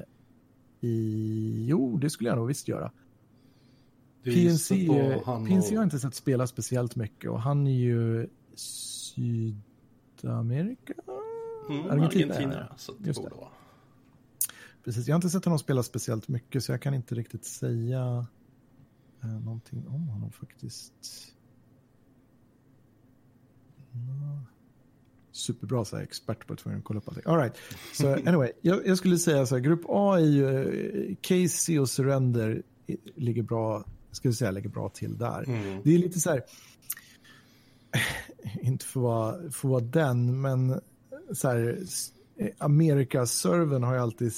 i... 0.81 1.65
Jo, 1.69 1.97
det 1.97 2.11
skulle 2.11 2.29
jag 2.29 2.39
nog 2.39 2.49
visst 2.49 2.69
göra. 2.69 2.93
PNC, 4.25 4.69
PNC 5.49 5.77
har 5.77 5.83
inte 5.83 5.99
sett 5.99 6.15
spela 6.15 6.47
speciellt 6.47 6.97
mycket 6.97 7.31
och 7.31 7.41
han 7.41 7.67
är 7.67 7.79
ju 7.79 8.29
Sydamerika? 10.15 10.95
Mm, 11.69 11.91
Argentina, 11.91 12.35
Argentina 12.35 12.75
så 12.77 12.93
det 12.99 13.17
borde 13.17 13.35
vara. 13.35 13.49
Precis, 14.85 15.09
jag 15.09 15.15
har 15.15 15.17
inte 15.19 15.31
sett 15.31 15.45
honom 15.45 15.59
spela 15.59 15.83
speciellt 15.83 16.29
mycket 16.29 16.65
så 16.65 16.73
jag 16.73 16.83
kan 16.83 16.95
inte 16.95 17.15
riktigt 17.15 17.45
säga 17.45 18.27
eh, 19.23 19.29
någonting 19.29 19.87
om 19.89 20.09
honom 20.09 20.33
faktiskt. 20.33 21.35
Superbra 25.41 25.85
så 25.85 25.97
här, 25.97 26.03
expert 26.03 26.47
på 26.47 26.53
att 26.53 26.65
kolla 26.85 27.01
upp 27.01 27.09
allting. 27.09 27.25
All 27.27 27.39
right. 27.39 27.55
Så 27.93 28.13
anyway, 28.27 28.53
jag, 28.61 28.87
jag, 28.87 28.99
skulle 28.99 29.19
säga 29.19 29.47
så 29.47 29.55
här, 29.55 29.63
grupp 29.63 29.83
A 29.89 30.17
är 30.19 30.25
ju 30.25 31.11
eh, 31.11 31.17
Casey 31.21 31.79
och 31.79 31.89
Surrender 31.89 32.63
ligger 33.15 33.43
bra, 33.43 33.85
skulle 34.13 34.35
säga 34.35 34.51
ligger 34.51 34.69
bra 34.69 34.89
till 34.89 35.19
där. 35.19 35.45
Mm. 35.47 35.81
Det 35.85 35.95
är 35.95 35.99
lite 35.99 36.21
så 36.21 36.31
här, 36.31 36.43
inte 38.63 38.85
för 38.85 39.01
att 39.01 39.05
vara, 39.05 39.33
för 39.33 39.49
att 39.49 39.65
vara 39.65 39.81
den, 39.81 40.41
men 40.41 40.81
så 41.33 41.49
här, 41.49 41.79
Amerikaserven 42.59 43.83
har 43.83 43.95
ju 43.95 44.01
alltid, 44.01 44.33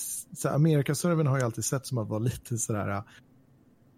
Amerikaserven 0.45 1.27
har 1.27 1.39
ju 1.39 1.45
alltid 1.45 1.65
sett 1.65 1.87
som 1.87 1.99
att 1.99 2.09
vara 2.09 2.19
lite 2.19 2.59
sådär, 2.59 3.03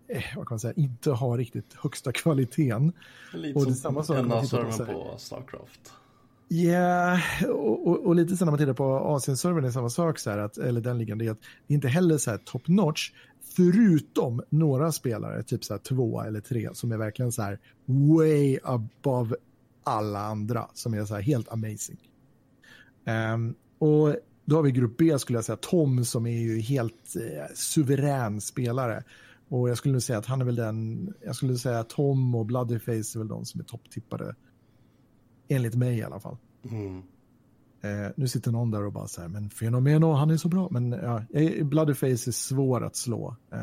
eh, 0.08 0.22
vad 0.36 0.48
kan 0.48 0.54
man 0.54 0.60
säga, 0.60 0.74
inte 0.76 1.10
ha 1.10 1.36
riktigt 1.36 1.74
högsta 1.74 2.12
kvaliteten. 2.12 2.92
Lite 3.32 3.58
och 3.58 3.66
det 3.66 3.74
som 3.74 3.94
NA-servern 3.94 4.86
på 4.86 5.14
Starcraft. 5.18 5.92
Ja, 6.48 6.58
yeah, 6.58 7.20
och, 7.50 7.86
och, 7.86 8.06
och, 8.06 8.14
lite 8.14 8.36
så 8.36 8.44
när 8.44 8.52
man 8.52 8.58
tittar 8.58 8.72
på 8.72 8.84
Asien-servern 8.84 9.64
är 9.64 9.70
samma 9.70 9.90
sak, 9.90 10.18
så 10.18 10.30
här, 10.30 10.38
att, 10.38 10.58
eller 10.58 10.80
den 10.80 10.98
ligan, 10.98 11.18
det 11.18 11.26
är 11.26 11.30
att 11.30 11.40
det 11.66 11.74
inte 11.74 11.88
heller 11.88 12.18
så 12.18 12.30
här 12.30 12.38
top 12.38 12.68
notch, 12.68 13.12
förutom 13.56 14.42
några 14.48 14.92
spelare, 14.92 15.42
typ 15.42 15.64
så 15.64 15.74
här 15.74 15.78
två 15.78 16.22
eller 16.22 16.40
tre, 16.40 16.68
som 16.72 16.92
är 16.92 16.96
verkligen 16.96 17.32
så 17.32 17.42
här 17.42 17.60
way 17.86 18.58
above 18.62 19.36
alla 19.84 20.20
andra, 20.20 20.68
som 20.74 20.94
är 20.94 21.04
så 21.04 21.14
här 21.14 21.22
helt 21.22 21.52
amazing. 21.52 21.98
Um, 23.06 23.54
och 23.78 24.16
då 24.44 24.56
har 24.56 24.62
vi 24.62 24.70
grupp 24.70 24.96
B 24.96 25.18
skulle 25.18 25.36
jag 25.36 25.44
säga, 25.44 25.56
Tom 25.56 26.04
som 26.04 26.26
är 26.26 26.40
ju 26.40 26.60
helt 26.60 27.16
eh, 27.16 27.54
suverän 27.54 28.40
spelare. 28.40 29.02
Och 29.48 29.70
jag 29.70 29.78
skulle 29.78 29.92
nog 29.92 30.02
säga 30.02 30.18
att 30.18 30.26
han 30.26 30.40
är 30.40 30.44
väl 30.44 30.56
den, 30.56 31.08
jag 31.24 31.36
skulle 31.36 31.56
säga 31.56 31.78
att 31.78 31.88
Tom 31.88 32.34
och 32.34 32.46
Bloodyface 32.46 33.16
är 33.16 33.18
väl 33.18 33.28
de 33.28 33.44
som 33.44 33.60
är 33.60 33.64
topptippade. 33.64 34.34
Enligt 35.48 35.74
mig 35.74 35.98
i 35.98 36.02
alla 36.02 36.20
fall. 36.20 36.36
Mm. 36.70 37.02
Eh, 37.84 38.10
nu 38.16 38.28
sitter 38.28 38.52
någon 38.52 38.70
där 38.70 38.84
och 38.84 38.92
bara 38.92 39.08
så 39.08 39.20
här, 39.20 39.28
men 39.28 39.50
Fenomeno, 39.50 40.12
han 40.12 40.30
är 40.30 40.36
så 40.36 40.48
bra. 40.48 40.68
Men 40.70 40.92
ja, 40.92 41.22
Bloodyface 41.64 42.30
är 42.30 42.32
svår 42.32 42.84
att 42.84 42.96
slå. 42.96 43.36
Eh, 43.52 43.58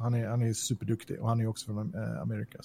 han, 0.00 0.14
är, 0.14 0.28
han 0.28 0.42
är 0.42 0.52
superduktig 0.52 1.20
och 1.20 1.28
han 1.28 1.40
är 1.40 1.46
också 1.46 1.66
från 1.66 1.94
eh, 1.94 2.20
Amerika. 2.20 2.58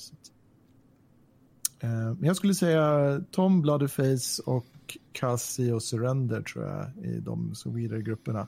Eh, 1.79 1.89
men 1.89 2.23
jag 2.23 2.35
skulle 2.35 2.53
säga 2.53 3.21
Tom, 3.31 3.61
Bloodyface 3.61 4.41
och 4.45 4.97
Cassie 5.11 5.73
och 5.73 5.83
Surrender 5.83 6.41
tror 6.41 6.65
jag 6.65 7.05
i 7.05 7.19
de 7.19 7.55
så 7.55 7.69
vidare 7.69 8.01
grupperna. 8.01 8.47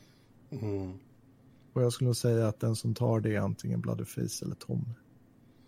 Mm. 0.50 0.94
Och 1.74 1.84
jag 1.84 1.94
skulle 1.94 2.08
nog 2.08 2.16
säga 2.16 2.48
att 2.48 2.60
den 2.60 2.76
som 2.76 2.94
tar 2.94 3.20
det 3.20 3.36
är 3.36 3.40
antingen 3.40 3.82
Bloodyface 3.82 4.46
eller 4.46 4.56
Tom. 4.56 4.94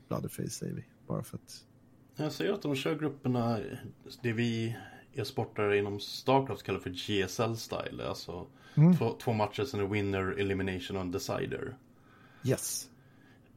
Bloodyface 0.08 0.50
säger 0.50 0.74
vi, 0.74 0.86
bara 1.08 1.24
för 1.24 1.38
att... 1.38 1.66
Jag 2.16 2.32
säger 2.32 2.54
att 2.54 2.62
de 2.62 2.76
kör 2.76 2.96
grupperna, 2.96 3.60
det 4.22 4.34
vi 4.34 4.76
e-sportare 5.14 5.78
inom 5.78 6.00
Starcraft 6.00 6.64
kallar 6.64 6.80
för 6.80 6.90
GSL-style. 6.90 8.08
Alltså 8.08 8.48
mm. 8.76 8.98
två, 8.98 9.10
två, 9.10 9.34
matcher, 9.34 9.64
sen 9.64 9.80
är 9.80 9.88
winner, 9.88 10.40
elimination 10.40 10.98
och 10.98 11.06
decider. 11.06 11.76
Yes. 12.44 12.90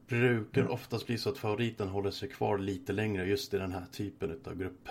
Brukar 0.08 0.60
mm. 0.60 0.72
oftast 0.72 1.06
bli 1.06 1.18
så 1.18 1.28
att 1.28 1.38
favoriten 1.38 1.88
håller 1.88 2.10
sig 2.10 2.28
kvar 2.28 2.58
lite 2.58 2.92
längre 2.92 3.26
just 3.26 3.54
i 3.54 3.58
den 3.58 3.72
här 3.72 3.84
typen 3.92 4.40
av 4.44 4.56
grupp, 4.56 4.88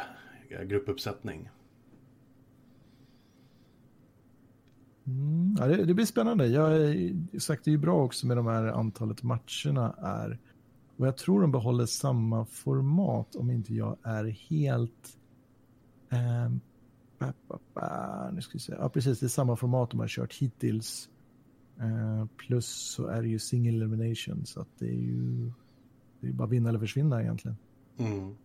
gruppuppsättning. 0.63 1.49
Mm, 5.07 5.55
ja, 5.59 5.67
det, 5.67 5.85
det, 5.85 5.93
blir 5.93 6.05
spännande. 6.05 6.47
Jag 6.47 6.95
sagt, 7.41 7.65
det 7.65 7.69
är 7.69 7.71
ju 7.71 7.77
bra 7.77 8.03
också 8.03 8.27
med 8.27 8.37
de 8.37 8.47
här 8.47 8.63
antalet 8.63 9.23
matcherna 9.23 9.95
är. 9.97 10.39
Och 10.97 11.07
jag 11.07 11.17
tror 11.17 11.41
de 11.41 11.51
behåller 11.51 11.85
samma 11.85 12.45
format 12.45 13.35
om 13.35 13.51
inte 13.51 13.73
jag 13.73 13.97
är 14.03 14.25
helt... 14.25 15.17
Eh, 16.09 16.49
ba, 17.19 17.33
ba, 17.47 17.59
ba, 17.73 18.31
nu 18.31 18.41
ska 18.41 18.53
vi 18.53 18.59
se. 18.59 18.73
Ja, 18.79 18.89
precis. 18.89 19.19
Det 19.19 19.25
är 19.25 19.27
samma 19.27 19.55
format 19.55 19.91
de 19.91 19.99
har 19.99 20.07
kört 20.07 20.33
hittills. 20.33 21.09
Eh, 21.79 22.25
plus 22.37 22.65
så 22.67 23.07
är 23.07 23.21
det 23.21 23.27
ju 23.27 23.39
single 23.39 23.77
elimination. 23.77 24.45
Så 24.45 24.61
att 24.61 24.69
det 24.79 24.85
är 24.85 24.99
ju 24.99 25.51
det 26.19 26.27
är 26.27 26.33
bara 26.33 26.47
vinna 26.47 26.69
eller 26.69 26.79
försvinna 26.79 27.21
egentligen. 27.21 27.57
Mm. 27.97 28.35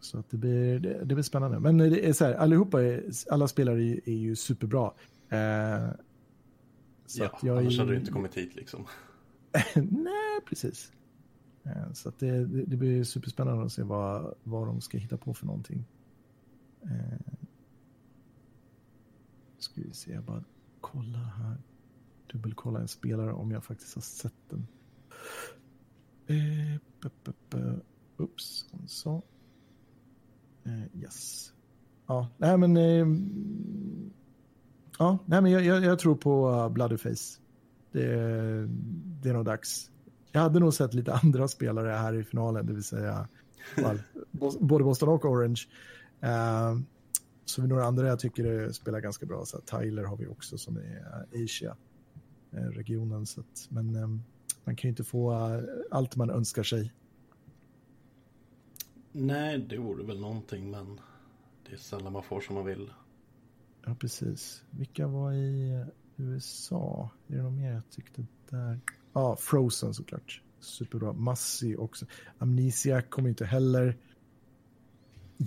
Så 0.00 0.18
att 0.18 0.30
det, 0.30 0.36
blir, 0.36 0.78
det, 0.78 1.04
det, 1.04 1.14
blir 1.14 1.22
spännande. 1.22 1.60
Men 1.60 1.78
det 1.78 2.08
är 2.08 2.12
så 2.12 2.24
här, 2.24 2.34
allihopa 2.34 2.82
är, 2.82 3.04
alla 3.30 3.48
spelare 3.48 3.82
är, 3.82 4.08
är 4.08 4.14
ju 4.14 4.36
superbra. 4.36 4.92
Eh, 5.28 5.90
så 7.06 7.22
ja, 7.22 7.38
jag 7.42 7.58
annars 7.58 7.78
hade 7.78 7.92
du 7.92 7.98
inte 7.98 8.12
kommit 8.12 8.36
hit 8.36 8.54
liksom. 8.54 8.86
Nej, 9.74 10.40
precis. 10.48 10.92
Eh, 11.64 11.92
så 11.92 12.08
att 12.08 12.18
det, 12.18 12.46
det, 12.46 12.76
blir 12.76 13.04
superspännande 13.04 13.64
att 13.64 13.72
se 13.72 13.82
vad, 13.82 14.34
vad 14.44 14.66
de 14.66 14.80
ska 14.80 14.98
hitta 14.98 15.16
på 15.16 15.34
för 15.34 15.46
någonting. 15.46 15.84
Eh, 16.82 17.34
ska 19.58 19.80
vi 19.80 19.92
se, 19.92 20.12
jag 20.12 20.24
bara 20.24 20.44
kolla 20.80 21.18
här. 21.18 21.56
Dubbelkolla 22.32 22.80
en 22.80 22.88
spelare 22.88 23.32
om 23.32 23.50
jag 23.50 23.64
faktiskt 23.64 23.94
har 23.94 24.02
sett 24.02 24.34
den. 24.48 24.66
Eh, 26.26 26.80
b 27.02 27.08
-b 27.50 28.28
så. 28.86 29.22
Eh, 30.64 30.96
yes. 31.02 31.52
Ja, 32.06 32.28
nej 32.38 32.58
men 32.58 32.76
eh, 32.76 33.06
Ja, 35.00 35.18
nej, 35.26 35.42
men 35.42 35.52
jag, 35.52 35.64
jag, 35.64 35.84
jag 35.84 35.98
tror 35.98 36.14
på 36.14 36.50
uh, 36.50 36.68
Bloodyface. 36.68 37.40
Det, 37.92 38.06
det 39.22 39.28
är 39.28 39.32
nog 39.32 39.44
dags. 39.44 39.90
Jag 40.32 40.40
hade 40.40 40.60
nog 40.60 40.74
sett 40.74 40.94
lite 40.94 41.14
andra 41.22 41.48
spelare 41.48 41.90
här 41.90 42.14
i 42.14 42.24
finalen, 42.24 42.66
det 42.66 42.72
vill 42.72 42.84
säga 42.84 43.28
både 44.60 44.84
Boston 44.84 45.08
och 45.08 45.24
Orange. 45.24 45.60
Uh, 46.24 46.80
så 47.44 47.62
vi 47.62 47.68
några 47.68 47.84
andra 47.84 48.06
jag 48.06 48.18
tycker 48.18 48.72
spelar 48.72 49.00
ganska 49.00 49.26
bra. 49.26 49.44
Så 49.44 49.60
Tyler 49.60 50.04
har 50.04 50.16
vi 50.16 50.26
också 50.26 50.58
som 50.58 50.76
är 50.76 51.26
Asia-regionen. 51.44 53.22
Att, 53.22 53.66
men 53.68 53.96
um, 53.96 54.22
man 54.64 54.76
kan 54.76 54.88
ju 54.88 54.90
inte 54.90 55.04
få 55.04 55.32
uh, 55.32 55.62
allt 55.90 56.16
man 56.16 56.30
önskar 56.30 56.62
sig. 56.62 56.92
Nej, 59.12 59.58
det 59.58 59.78
vore 59.78 60.04
väl 60.04 60.20
någonting, 60.20 60.70
men 60.70 61.00
det 61.66 61.72
är 61.72 61.78
sällan 61.78 62.12
man 62.12 62.22
får 62.22 62.40
som 62.40 62.54
man 62.54 62.64
vill. 62.64 62.90
Ja, 63.84 63.94
precis. 63.94 64.64
Vilka 64.70 65.06
var 65.06 65.32
i 65.32 65.84
USA? 66.16 67.10
Är 67.28 67.36
det 67.36 67.42
något 67.42 67.52
mer 67.52 67.72
jag 67.72 67.90
tyckte 67.90 68.26
där? 68.50 68.80
Ja, 69.12 69.36
Frozen 69.36 69.94
såklart. 69.94 70.42
Superbra. 70.60 71.12
Massi 71.12 71.76
också. 71.76 72.06
Amnesia 72.38 73.02
kommer 73.02 73.28
inte 73.28 73.44
heller. 73.44 73.96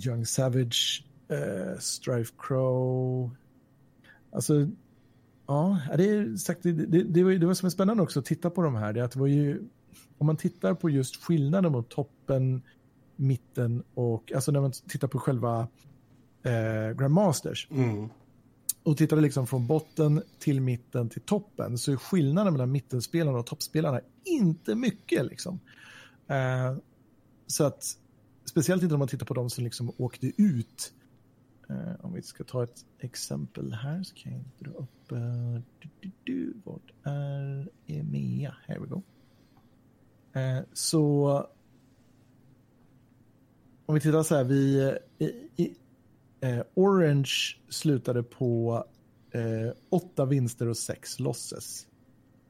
Young 0.06 0.26
Savage. 0.26 1.04
eh, 1.28 1.78
Strife 1.78 2.34
Crow. 2.38 3.30
Alltså, 4.32 4.68
ja, 5.46 5.80
det 5.96 6.08
är 6.08 6.36
sagt, 6.36 6.62
det, 6.62 6.72
det, 6.72 7.02
det, 7.02 7.24
var, 7.24 7.32
det 7.32 7.46
var 7.46 7.54
som 7.54 7.66
är 7.66 7.70
spännande 7.70 8.02
också 8.02 8.18
att 8.18 8.26
titta 8.26 8.50
på 8.50 8.62
de 8.62 8.74
här. 8.74 8.92
Det 8.92 9.04
att 9.04 9.12
det 9.12 9.20
var 9.20 9.26
ju, 9.26 9.62
om 10.18 10.26
man 10.26 10.36
tittar 10.36 10.74
på 10.74 10.90
just 10.90 11.24
skillnaden 11.24 11.72
mot 11.72 11.88
toppen, 11.88 12.62
mitten 13.16 13.82
och, 13.94 14.32
alltså 14.32 14.52
när 14.52 14.60
man 14.60 14.72
tittar 14.72 15.08
på 15.08 15.18
själva 15.18 15.68
eh, 16.42 16.96
Grandmasters. 16.96 17.68
Mm 17.70 18.08
och 18.84 18.96
tittar 18.96 19.16
liksom 19.16 19.46
från 19.46 19.66
botten 19.66 20.22
till 20.38 20.60
mitten 20.60 21.08
till 21.08 21.20
toppen 21.20 21.78
så 21.78 21.92
är 21.92 21.96
skillnaden 21.96 22.52
mellan 22.52 22.72
mittenspelarna 22.72 23.38
och 23.38 23.46
toppspelarna 23.46 24.00
inte 24.24 24.74
mycket. 24.74 25.26
Liksom. 25.26 25.60
Eh, 26.26 26.76
så 27.46 27.64
att, 27.64 27.98
speciellt 28.44 28.82
inte 28.82 28.94
om 28.94 28.98
man 28.98 29.08
tittar 29.08 29.26
på 29.26 29.34
de 29.34 29.50
som 29.50 29.64
liksom 29.64 29.92
åkte 29.96 30.42
ut. 30.42 30.92
Eh, 31.68 32.04
om 32.04 32.12
vi 32.12 32.22
ska 32.22 32.44
ta 32.44 32.64
ett 32.64 32.84
exempel 32.98 33.72
här 33.72 34.02
så 34.02 34.14
kan 34.14 34.32
jag 34.32 34.42
dra 34.58 34.70
upp... 34.78 35.12
Eh, 35.12 35.62
du, 35.80 35.88
du, 36.00 36.10
du, 36.24 36.54
vad 36.64 36.80
är 37.02 37.68
EMEA? 37.86 38.56
Here 38.66 38.80
we 38.80 38.86
go. 38.86 39.02
Eh, 40.32 40.62
så 40.72 41.30
om 43.86 43.94
vi 43.94 44.00
tittar 44.00 44.22
så 44.22 44.34
här, 44.34 44.44
vi, 44.44 44.82
eh, 44.82 45.26
i, 45.26 45.48
i, 45.56 45.74
Eh, 46.44 46.62
Orange 46.74 47.32
slutade 47.68 48.22
på 48.22 48.84
eh, 49.30 49.72
åtta 49.90 50.24
vinster 50.24 50.68
och 50.68 50.76
sex 50.76 51.20
losses. 51.20 51.86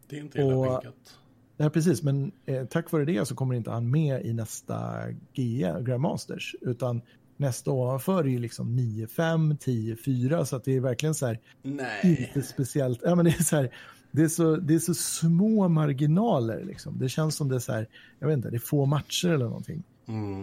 Det 0.08 0.16
är 0.16 0.20
inte 0.20 0.38
illa 0.38 0.80
pinkat. 0.80 1.18
Nej, 1.56 1.70
precis, 1.70 2.02
men 2.02 2.32
eh, 2.46 2.64
tack 2.64 2.92
vare 2.92 3.04
det 3.04 3.28
så 3.28 3.34
kommer 3.34 3.54
inte 3.54 3.70
han 3.70 3.90
med 3.90 4.26
i 4.26 4.32
nästa 4.32 4.94
GE, 5.32 5.82
Grandmasters, 5.82 6.56
utan 6.60 7.00
nästa 7.36 7.70
ovanför 7.70 8.24
är 8.24 8.28
ju 8.28 8.38
liksom 8.38 8.78
9-5, 8.78 9.58
10-4, 9.58 10.44
så 10.44 10.56
att 10.56 10.64
det 10.64 10.76
är 10.76 10.80
verkligen 10.80 11.14
så 11.14 11.26
här, 11.26 11.40
Nej. 11.62 12.32
inte 12.34 12.42
speciellt, 12.48 13.00
ja 13.04 13.14
men 13.14 13.24
det 13.24 13.30
är 13.30 13.42
så 13.42 13.56
här, 13.56 13.74
det 14.10 14.22
är 14.22 14.28
så, 14.28 14.56
det 14.56 14.74
är 14.74 14.78
så 14.78 14.94
små 14.94 15.68
marginaler 15.68 16.64
liksom. 16.64 16.98
Det 16.98 17.08
känns 17.08 17.36
som 17.36 17.48
det 17.48 17.54
är 17.54 17.60
så 17.60 17.72
här, 17.72 17.88
jag 18.18 18.28
vet 18.28 18.36
inte, 18.36 18.50
det 18.50 18.56
är 18.56 18.58
få 18.58 18.86
matcher 18.86 19.28
eller 19.28 19.44
någonting. 19.44 19.82
Mm. 20.06 20.40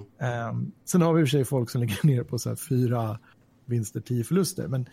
Um, 0.50 0.72
sen 0.86 1.02
har 1.02 1.14
vi 1.14 1.22
i 1.22 1.24
och 1.24 1.28
för 1.28 1.32
sig 1.32 1.46
folk 1.46 1.70
som 1.70 1.82
ligger 1.82 2.08
ner 2.08 2.24
på 2.24 2.40
så 2.40 2.50
här 2.50 2.56
fyra 2.56 3.20
vinster, 3.72 4.00
tio 4.00 4.24
förluster, 4.24 4.68
men 4.68 4.90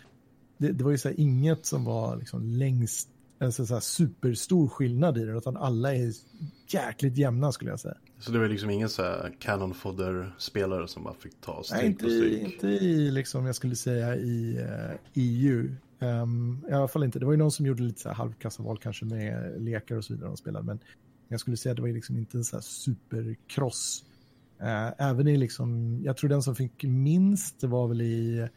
det, 0.59 0.73
det 0.73 0.85
var 0.85 0.91
ju 0.91 0.99
så 0.99 1.09
här 1.09 1.21
inget 1.21 1.67
som 1.67 1.85
var 1.85 2.17
liksom 2.17 2.43
längst, 2.43 3.09
alltså 3.41 3.67
så 3.67 3.75
här 3.75 3.81
superstor 3.81 4.69
skillnad 4.69 5.19
i 5.19 5.25
det, 5.25 5.33
utan 5.33 5.57
alla 5.57 5.95
är 5.95 6.13
jäkligt 6.69 7.17
jämna 7.17 7.53
skulle 7.53 7.71
jag 7.71 7.81
säga. 7.81 7.97
Så 8.19 8.33
det 8.33 8.39
var 8.39 8.49
liksom 8.49 8.71
ingen 8.71 8.89
så 8.89 9.03
här 9.03 9.33
cannon 9.39 9.75
fodder-spelare 9.75 10.89
som 10.89 11.05
bara 11.05 11.15
fick 11.15 11.41
ta 11.41 11.63
stryk 11.63 11.83
Nej, 11.83 11.95
på 11.95 12.05
inte, 12.05 12.17
stryk? 12.17 12.53
inte 12.53 12.67
i, 12.69 13.11
liksom, 13.11 13.47
jag 13.47 13.55
skulle 13.55 13.77
säga 13.77 14.17
i 14.17 14.59
uh, 14.59 14.97
EU. 15.15 15.75
Um, 16.01 16.65
I 16.71 16.73
alla 16.73 16.89
fall 16.89 17.05
inte. 17.05 17.19
Det 17.19 17.25
var 17.27 17.33
ju 17.33 17.39
någon 17.39 17.53
som 17.53 17.67
gjorde 17.67 17.83
lite 17.83 18.01
så 18.01 18.09
här 18.09 18.17
halvkassaval 18.17 18.79
kanske 18.79 19.05
med 19.05 19.63
lekar 19.63 19.97
och 19.97 20.05
så 20.05 20.13
vidare 20.13 20.29
de 20.29 20.37
spelade, 20.37 20.67
men 20.67 20.79
jag 21.29 21.41
skulle 21.41 21.57
säga 21.57 21.71
att 21.71 21.77
det 21.77 21.83
var 21.83 21.89
liksom 21.89 22.17
inte 22.17 22.37
en 22.37 22.45
så 22.45 22.57
här 22.57 22.63
superkross. 22.63 24.05
Uh, 24.63 24.93
även 24.99 25.29
i 25.29 25.37
liksom, 25.37 26.01
jag 26.05 26.17
tror 26.17 26.31
den 26.31 26.43
som 26.43 26.57
fick 26.57 26.85
minst 26.85 27.65
var 27.65 27.89
väl 27.89 28.01
i 28.01 28.49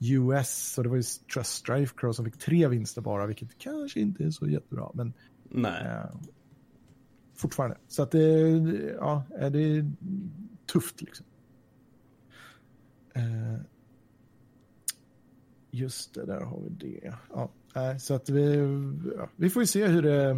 US 0.00 0.78
och 0.78 0.84
det 0.84 0.90
var 0.90 0.96
ju 0.96 1.02
Trust 1.02 1.52
Strife 1.52 1.94
Crow 1.96 2.12
som 2.12 2.24
fick 2.24 2.38
tre 2.38 2.68
vinster 2.68 3.02
bara, 3.02 3.26
vilket 3.26 3.58
kanske 3.58 4.00
inte 4.00 4.24
är 4.24 4.30
så 4.30 4.48
jättebra, 4.48 4.90
men 4.94 5.12
Nej. 5.42 5.86
uh, 5.86 6.20
fortfarande. 7.34 7.76
Så 7.88 8.02
att 8.02 8.10
det, 8.10 8.48
ja, 8.98 9.24
det 9.30 9.58
är 9.58 9.92
tufft 10.66 11.02
liksom. 11.02 11.26
Uh, 13.16 13.60
just 15.70 16.14
det, 16.14 16.26
där 16.26 16.40
har 16.40 16.60
vi 16.60 16.68
det. 16.68 17.14
Ja, 17.32 17.50
nej, 17.74 18.00
så 18.00 18.14
att 18.14 18.28
vi, 18.28 18.56
ja, 19.16 19.28
vi 19.36 19.50
får 19.50 19.62
ju 19.62 19.66
se 19.66 19.86
hur 19.86 20.02
det, 20.02 20.30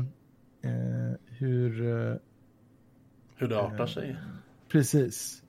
uh, 0.64 1.14
hur... 1.26 1.82
Uh, 1.82 2.16
Hur 3.36 3.48
det 3.48 3.60
artar 3.60 3.86
sig. 3.86 4.16
Precis. 4.68 5.42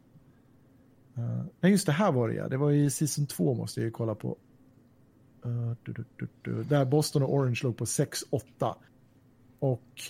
Uh, 1.18 1.44
nej, 1.60 1.72
just 1.72 1.86
det 1.86 1.92
här 1.92 2.12
var 2.12 2.30
det 2.30 2.36
ja. 2.36 2.48
Det 2.48 2.58
var 2.58 2.72
i 2.72 2.90
season 2.90 3.28
2 3.28 3.54
måste 3.54 3.80
jag 3.80 3.86
ju 3.86 3.92
kolla 3.92 4.16
på. 4.16 4.38
Uh, 5.46 5.74
du, 5.84 5.94
du, 5.94 6.28
du. 6.42 6.64
Där 6.64 6.86
Boston 6.86 7.24
och 7.24 7.34
Orange 7.34 7.60
låg 7.64 7.78
på 7.78 7.86
6-8. 7.86 8.76
Och 9.60 10.02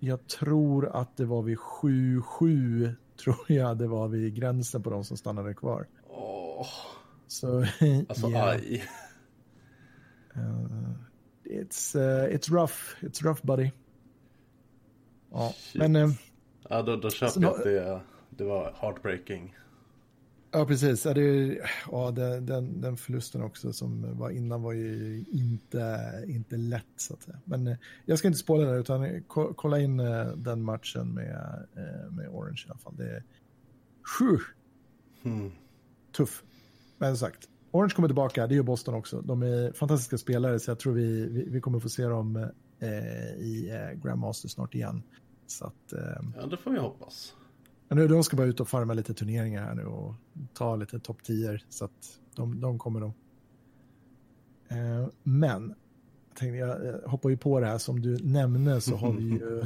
jag 0.00 0.26
tror 0.26 0.96
att 0.96 1.16
det 1.16 1.24
var 1.24 1.42
vid 1.42 1.58
7-7 1.58 2.94
tror 3.24 3.44
jag 3.46 3.78
det 3.78 3.86
var 3.86 4.08
vid 4.08 4.34
gränsen 4.34 4.82
på 4.82 4.90
de 4.90 5.04
som 5.04 5.16
stannade 5.16 5.54
kvar. 5.54 5.86
Åh, 6.08 6.66
Så, 7.26 7.58
alltså 8.08 8.30
yeah. 8.30 8.48
aj. 8.48 8.84
Uh, 10.36 10.94
it's, 11.44 11.96
uh, 11.96 12.34
it's 12.34 12.50
rough. 12.52 12.74
It's 13.00 13.24
rough 13.24 13.46
buddy. 13.46 13.70
Ja, 15.30 15.52
Shit. 15.56 15.80
men... 15.80 15.96
Uh, 15.96 16.10
Ja, 16.68 16.82
då, 16.82 16.96
då 16.96 17.10
köper 17.10 17.32
Så 17.32 17.42
jag 17.42 17.54
att 17.54 17.64
det, 17.64 18.00
det 18.30 18.44
var 18.44 18.74
heartbreaking. 18.80 19.56
Ja, 20.54 20.66
precis. 20.66 21.04
Ja, 21.04 21.14
det, 21.14 21.58
ja, 21.90 22.10
den, 22.10 22.80
den, 22.80 22.96
förlusten 22.96 23.42
också 23.42 23.72
som 23.72 24.18
var 24.18 24.30
innan 24.30 24.62
var 24.62 24.72
ju 24.72 25.24
inte, 25.32 26.00
inte 26.28 26.56
lätt 26.56 26.86
så 26.96 27.14
att 27.14 27.22
säga. 27.22 27.38
Men 27.44 27.66
eh, 27.66 27.76
jag 28.06 28.18
ska 28.18 28.28
inte 28.28 28.38
spåra 28.38 28.72
det 28.72 28.78
utan 28.78 29.04
eh, 29.04 29.22
ko- 29.26 29.52
kolla 29.56 29.80
in 29.80 30.00
eh, 30.00 30.26
den 30.26 30.62
matchen 30.62 31.14
med, 31.14 31.66
med 32.10 32.28
Orange 32.28 32.64
i 32.66 32.70
alla 32.70 32.78
fall. 32.78 32.96
Det 32.96 33.10
är 33.10 33.22
sju, 34.18 34.38
Hmm. 35.22 35.50
tuff. 36.16 36.42
Men 36.98 37.16
som 37.16 37.28
sagt, 37.28 37.48
Orange 37.70 37.94
kommer 37.94 38.08
tillbaka, 38.08 38.46
det 38.46 38.54
gör 38.54 38.62
Boston 38.62 38.94
också. 38.94 39.20
De 39.20 39.42
är 39.42 39.72
fantastiska 39.72 40.18
spelare 40.18 40.60
så 40.60 40.70
jag 40.70 40.78
tror 40.78 40.92
vi, 40.92 41.26
vi, 41.28 41.48
vi 41.48 41.60
kommer 41.60 41.80
få 41.80 41.88
se 41.88 42.04
dem 42.04 42.36
eh, 42.80 42.88
i 43.38 43.70
eh, 43.70 44.00
Grandmaster 44.02 44.48
snart 44.48 44.74
igen. 44.74 45.02
Så 45.46 45.64
att, 45.66 45.92
eh, 45.92 46.22
Ja, 46.36 46.46
det 46.46 46.56
får 46.56 46.70
vi 46.70 46.78
hoppas 46.78 47.34
men 47.88 47.98
nu, 47.98 48.08
de 48.08 48.24
ska 48.24 48.36
bara 48.36 48.46
ut 48.46 48.60
och 48.60 48.68
farma 48.68 48.94
lite 48.94 49.14
turneringar 49.14 49.62
här 49.62 49.74
nu 49.74 49.84
och 49.84 50.14
ta 50.54 50.76
lite 50.76 50.98
topp 50.98 51.22
10 51.22 51.58
så 51.68 51.84
att 51.84 52.20
de, 52.34 52.60
de 52.60 52.78
kommer 52.78 53.00
nog. 53.00 53.12
Eh, 54.68 55.08
men, 55.22 55.74
jag 56.28 56.36
tänkte, 56.38 56.56
jag 56.56 57.00
hoppar 57.10 57.30
ju 57.30 57.36
på 57.36 57.60
det 57.60 57.66
här 57.66 57.78
som 57.78 58.00
du 58.00 58.16
nämnde 58.16 58.80
så 58.80 58.96
har 58.96 59.12
vi 59.12 59.24
ju 59.24 59.62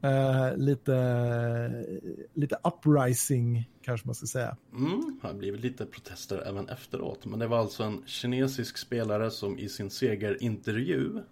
eh, 0.08 0.56
lite, 0.56 1.86
lite 2.34 2.56
uprising 2.64 3.70
kanske 3.82 4.08
man 4.08 4.14
ska 4.14 4.26
säga. 4.26 4.56
Mm, 4.72 5.18
det 5.22 5.28
har 5.28 5.34
blivit 5.34 5.60
lite 5.60 5.86
protester 5.86 6.42
även 6.46 6.68
efteråt. 6.68 7.24
Men 7.24 7.38
det 7.38 7.46
var 7.46 7.58
alltså 7.58 7.82
en 7.82 8.02
kinesisk 8.06 8.78
spelare 8.78 9.30
som 9.30 9.58
i 9.58 9.68
sin 9.68 9.90
segerintervju 9.90 11.22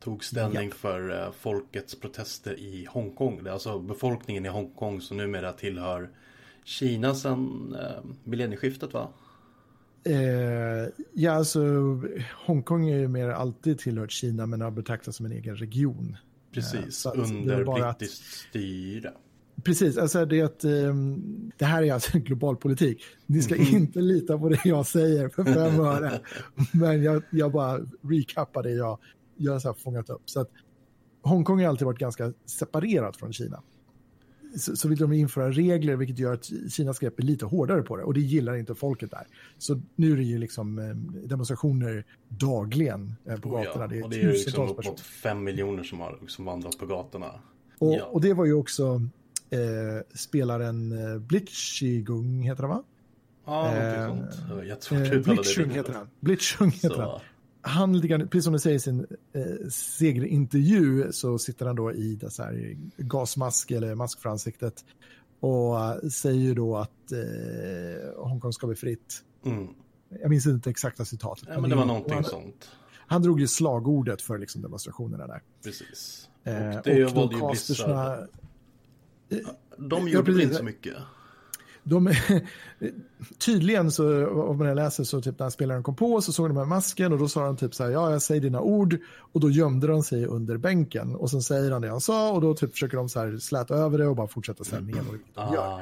tog 0.00 0.24
ställning 0.24 0.70
för 0.70 1.22
eh, 1.24 1.32
folkets 1.40 1.94
protester 2.00 2.58
i 2.60 2.86
Hongkong. 2.90 3.40
Det 3.44 3.50
är 3.50 3.54
alltså 3.54 3.78
befolkningen 3.78 4.46
i 4.46 4.48
Hongkong 4.48 5.00
som 5.00 5.16
numera 5.16 5.52
tillhör 5.52 6.10
Kina 6.64 7.14
sedan 7.14 7.76
eh, 7.80 8.04
millennieskiftet 8.24 8.92
va? 8.92 9.08
Eh, 10.04 10.88
ja, 11.12 11.32
alltså 11.32 11.60
Hongkong 12.46 12.88
är 12.88 12.98
ju 12.98 13.08
mer 13.08 13.28
alltid 13.28 13.78
tillhört 13.78 14.10
Kina 14.12 14.46
men 14.46 14.60
har 14.60 14.70
betraktats 14.70 15.16
som 15.16 15.26
en 15.26 15.32
egen 15.32 15.56
region. 15.56 16.08
Eh, 16.10 16.54
Precis, 16.54 17.04
var 17.04 17.18
under 17.20 17.64
bara 17.64 17.88
att- 17.88 17.98
brittiskt 17.98 18.24
styre. 18.48 19.12
Precis, 19.64 19.98
alltså 19.98 20.24
det, 20.24 20.42
att, 20.42 20.64
ehm, 20.64 21.50
det 21.56 21.64
här 21.64 21.82
är 21.82 21.92
alltså 21.92 22.18
global 22.18 22.56
politik. 22.56 23.02
Ni 23.26 23.42
ska 23.42 23.56
inte 23.56 24.00
lita 24.00 24.38
på 24.38 24.48
det 24.48 24.60
jag 24.64 24.86
säger 24.86 25.28
för 25.28 25.44
fem 25.44 25.80
öre. 25.80 26.20
Men 26.72 27.02
jag, 27.02 27.22
jag 27.30 27.52
bara 27.52 27.80
recappar 28.02 28.62
det 28.62 28.70
jag, 28.70 28.98
jag 29.38 29.52
har 29.52 29.58
så 29.60 29.74
fångat 29.74 30.10
upp. 30.10 30.22
Så 30.24 30.40
att 30.40 30.50
Hongkong 31.22 31.60
har 31.60 31.68
alltid 31.68 31.86
varit 31.86 31.98
ganska 31.98 32.32
separerat 32.46 33.16
från 33.16 33.32
Kina. 33.32 33.62
Så, 34.56 34.76
så 34.76 34.88
vill 34.88 34.98
de 34.98 35.12
införa 35.12 35.50
regler 35.50 35.96
vilket 35.96 36.18
gör 36.18 36.32
att 36.34 36.50
Kinas 36.72 36.98
grepp 36.98 37.18
är 37.18 37.22
lite 37.22 37.44
hårdare 37.46 37.82
på 37.82 37.96
det 37.96 38.02
och 38.02 38.14
det 38.14 38.20
gillar 38.20 38.56
inte 38.56 38.74
folket 38.74 39.10
där. 39.10 39.26
Så 39.58 39.80
nu 39.96 40.12
är 40.12 40.16
det 40.16 40.22
ju 40.22 40.38
liksom 40.38 40.78
eh, 40.78 40.84
demonstrationer 41.28 42.04
dagligen 42.28 43.14
eh, 43.24 43.36
på 43.40 43.48
Oh 43.48 43.64
gatorna. 43.64 43.86
Det 43.86 43.98
är 43.98 44.02
och 44.04 44.10
det 44.10 44.16
är 44.16 44.22
ju 44.22 44.32
liksom 44.32 44.52
personer. 44.52 44.70
uppåt 44.88 45.00
fem 45.00 45.44
miljoner 45.44 45.82
som 45.82 46.00
har 46.00 46.18
liksom 46.20 46.44
vandrat 46.44 46.78
på 46.78 46.86
gatorna. 46.86 47.30
Och, 47.78 47.92
Ja. 47.94 48.04
och 48.04 48.20
det 48.20 48.34
var 48.34 48.44
ju 48.44 48.52
också 48.54 49.02
eh, 49.50 49.58
spelaren 50.14 50.92
eh, 51.12 51.18
Blitchigung, 51.18 52.42
heter 52.42 52.62
han 52.62 52.70
va? 52.70 52.82
Ja, 53.46 53.74
Eh, 53.76 54.06
någonting 54.08 54.32
sånt. 54.32 54.66
Jag 54.66 54.74
har 54.74 54.80
svårt 54.80 54.98
Eh, 54.98 55.02
att 55.06 55.12
uttala 55.12 55.36
det 55.36 55.42
Blitzchung 55.42 55.64
riktigt. 55.64 55.76
heter 55.78 55.92
han. 55.92 56.08
Blitzchung 56.20 56.70
heter 56.70 56.96
han. 57.02 57.20
Han, 57.60 58.00
precis 58.00 58.44
som 58.44 58.52
du 58.52 58.58
säger 58.58 58.76
i 58.76 58.80
sin 58.80 59.06
eh, 59.32 59.68
segerintervju 59.70 61.12
så 61.12 61.38
sitter 61.38 61.66
han 61.66 61.76
då 61.76 61.92
i 61.92 62.14
det 62.14 62.38
här 62.38 62.76
gasmask 62.96 63.70
eller 63.70 63.94
mask 63.94 64.20
för 64.20 64.28
ansiktet 64.28 64.84
och 65.40 65.80
eh, 65.84 66.08
säger 66.08 66.54
då 66.54 66.76
att 66.76 67.12
eh, 67.12 68.22
Hongkong 68.24 68.52
ska 68.52 68.66
bli 68.66 68.76
fritt. 68.76 69.22
mm. 69.44 69.68
Jag 70.20 70.30
minns 70.30 70.46
inte 70.46 70.70
exakta 70.70 71.04
citatet. 71.04 71.48
Ja, 71.52 71.60
men 71.60 71.70
det 71.70 71.76
var 71.76 71.82
han, 71.86 71.88
någonting 71.88 72.24
sånt. 72.24 72.70
han 73.06 73.22
drog 73.22 73.40
ju 73.40 73.46
slagordet 73.46 74.22
för 74.22 74.38
liksom, 74.38 74.62
demonstrationerna 74.62 75.26
där. 75.26 75.42
Precis. 75.64 76.28
Eh, 76.44 76.76
och 76.76 76.82
det 76.84 77.04
och 77.04 77.12
var 77.12 77.26
då 77.26 77.32
ju 77.32 77.40
castersna, 77.40 78.16
vissa... 79.28 79.46
De 79.76 80.08
Ja, 80.08 80.08
gjorde 80.08 80.24
precis. 80.24 80.42
inte 80.42 80.54
så 80.54 80.64
mycket. 80.64 80.94
De, 81.88 82.12
tydligen 83.38 83.90
så, 83.90 84.26
om 84.26 84.58
man 84.58 84.74
läser 84.74 85.04
så 85.04 85.20
typ 85.20 85.38
när 85.38 85.50
spelaren 85.50 85.82
kom 85.82 85.94
på 85.94 86.20
så 86.20 86.32
såg 86.32 86.48
de 86.50 86.56
här 86.56 86.64
masken 86.64 87.12
och 87.12 87.18
då 87.18 87.28
sa 87.28 87.44
han 87.44 87.56
typ 87.56 87.74
så 87.74 87.84
här, 87.84 87.90
ja 87.90 88.10
jag 88.10 88.22
säger 88.22 88.40
dina 88.40 88.60
ord 88.60 88.96
och 89.32 89.40
då 89.40 89.50
gömde 89.50 89.86
de 89.86 90.02
sig 90.02 90.26
under 90.26 90.56
bänken 90.56 91.14
och 91.16 91.30
sen 91.30 91.42
säger 91.42 91.70
han 91.70 91.82
det 91.82 91.88
han 91.88 92.00
sa 92.00 92.32
och 92.32 92.40
då 92.40 92.54
typ 92.54 92.72
försöker 92.72 92.96
de 92.96 93.08
så 93.08 93.20
här 93.20 93.38
släta 93.38 93.74
över 93.74 93.98
det 93.98 94.06
och 94.06 94.16
bara 94.16 94.28
fortsätta 94.28 94.64
sändningen 94.64 95.06
och 95.08 95.14
vilket 95.14 95.34
de 95.34 95.54
gör. 95.54 95.62
Ah, 95.62 95.80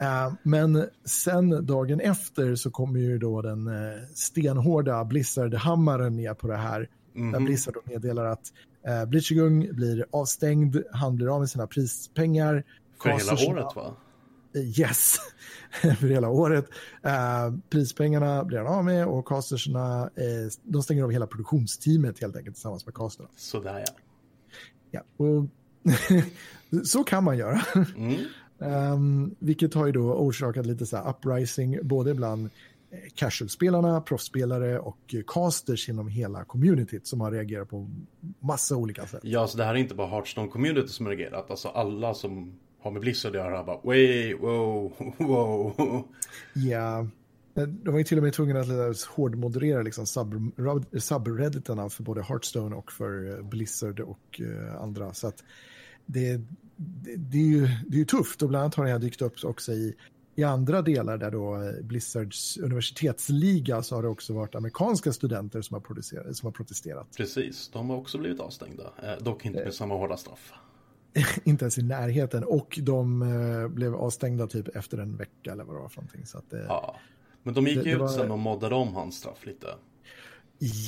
Eh, 0.00 0.32
men 0.42 0.86
sen 1.04 1.66
dagen 1.66 2.00
efter 2.00 2.54
så 2.54 2.70
kommer 2.70 3.00
ju 3.00 3.18
då 3.18 3.42
den 3.42 3.66
eh, 3.66 3.72
stenhårda 4.14 5.04
Blizzard-hammaren 5.04 6.16
ner 6.16 6.34
på 6.34 6.46
det 6.46 6.56
här. 6.56 6.88
Där 7.32 7.40
Blizzard 7.40 7.74
då 7.74 7.80
meddelar 7.84 8.24
att 8.24 8.52
uh, 8.88 9.04
Blitchigung 9.08 9.74
blir 9.74 10.06
avstängd, 10.10 10.76
han 10.92 11.16
blir 11.16 11.34
av 11.34 11.40
med 11.40 11.50
sina 11.50 11.66
prispengar. 11.66 12.64
för 13.02 13.10
hela 13.10 13.20
Castersna- 13.32 13.50
året 13.52 13.76
va? 13.76 13.94
Eh, 14.54 14.80
Yes, 14.80 15.16
för 15.98 16.06
hela 16.06 16.28
året. 16.28 16.64
Eh, 17.02 17.54
prispengarna 17.70 18.44
blir 18.44 18.58
han 18.58 18.66
av 18.66 18.84
med 18.84 19.06
och 19.06 19.26
casterserna, 19.26 20.02
eh, 20.02 20.52
de 20.62 20.82
stänger 20.82 21.02
av 21.04 21.10
hela 21.10 21.26
produktionsteamet 21.26 22.20
helt 22.20 22.36
enkelt 22.36 22.56
tillsammans 22.56 22.86
med 22.86 22.94
casterna. 22.94 23.28
Sådär 23.36 23.84
ja. 23.86 23.92
Ja, 24.90 25.00
och 25.16 25.46
så 26.86 27.04
kan 27.04 27.24
man 27.24 27.38
göra. 27.38 27.60
Mm. 27.96 28.14
Um, 28.58 29.34
vilket 29.38 29.74
har 29.74 29.86
ju 29.86 29.92
då 29.92 30.14
orsakat 30.14 30.66
lite 30.66 30.86
så 30.86 30.96
här 30.96 31.10
uprising 31.10 31.78
både 31.82 32.14
bland 32.14 32.50
casual-spelarna, 33.14 34.00
proffsspelare 34.00 34.78
och 34.78 35.14
casters 35.26 35.88
inom 35.88 36.08
hela 36.08 36.44
communityt 36.44 37.06
som 37.06 37.20
har 37.20 37.30
reagerat 37.30 37.70
på 37.70 37.90
massa 38.40 38.76
olika 38.76 39.06
sätt. 39.06 39.20
Ja, 39.22 39.46
så 39.46 39.58
det 39.58 39.64
här 39.64 39.74
är 39.74 39.78
inte 39.78 39.94
bara 39.94 40.08
Hearthstone-community 40.08 40.86
som 40.86 41.06
har 41.06 41.16
reagerat. 41.16 41.50
Alltså 41.50 41.68
alla 41.68 42.14
som 42.14 42.58
har 42.84 42.90
med 42.90 43.00
Blizzard 43.00 43.36
att 43.36 43.42
göra 43.42 43.64
bara 43.64 43.80
Wait, 43.82 44.40
wow, 44.40 44.92
wow. 45.18 46.04
Ja, 46.52 47.06
de 47.54 47.90
var 47.90 47.98
ju 47.98 48.04
till 48.04 48.18
och 48.18 48.24
med 48.24 48.32
tvungna 48.32 48.60
att 48.60 49.02
hårdmoderera 49.02 49.82
liksom 49.82 50.06
sub, 50.06 50.52
subredditarna 50.98 51.88
för 51.90 52.02
både 52.02 52.22
Hearthstone 52.22 52.76
och 52.76 52.92
för 52.92 53.42
Blizzard 53.42 54.00
och 54.00 54.40
andra. 54.80 55.14
Så 55.14 55.26
att 55.26 55.44
det, 56.06 56.36
det, 56.76 57.16
det, 57.16 57.38
är 57.38 57.46
ju, 57.46 57.66
det 57.86 57.96
är 57.96 57.98
ju 57.98 58.04
tufft 58.04 58.42
och 58.42 58.48
bland 58.48 58.62
annat 58.62 58.74
har 58.74 58.84
det 58.84 58.90
här 58.90 58.98
dykt 58.98 59.22
upp 59.22 59.44
också 59.44 59.72
i, 59.72 59.94
i 60.34 60.44
andra 60.44 60.82
delar 60.82 61.18
där 61.18 61.30
då 61.30 61.72
Blizzards 61.82 62.56
universitetsliga 62.56 63.82
så 63.82 63.94
har 63.94 64.02
det 64.02 64.08
också 64.08 64.34
varit 64.34 64.54
amerikanska 64.54 65.12
studenter 65.12 65.62
som 65.62 65.74
har, 65.74 66.32
som 66.32 66.46
har 66.46 66.52
protesterat. 66.52 67.06
Precis, 67.16 67.70
de 67.72 67.90
har 67.90 67.96
också 67.96 68.18
blivit 68.18 68.40
avstängda, 68.40 68.92
dock 69.20 69.46
inte 69.46 69.64
med 69.64 69.74
samma 69.74 69.94
hårda 69.94 70.16
straff. 70.16 70.52
inte 71.44 71.64
ens 71.64 71.78
i 71.78 71.82
närheten 71.82 72.44
och 72.44 72.78
de 72.82 73.22
eh, 73.22 73.68
blev 73.68 73.94
avstängda 73.94 74.46
typ 74.46 74.76
efter 74.76 74.98
en 74.98 75.16
vecka 75.16 75.52
eller 75.52 75.64
vad 75.64 75.76
det 75.76 75.80
var 75.80 75.88
för 75.88 76.00
någonting. 76.00 76.26
Så 76.26 76.38
att, 76.38 76.52
eh, 76.52 76.60
ja, 76.68 76.96
men 77.42 77.54
de 77.54 77.66
gick 77.66 77.74
det, 77.74 77.80
ut 77.80 77.86
det 77.86 77.96
var... 77.96 78.08
sen 78.08 78.30
och 78.30 78.38
moddade 78.38 78.74
om 78.74 78.94
hans 78.94 79.16
straff 79.16 79.46
lite. 79.46 79.66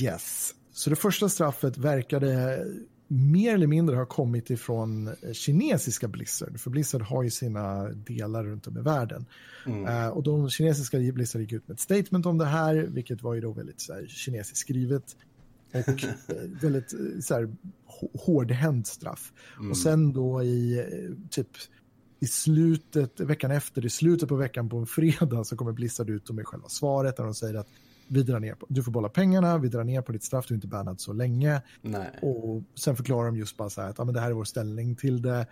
Yes, 0.03 0.55
så 0.73 0.91
det 0.91 0.97
första 0.97 1.29
straffet 1.29 1.79
verkade 1.79 2.61
mer 3.09 3.55
eller 3.55 3.67
mindre 3.67 3.97
ha 3.97 4.07
kommit 4.07 4.51
ifrån 4.51 5.11
kinesiska 5.33 6.09
Blizzard. 6.09 6.61
För 6.61 6.71
Blizzard 6.71 7.03
har 7.03 7.23
ju 7.23 7.31
sina 7.31 7.89
delar 7.89 8.45
runt 8.45 8.67
om 8.67 8.79
i 8.79 8.81
världen. 8.81 9.27
Mm. 9.67 9.87
Uh, 9.87 10.09
och 10.09 10.23
de 10.23 10.51
kinesiska 10.51 10.99
Blizzard 10.99 11.43
gick 11.43 11.53
ut 11.53 11.69
med 11.69 11.75
ett 11.75 11.81
statement 11.81 12.27
om 12.27 12.39
det 12.39 12.45
här, 12.45 12.75
vilket 12.75 13.23
var 13.23 13.35
ju 13.35 13.41
då 13.41 13.53
väldigt 13.53 13.81
så 13.81 13.93
här, 13.93 14.07
kinesiskt 14.07 14.59
skrivet. 14.59 15.17
Och 15.73 16.05
väldigt 16.63 16.95
så 17.21 17.35
här, 17.35 17.57
hårdhänt 18.15 18.87
straff. 18.87 19.33
Mm. 19.59 19.71
Och 19.71 19.77
sen 19.77 20.13
då 20.13 20.43
i 20.43 20.85
typ 21.31 21.49
i 22.21 22.27
slutet, 22.27 23.21
veckan 23.21 23.51
efter, 23.51 23.87
i 23.87 23.91
slutet 23.91 24.29
på 24.29 24.37
veckan 24.37 24.69
på 24.69 24.77
en 24.77 24.87
fredag 24.87 25.45
så 25.45 25.57
kommer 25.57 25.73
Blizzard 25.73 26.11
ut 26.11 26.31
med 26.31 26.47
själva 26.47 26.69
svaret 26.69 27.17
där 27.17 27.25
de 27.25 27.35
säger 27.35 27.55
att 27.55 27.69
vi 28.09 28.23
drar 28.23 28.41
ner 28.41 28.55
på, 28.55 28.67
du 28.69 28.83
får 28.83 28.93
bolla 28.93 29.09
pengarna, 29.09 29.59
vi 29.59 29.69
drar 29.69 29.85
ner 29.85 30.03
på 30.03 30.13
ditt 30.13 30.25
straff, 30.25 30.47
du 30.47 30.55
är 30.55 30.57
inte 30.57 30.67
bannad 30.67 31.01
så 31.01 31.13
länge. 31.13 31.63
Nej. 31.83 32.11
Och 32.23 32.63
sen 32.75 32.97
förklarar 32.97 33.27
de 33.27 33.37
just 33.37 33.57
bara 33.57 33.71
så 33.71 33.81
här 33.81 33.91
att 33.91 33.99
ja, 33.99 34.05
men 34.05 34.15
det 34.15 34.21
här 34.21 34.31
är 34.31 34.35
vår 34.35 34.45
ställning 34.45 34.97
till 34.97 35.23
det. 35.23 35.47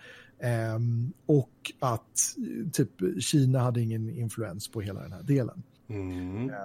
Um, 0.77 1.13
och 1.27 1.73
att 1.79 2.37
typ 2.73 2.91
Kina 3.21 3.59
hade 3.59 3.81
ingen 3.81 4.11
influens 4.11 4.69
på 4.69 4.81
hela 4.81 5.03
den 5.03 5.13
här 5.13 5.23
delen. 5.23 5.63
Mm. 5.89 6.51
Uh, 6.51 6.57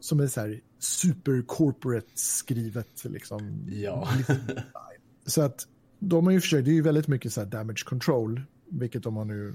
som 0.00 0.20
är 0.20 0.26
så 0.26 0.40
här 0.40 0.60
super 0.78 1.42
corporate 1.46 2.06
skrivet 2.14 3.04
liksom. 3.04 3.66
Ja. 3.70 4.08
så 5.26 5.42
att 5.42 5.66
de 5.98 6.26
har 6.26 6.32
ju 6.32 6.40
försökt, 6.40 6.64
det 6.64 6.70
är 6.70 6.74
ju 6.74 6.82
väldigt 6.82 7.08
mycket 7.08 7.32
så 7.32 7.40
här 7.40 7.48
damage 7.48 7.84
control, 7.84 8.42
vilket 8.68 9.02
de 9.02 9.16
har 9.16 9.24
nu 9.24 9.54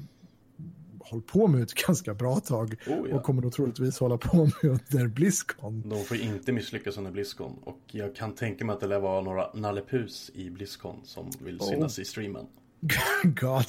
hållit 0.99 1.27
på 1.27 1.47
med 1.47 1.63
ett 1.63 1.73
ganska 1.88 2.13
bra 2.13 2.39
tag 2.39 2.75
oh, 2.88 3.09
ja. 3.09 3.15
och 3.15 3.23
kommer 3.23 3.41
nog 3.41 3.53
troligtvis 3.53 3.99
hålla 3.99 4.17
på 4.17 4.38
med 4.38 4.63
under 4.63 5.07
Blizzcon. 5.07 5.89
De 5.89 6.03
får 6.03 6.17
inte 6.17 6.51
misslyckas 6.51 6.97
under 6.97 7.11
Blizzcon 7.11 7.59
och 7.63 7.79
jag 7.91 8.15
kan 8.15 8.36
tänka 8.36 8.65
mig 8.65 8.73
att 8.73 8.79
det 8.79 8.88
lär 8.88 8.99
vara 8.99 9.21
några 9.21 9.53
nallepus 9.53 10.31
i 10.34 10.49
Blizzcon 10.49 10.95
som 11.03 11.31
vill 11.39 11.59
synas 11.59 11.97
oh. 11.97 12.01
i 12.01 12.05
streamen. 12.05 12.45
God. 13.23 13.65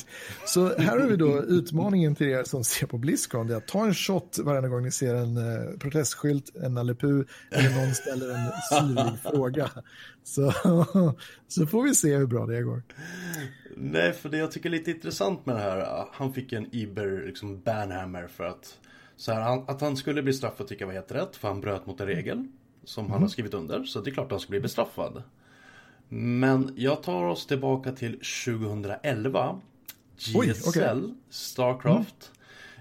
Så 0.47 0.79
här 0.79 0.99
har 0.99 1.07
vi 1.07 1.17
då 1.17 1.43
utmaningen 1.43 2.15
till 2.15 2.29
er 2.29 2.45
som 2.45 2.65
ser 2.65 2.87
på 2.87 2.99
Blizzcon. 2.99 3.47
Det 3.47 3.55
är 3.55 3.59
att 3.59 3.69
ta 3.69 3.85
en 3.85 3.95
shot 3.95 4.39
varje 4.39 4.69
gång 4.69 4.83
ni 4.83 4.91
ser 4.91 5.15
en 5.15 5.37
eh, 5.37 5.79
protestskylt, 5.79 6.57
en 6.57 6.75
Nalle 6.75 6.97
eller 7.51 7.81
någon 7.81 7.95
ställer 7.95 8.35
en 8.35 8.51
syrlig 8.71 9.19
fråga. 9.23 9.71
Så, 10.25 10.53
så 11.49 11.67
får 11.67 11.83
vi 11.83 11.95
se 11.95 12.17
hur 12.17 12.27
bra 12.27 12.47
det 12.47 12.63
går. 12.63 12.83
Nej, 13.77 14.13
för 14.13 14.29
det 14.29 14.39
jag 14.39 14.53
tycker 14.53 14.69
är 14.69 14.71
lite 14.71 14.91
intressant 14.91 15.47
med 15.47 15.57
det 15.57 15.63
här, 15.63 16.07
han 16.13 16.33
fick 16.33 16.53
en 16.53 16.75
Iber 16.75 17.27
liksom 17.27 17.61
banhammer 17.61 18.27
för 18.27 18.45
att 18.45 18.79
så 19.17 19.33
här, 19.33 19.71
att 19.71 19.81
han 19.81 19.97
skulle 19.97 20.23
bli 20.23 20.33
straffad 20.33 20.69
tycker 20.69 20.83
jag 20.83 20.87
var 20.87 20.95
helt 20.95 21.13
rätt, 21.13 21.37
för 21.37 21.49
han 21.49 21.61
bröt 21.61 21.87
mot 21.87 22.01
en 22.01 22.07
regel 22.07 22.47
som 22.85 23.05
mm. 23.05 23.13
han 23.13 23.23
har 23.23 23.29
skrivit 23.29 23.55
under. 23.55 23.85
Så 23.85 24.01
det 24.01 24.11
är 24.11 24.13
klart 24.13 24.27
att 24.27 24.31
han 24.31 24.41
ska 24.41 24.51
bli 24.51 24.61
bestraffad. 24.61 25.23
Men 26.09 26.75
jag 26.77 27.03
tar 27.03 27.25
oss 27.25 27.47
tillbaka 27.47 27.93
till 27.93 28.13
2011. 28.45 29.61
GSL, 30.17 30.37
Oj, 30.37 30.55
okay. 30.69 31.01
Starcraft. 31.31 32.31
Mm. 32.31 32.35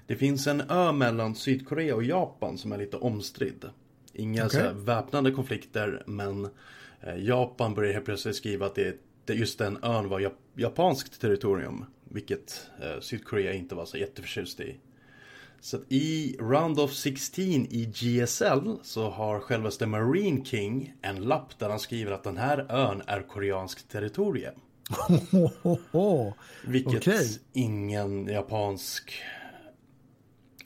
Det 0.08 0.16
finns 0.16 0.48
en 0.48 0.62
ö 0.70 0.92
mellan 0.92 1.36
Sydkorea 1.36 1.96
och 1.96 2.04
Japan 2.04 2.58
som 2.58 2.72
är 2.72 2.78
lite 2.78 2.98
omstridd. 2.98 3.70
Inga 4.14 4.46
okay. 4.46 4.62
så 4.62 4.74
väpnade 4.74 5.32
konflikter 5.32 6.04
men 6.06 6.50
eh, 7.02 7.18
Japan 7.18 7.74
börjar 7.74 7.94
helt 7.94 8.06
plötsligt 8.06 8.36
skriva 8.36 8.66
att 8.66 8.76
det, 8.76 8.98
det 9.26 9.34
just 9.34 9.60
den 9.60 9.78
ön 9.84 10.10
var 10.10 10.20
jap 10.20 10.34
japanskt 10.56 11.22
territorium. 11.22 11.86
Vilket 12.04 12.70
eh, 12.82 13.00
Sydkorea 13.00 13.54
inte 13.54 13.76
var 13.76 13.86
så 13.86 13.98
jätteförtjust 13.98 14.60
i. 14.60 14.76
Så 15.64 15.78
att 15.78 15.84
i 15.90 16.36
Round 16.40 16.80
of 16.80 16.94
16 16.94 17.46
i 17.46 17.86
GSL 17.86 18.78
så 18.84 19.10
har 19.10 19.40
självaste 19.40 19.86
Marine 19.86 20.46
King 20.46 20.94
en 21.02 21.16
lapp 21.16 21.60
där 21.60 21.70
han 21.70 21.80
skriver 21.80 22.12
att 22.12 22.24
den 22.24 22.38
här 22.38 22.66
ön 22.70 23.02
är 23.08 23.22
koreanskt 23.22 23.92
territorium. 23.92 24.54
Vilket 26.68 27.08
okay. 27.08 27.28
ingen 27.54 28.28
japansk 28.28 29.14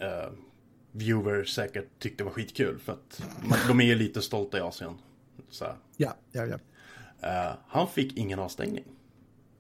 uh, 0.02 0.34
viewer 0.92 1.44
säkert 1.44 2.00
tyckte 2.00 2.24
var 2.24 2.32
skitkul. 2.32 2.80
För 2.80 2.94
att 2.94 3.22
de 3.68 3.82
är 3.82 3.86
ju 3.86 3.96
lite 3.96 4.22
stolta 4.22 4.58
i 4.58 4.62
Asien. 4.62 4.98
Så. 5.50 5.66
Ja, 5.98 6.14
ja, 6.32 6.46
ja. 6.46 6.56
Uh, 7.24 7.58
han 7.68 7.88
fick 7.88 8.18
ingen 8.18 8.40
avstängning. 8.40 8.84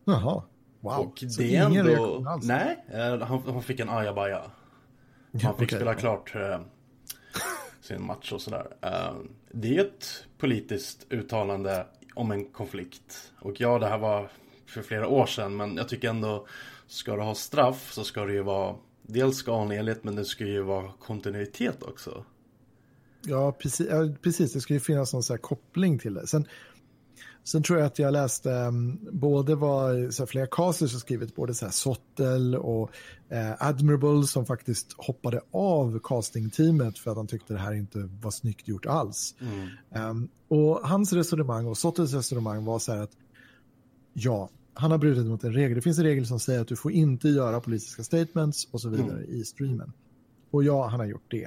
Jaha, 0.05 0.43
wow. 0.79 0.99
Och 0.99 1.23
så 1.29 1.41
det 1.41 1.55
är 1.55 1.65
ändå... 1.65 2.39
Nej, 2.43 2.85
uh, 2.93 3.23
han, 3.23 3.41
han 3.45 3.63
fick 3.63 3.79
en 3.79 3.89
ajabaja. 3.89 4.51
Han 5.43 5.57
fick 5.57 5.67
okay. 5.67 5.79
spela 5.79 5.93
klart 5.93 6.35
uh, 6.35 6.59
sin 7.81 8.05
match 8.05 8.31
och 8.31 8.41
sådär. 8.41 8.67
Uh, 8.85 9.17
det 9.51 9.77
är 9.77 9.81
ett 9.81 10.25
politiskt 10.37 11.05
uttalande 11.09 11.85
om 12.13 12.31
en 12.31 12.45
konflikt. 12.45 13.31
Och 13.39 13.61
ja, 13.61 13.79
det 13.79 13.87
här 13.87 13.97
var 13.97 14.29
för 14.65 14.81
flera 14.81 15.07
år 15.07 15.25
sedan, 15.25 15.57
men 15.57 15.75
jag 15.75 15.89
tycker 15.89 16.09
ändå, 16.09 16.47
ska 16.87 17.15
du 17.15 17.21
ha 17.21 17.35
straff 17.35 17.91
så 17.93 18.03
ska 18.03 18.25
det 18.25 18.33
ju 18.33 18.41
vara 18.41 18.75
dels 19.01 19.37
skalenligt, 19.37 20.03
men 20.03 20.15
det 20.15 20.25
ska 20.25 20.45
ju 20.45 20.61
vara 20.61 20.91
kontinuitet 20.99 21.83
också. 21.83 22.25
Ja, 23.21 23.51
precis. 23.51 23.87
precis. 24.21 24.53
Det 24.53 24.61
ska 24.61 24.73
ju 24.73 24.79
finnas 24.79 25.13
någon 25.13 25.23
så 25.23 25.33
här 25.33 25.37
koppling 25.37 25.99
till 25.99 26.13
det. 26.13 26.27
Sen, 26.27 26.47
Sen 27.47 27.63
tror 27.63 27.79
jag 27.79 27.85
att 27.85 27.99
jag 27.99 28.13
läste 28.13 28.49
um, 28.49 28.99
både 29.11 29.55
vad 29.55 30.13
så 30.13 30.21
här, 30.21 30.27
flera 30.27 30.47
casters 30.47 30.93
har 30.93 30.99
skrivit, 30.99 31.35
både 31.35 31.53
så 31.53 31.65
här 31.65 31.71
Sottel 31.71 32.55
och 32.55 32.89
uh, 33.31 33.67
Admirable 33.67 34.27
som 34.27 34.45
faktiskt 34.45 34.93
hoppade 34.97 35.41
av 35.51 35.99
castingteamet 36.03 36.99
för 36.99 37.11
att 37.11 37.17
han 37.17 37.27
tyckte 37.27 37.53
det 37.53 37.59
här 37.59 37.73
inte 37.73 38.09
var 38.21 38.31
snyggt 38.31 38.67
gjort 38.67 38.85
alls. 38.85 39.35
Mm. 39.39 40.09
Um, 40.09 40.29
och 40.47 40.87
hans 40.87 41.13
resonemang 41.13 41.65
och 41.65 41.77
Sottels 41.77 42.13
resonemang 42.13 42.65
var 42.65 42.79
så 42.79 42.93
här 42.93 43.03
att 43.03 43.17
ja, 44.13 44.49
han 44.73 44.91
har 44.91 44.97
brutit 44.97 45.25
mot 45.25 45.43
en 45.43 45.53
regel. 45.53 45.75
Det 45.75 45.81
finns 45.81 45.97
en 45.97 46.03
regel 46.03 46.27
som 46.27 46.39
säger 46.39 46.61
att 46.61 46.67
du 46.67 46.75
får 46.75 46.91
inte 46.91 47.29
göra 47.29 47.59
politiska 47.59 48.03
statements 48.03 48.67
och 48.71 48.81
så 48.81 48.89
vidare 48.89 49.17
mm. 49.17 49.29
i 49.29 49.43
streamen. 49.43 49.93
Och 50.51 50.63
ja, 50.63 50.87
han 50.87 50.99
har 50.99 51.07
gjort 51.07 51.31
det. 51.31 51.45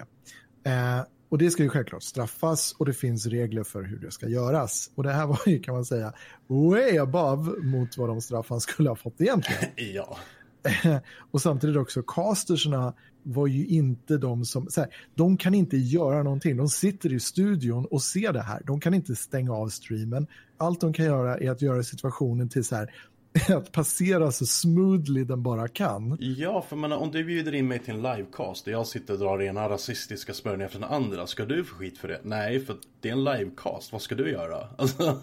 Uh, 0.66 1.04
och 1.30 1.38
det 1.38 1.50
ska 1.50 1.62
ju 1.62 1.68
självklart 1.68 2.02
straffas 2.02 2.74
och 2.78 2.86
det 2.86 2.92
finns 2.92 3.26
regler 3.26 3.64
för 3.64 3.82
hur 3.82 3.96
det 3.98 4.10
ska 4.10 4.28
göras. 4.28 4.90
Och 4.94 5.02
det 5.02 5.12
här 5.12 5.26
var 5.26 5.40
ju 5.46 5.60
kan 5.60 5.74
man 5.74 5.84
säga 5.84 6.12
way 6.46 6.98
above 6.98 7.62
mot 7.62 7.98
vad 7.98 8.08
de 8.08 8.20
straff 8.20 8.46
han 8.48 8.60
skulle 8.60 8.88
ha 8.88 8.96
fått 8.96 9.20
egentligen. 9.20 9.64
ja. 9.94 10.16
och 11.30 11.42
samtidigt 11.42 11.76
också 11.76 12.02
casterserna 12.02 12.94
var 13.22 13.46
ju 13.46 13.66
inte 13.66 14.16
de 14.16 14.44
som, 14.44 14.66
så 14.70 14.80
här, 14.80 14.90
de 15.14 15.36
kan 15.36 15.54
inte 15.54 15.76
göra 15.76 16.22
någonting. 16.22 16.56
De 16.56 16.68
sitter 16.68 17.12
i 17.12 17.20
studion 17.20 17.84
och 17.84 18.02
ser 18.02 18.32
det 18.32 18.42
här. 18.42 18.62
De 18.64 18.80
kan 18.80 18.94
inte 18.94 19.16
stänga 19.16 19.52
av 19.52 19.68
streamen. 19.68 20.26
Allt 20.56 20.80
de 20.80 20.92
kan 20.92 21.04
göra 21.04 21.38
är 21.38 21.50
att 21.50 21.62
göra 21.62 21.82
situationen 21.82 22.48
till 22.48 22.64
så 22.64 22.76
här, 22.76 22.94
att 23.48 23.72
passera 23.72 24.32
så 24.32 24.46
smoothly 24.46 25.24
den 25.24 25.42
bara 25.42 25.68
kan. 25.68 26.16
Ja, 26.20 26.62
för 26.68 26.76
menar, 26.76 26.96
om 26.96 27.10
du 27.10 27.24
bjuder 27.24 27.54
in 27.54 27.68
mig 27.68 27.78
till 27.78 27.94
en 27.94 28.02
livecast 28.02 28.66
och 28.66 28.72
jag 28.72 28.86
sitter 28.86 29.14
och 29.14 29.20
drar 29.20 29.42
ena 29.42 29.68
rasistiska 29.68 30.34
smörjningen 30.34 30.66
efter 30.66 30.80
den 30.80 30.88
andra, 30.88 31.26
ska 31.26 31.44
du 31.44 31.64
få 31.64 31.74
skit 31.74 31.98
för 31.98 32.08
det? 32.08 32.20
Nej, 32.22 32.60
för 32.60 32.76
det 33.00 33.08
är 33.08 33.12
en 33.12 33.24
livecast, 33.24 33.92
vad 33.92 34.02
ska 34.02 34.14
du 34.14 34.30
göra? 34.30 34.68
Alltså... 34.78 35.20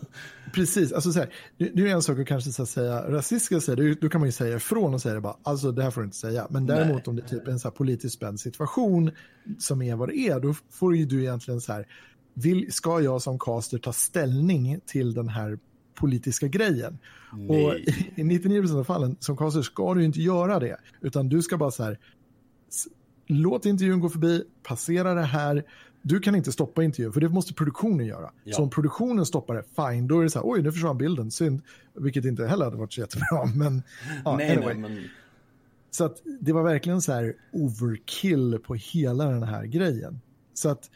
Precis, 0.53 0.91
alltså 0.91 1.11
så 1.11 1.19
här, 1.19 1.33
det 1.57 1.81
är 1.81 1.87
en 1.87 2.01
sak 2.01 2.19
att 2.19 2.27
kanske 2.27 2.51
så 2.51 2.65
säga 2.65 3.11
rasistiska 3.11 3.61
säger, 3.61 3.95
då 4.01 4.09
kan 4.09 4.21
man 4.21 4.27
ju 4.27 4.31
säga 4.31 4.55
ifrån 4.55 4.93
och 4.93 5.01
säga 5.01 5.15
det 5.15 5.21
bara, 5.21 5.37
alltså 5.43 5.71
det 5.71 5.83
här 5.83 5.91
får 5.91 6.01
du 6.01 6.05
inte 6.05 6.17
säga. 6.17 6.47
Men 6.49 6.65
däremot 6.65 6.95
nej, 6.95 7.03
om 7.05 7.15
det 7.15 7.21
är 7.21 7.27
typ 7.27 7.47
en 7.47 7.59
så 7.59 7.67
här 7.67 7.75
politiskt 7.75 8.15
spänd 8.15 8.39
situation 8.39 9.11
som 9.59 9.81
är 9.81 9.95
vad 9.95 10.09
det 10.09 10.17
är, 10.17 10.39
då 10.39 10.55
får 10.71 10.95
ju 10.95 11.05
du 11.05 11.21
egentligen 11.21 11.61
så 11.61 11.73
här, 11.73 11.87
vill, 12.33 12.73
ska 12.73 13.01
jag 13.01 13.21
som 13.21 13.39
caster 13.39 13.77
ta 13.77 13.93
ställning 13.93 14.79
till 14.85 15.13
den 15.13 15.29
här 15.29 15.59
politiska 15.97 16.47
grejen. 16.47 16.97
Nej. 17.33 17.65
Och 17.65 17.75
i 18.15 18.23
99% 18.23 18.79
av 18.79 18.83
fallen 18.83 19.17
som 19.19 19.37
caster 19.37 19.61
ska 19.61 19.93
du 19.93 20.03
inte 20.03 20.21
göra 20.21 20.59
det, 20.59 20.77
utan 21.01 21.29
du 21.29 21.41
ska 21.41 21.57
bara 21.57 21.71
så 21.71 21.83
här, 21.83 21.99
låt 23.27 23.65
intervjun 23.65 23.99
gå 23.99 24.09
förbi, 24.09 24.43
passera 24.63 25.13
det 25.13 25.21
här, 25.21 25.63
du 26.01 26.19
kan 26.19 26.35
inte 26.35 26.51
stoppa 26.51 26.83
intervjun, 26.83 27.13
för 27.13 27.21
det 27.21 27.29
måste 27.29 27.53
produktionen 27.53 28.05
göra. 28.05 28.31
Ja. 28.43 28.55
Så 28.55 28.63
om 28.63 28.69
produktionen 28.69 29.25
stoppar 29.25 29.55
det, 29.55 29.63
fine, 29.63 30.07
då 30.07 30.19
är 30.19 30.23
det 30.23 30.29
så 30.29 30.39
här, 30.39 30.45
oj, 30.49 30.61
nu 30.61 30.71
försvann 30.71 30.97
bilden, 30.97 31.31
synd. 31.31 31.61
Vilket 31.93 32.25
inte 32.25 32.47
heller 32.47 32.65
hade 32.65 32.77
varit 32.77 32.93
så 32.93 33.01
jättebra, 33.01 33.45
men... 33.55 33.83
Ja, 34.25 34.37
nej, 34.37 34.57
anyway. 34.57 34.73
nej, 34.73 34.91
men 34.91 35.03
Så 35.91 36.05
att 36.05 36.21
det 36.39 36.53
var 36.53 36.63
verkligen 36.63 37.01
så 37.01 37.13
här 37.13 37.35
overkill 37.51 38.59
på 38.63 38.75
hela 38.75 39.25
den 39.25 39.43
här 39.43 39.65
grejen. 39.65 40.19
Så 40.53 40.69
att 40.69 40.89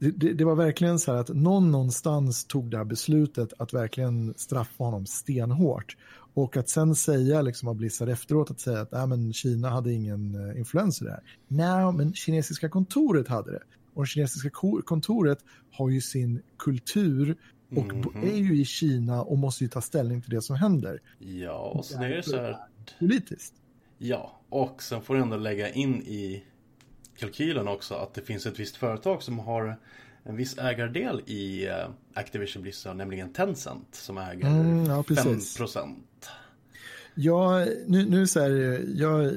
det, 0.00 0.32
det, 0.32 0.44
var 0.44 0.54
verkligen 0.54 0.98
så 0.98 1.12
här 1.12 1.18
att 1.20 1.28
någon 1.28 1.70
någonstans 1.70 2.44
tog 2.44 2.70
det 2.70 2.76
här 2.76 2.84
beslutet 2.84 3.52
att 3.58 3.74
verkligen 3.74 4.34
straffa 4.36 4.84
honom 4.84 5.06
stenhårt. 5.06 5.96
Och 6.34 6.56
att 6.56 6.68
sen 6.68 6.94
säga 6.94 7.42
liksom 7.42 7.68
av 7.68 7.74
Blizzard 7.74 8.08
efteråt 8.08 8.50
att 8.50 8.60
säga 8.60 8.80
att 8.80 8.92
äh, 8.92 9.06
men 9.06 9.32
Kina 9.32 9.70
hade 9.70 9.92
ingen 9.92 10.34
uh, 10.34 10.58
influens 10.58 11.02
i 11.02 11.04
det 11.04 11.10
här. 11.10 11.20
Nej, 11.48 11.92
men 11.92 12.14
kinesiska 12.14 12.68
kontoret 12.68 13.28
hade 13.28 13.50
det. 13.52 13.62
Och 13.94 14.02
det 14.02 14.06
kinesiska 14.08 14.50
ko- 14.50 14.82
kontoret 14.84 15.38
har 15.72 15.88
ju 15.90 16.00
sin 16.00 16.42
kultur 16.58 17.36
och 17.76 17.94
Mhm. 17.94 18.22
är 18.22 18.36
ju 18.36 18.60
i 18.60 18.64
Kina 18.64 19.22
och 19.22 19.38
måste 19.38 19.64
ju 19.64 19.68
ta 19.70 19.80
ställning 19.80 20.22
till 20.22 20.30
det 20.30 20.42
som 20.42 20.56
händer 20.56 21.00
ja, 21.18 21.72
och 21.74 21.84
sen 21.84 22.02
är 22.02 22.08
det 22.08 22.22
så 22.22 22.36
här. 22.36 22.56
politiskt. 22.98 23.54
Ja, 23.98 24.40
och 24.48 24.82
sen 24.82 25.02
får 25.02 25.14
du 25.14 25.20
ändå 25.20 25.36
lägga 25.36 25.70
in 25.70 25.94
i 25.94 26.44
kalkylen 27.20 27.68
också 27.68 27.94
att 27.94 28.14
det 28.14 28.22
finns 28.22 28.46
ett 28.46 28.60
visst 28.60 28.76
företag 28.76 29.22
som 29.22 29.38
har 29.38 29.76
en 30.24 30.36
viss 30.36 30.58
ägardel 30.58 31.22
i 31.26 31.66
eh, 31.66 31.74
Activision 32.14 32.62
Blizzard, 32.62 32.96
nämligen 32.96 33.32
Tencent 33.32 33.88
som 33.94 34.18
äger 34.18 34.46
Mm, 34.46 34.86
ja, 34.86 35.02
precis. 35.02 35.60
5%. 35.60 35.94
Ja, 37.14 37.66
nu, 37.86 38.06
nu 38.08 38.26
så 38.26 38.40
här, 38.40 38.50
jag, 38.94 39.22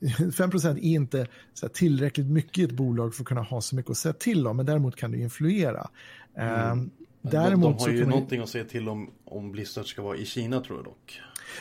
5% 0.00 0.70
är 0.70 0.78
inte 0.78 1.26
så 1.54 1.68
tillräckligt 1.68 2.26
mycket 2.26 2.58
i 2.58 2.62
ett 2.62 2.70
bolag 2.70 3.14
för 3.14 3.22
att 3.22 3.28
kunna 3.28 3.42
ha 3.42 3.60
så 3.60 3.76
mycket 3.76 3.90
att 3.90 3.96
säga 3.96 4.12
till 4.12 4.46
om, 4.46 4.56
men 4.56 4.66
däremot 4.66 4.96
kan 4.96 5.10
det 5.10 5.18
influera. 5.18 5.90
Mm. 6.34 6.90
Däremot 7.22 7.78
de, 7.78 7.84
de 7.84 7.90
har 7.90 7.90
ju 7.90 8.00
man... 8.00 8.10
någonting 8.10 8.40
att 8.40 8.48
säga 8.48 8.64
till 8.64 8.88
om 8.88 9.10
om 9.24 9.52
Blizzard 9.52 9.86
ska 9.86 10.02
vara 10.02 10.16
i 10.16 10.26
Kina 10.26 10.60
tror 10.60 10.78
jag 10.78 10.84
dock. 10.84 11.20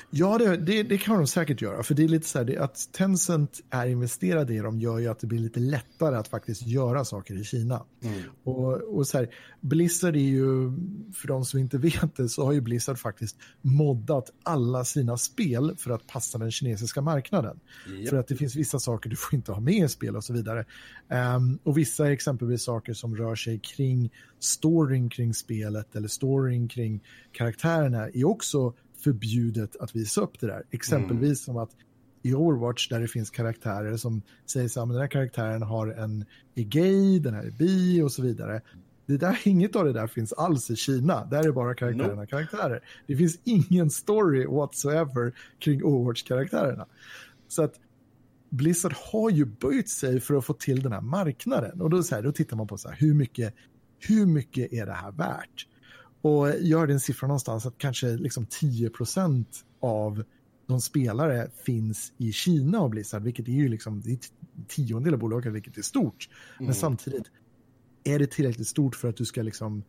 Ja, 0.09 0.37
det, 0.37 0.57
det, 0.57 0.83
det, 0.83 0.97
kan 0.97 1.17
de 1.17 1.27
säkert 1.27 1.61
göra. 1.61 1.83
För 1.83 1.93
det 1.93 2.03
är 2.03 2.07
lite 2.07 2.27
så 2.27 2.37
här, 2.37 2.45
det, 2.45 2.57
att 2.57 2.89
Tencent 2.91 3.61
är 3.69 3.85
investerade 3.85 4.53
i 4.53 4.57
dem 4.57 4.79
gör 4.79 4.97
ju 4.97 5.07
att 5.07 5.19
det 5.19 5.27
blir 5.27 5.39
lite 5.39 5.59
lättare 5.59 6.15
att 6.15 6.27
faktiskt 6.27 6.67
göra 6.67 7.05
saker 7.05 7.41
i 7.41 7.43
Kina. 7.43 7.83
Mm. 8.01 8.21
Och, 8.43 8.97
och 8.97 9.07
så 9.07 9.17
här, 9.17 9.29
Blizzard 9.61 10.15
är 10.15 10.19
ju, 10.19 10.71
för 11.15 11.27
de 11.27 11.45
som 11.45 11.59
inte 11.59 11.77
vet 11.89 12.15
det, 12.15 12.29
så 12.29 12.45
har 12.45 12.51
ju 12.51 12.61
Blizzard 12.61 12.99
faktiskt 12.99 13.37
moddat 13.61 14.31
alla 14.43 14.85
sina 14.85 15.17
spel 15.17 15.75
för 15.77 15.91
att 15.91 16.07
passa 16.07 16.37
den 16.37 16.51
kinesiska 16.51 17.01
marknaden. 17.01 17.59
Yep. 17.89 18.09
För 18.09 18.17
att 18.17 18.27
det 18.27 18.35
finns 18.35 18.55
vissa 18.55 18.79
saker 18.79 19.09
du 19.09 19.15
får 19.15 19.35
inte 19.35 19.51
ha 19.51 19.59
med 19.59 19.85
i 19.85 19.89
spel 19.89 20.15
och 20.15 20.23
så 20.23 20.33
vidare. 20.33 20.65
Um, 21.35 21.59
och 21.63 21.77
vissa 21.77 22.07
är 22.07 22.11
exempelvis 22.11 22.63
saker 22.63 22.93
som 22.93 23.15
rör 23.15 23.35
sig 23.35 23.59
kring 23.59 24.11
storyn 24.39 25.09
kring 25.09 25.33
spelet 25.33 25.95
eller 25.95 26.07
storyn 26.07 26.67
kring 26.67 27.03
karaktärerna 27.31 28.09
är 28.09 28.25
också 28.25 28.73
förbjudet 29.03 29.75
att 29.75 29.95
visa 29.95 30.21
upp 30.21 30.39
det 30.39 30.47
där. 30.47 30.63
Exempelvis 30.71 31.23
mm. 31.23 31.35
som 31.35 31.57
att 31.57 31.69
i 32.21 32.33
Overwatch 32.33 32.89
där 32.89 32.99
det 32.99 33.07
finns 33.07 33.29
karaktärer 33.29 33.97
som 33.97 34.21
säger 34.45 34.67
så 34.67 34.79
här, 34.79 34.87
den 34.87 35.01
här 35.01 35.07
karaktären 35.07 35.61
har 35.61 35.87
en 35.87 36.25
är 36.55 36.63
gay, 36.63 37.19
den 37.19 37.33
här 37.33 37.43
är 37.43 37.51
bi 37.51 38.01
och 38.01 38.11
så 38.11 38.21
vidare. 38.21 38.61
Det 39.05 39.17
där, 39.17 39.39
inget 39.47 39.75
av 39.75 39.85
det 39.85 39.93
där 39.93 40.07
finns 40.07 40.33
alls 40.33 40.71
i 40.71 40.75
Kina. 40.75 41.25
Där 41.25 41.47
är 41.47 41.51
bara 41.51 41.75
karaktärerna 41.75 42.13
nope. 42.13 42.27
karaktärer. 42.27 42.79
Det 43.07 43.15
finns 43.15 43.39
ingen 43.43 43.89
story 43.89 44.45
whatsoever 44.45 45.33
kring 45.59 45.83
Overwatch-karaktärerna. 45.83 46.85
Så 47.47 47.63
att 47.63 47.73
Blizzard 48.49 48.93
har 49.11 49.29
ju 49.29 49.45
böjt 49.45 49.89
sig 49.89 50.19
för 50.19 50.35
att 50.35 50.45
få 50.45 50.53
till 50.53 50.81
den 50.81 50.91
här 50.91 51.01
marknaden. 51.01 51.81
Och 51.81 51.89
då, 51.89 52.03
så 52.03 52.15
här, 52.15 52.21
då 52.21 52.31
tittar 52.31 52.57
man 52.57 52.67
på 52.67 52.77
så 52.77 52.89
här, 52.89 52.95
hur 52.99 53.13
mycket, 53.13 53.53
hur 53.99 54.25
mycket 54.25 54.73
är 54.73 54.85
det 54.85 54.93
här 54.93 55.11
värt? 55.11 55.67
Och 56.21 56.49
jag 56.61 56.79
hörde 56.79 56.93
en 56.93 56.99
siffra 56.99 57.27
någonstans 57.27 57.65
att 57.65 57.77
kanske 57.77 58.07
liksom 58.07 58.45
10% 58.45 59.45
av 59.81 60.23
de 60.67 60.81
spelare 60.81 61.49
finns 61.63 62.13
i 62.17 62.31
Kina 62.31 62.79
av 62.79 62.89
Blizzard, 62.89 63.23
vilket 63.23 63.47
är 63.47 63.51
ju 63.51 63.69
liksom 63.69 64.01
det 64.01 64.11
är 64.11 64.19
tiondel 64.67 65.13
av 65.13 65.19
bolaget, 65.19 65.53
vilket 65.53 65.77
är 65.77 65.81
stort. 65.81 66.29
Mm. 66.57 66.65
Men 66.65 66.75
samtidigt, 66.75 67.25
är 68.03 68.19
det 68.19 68.31
tillräckligt 68.31 68.67
stort 68.67 68.95
för 68.95 69.07
att 69.07 69.17
du 69.17 69.25
ska 69.25 69.41
liksom 69.41 69.83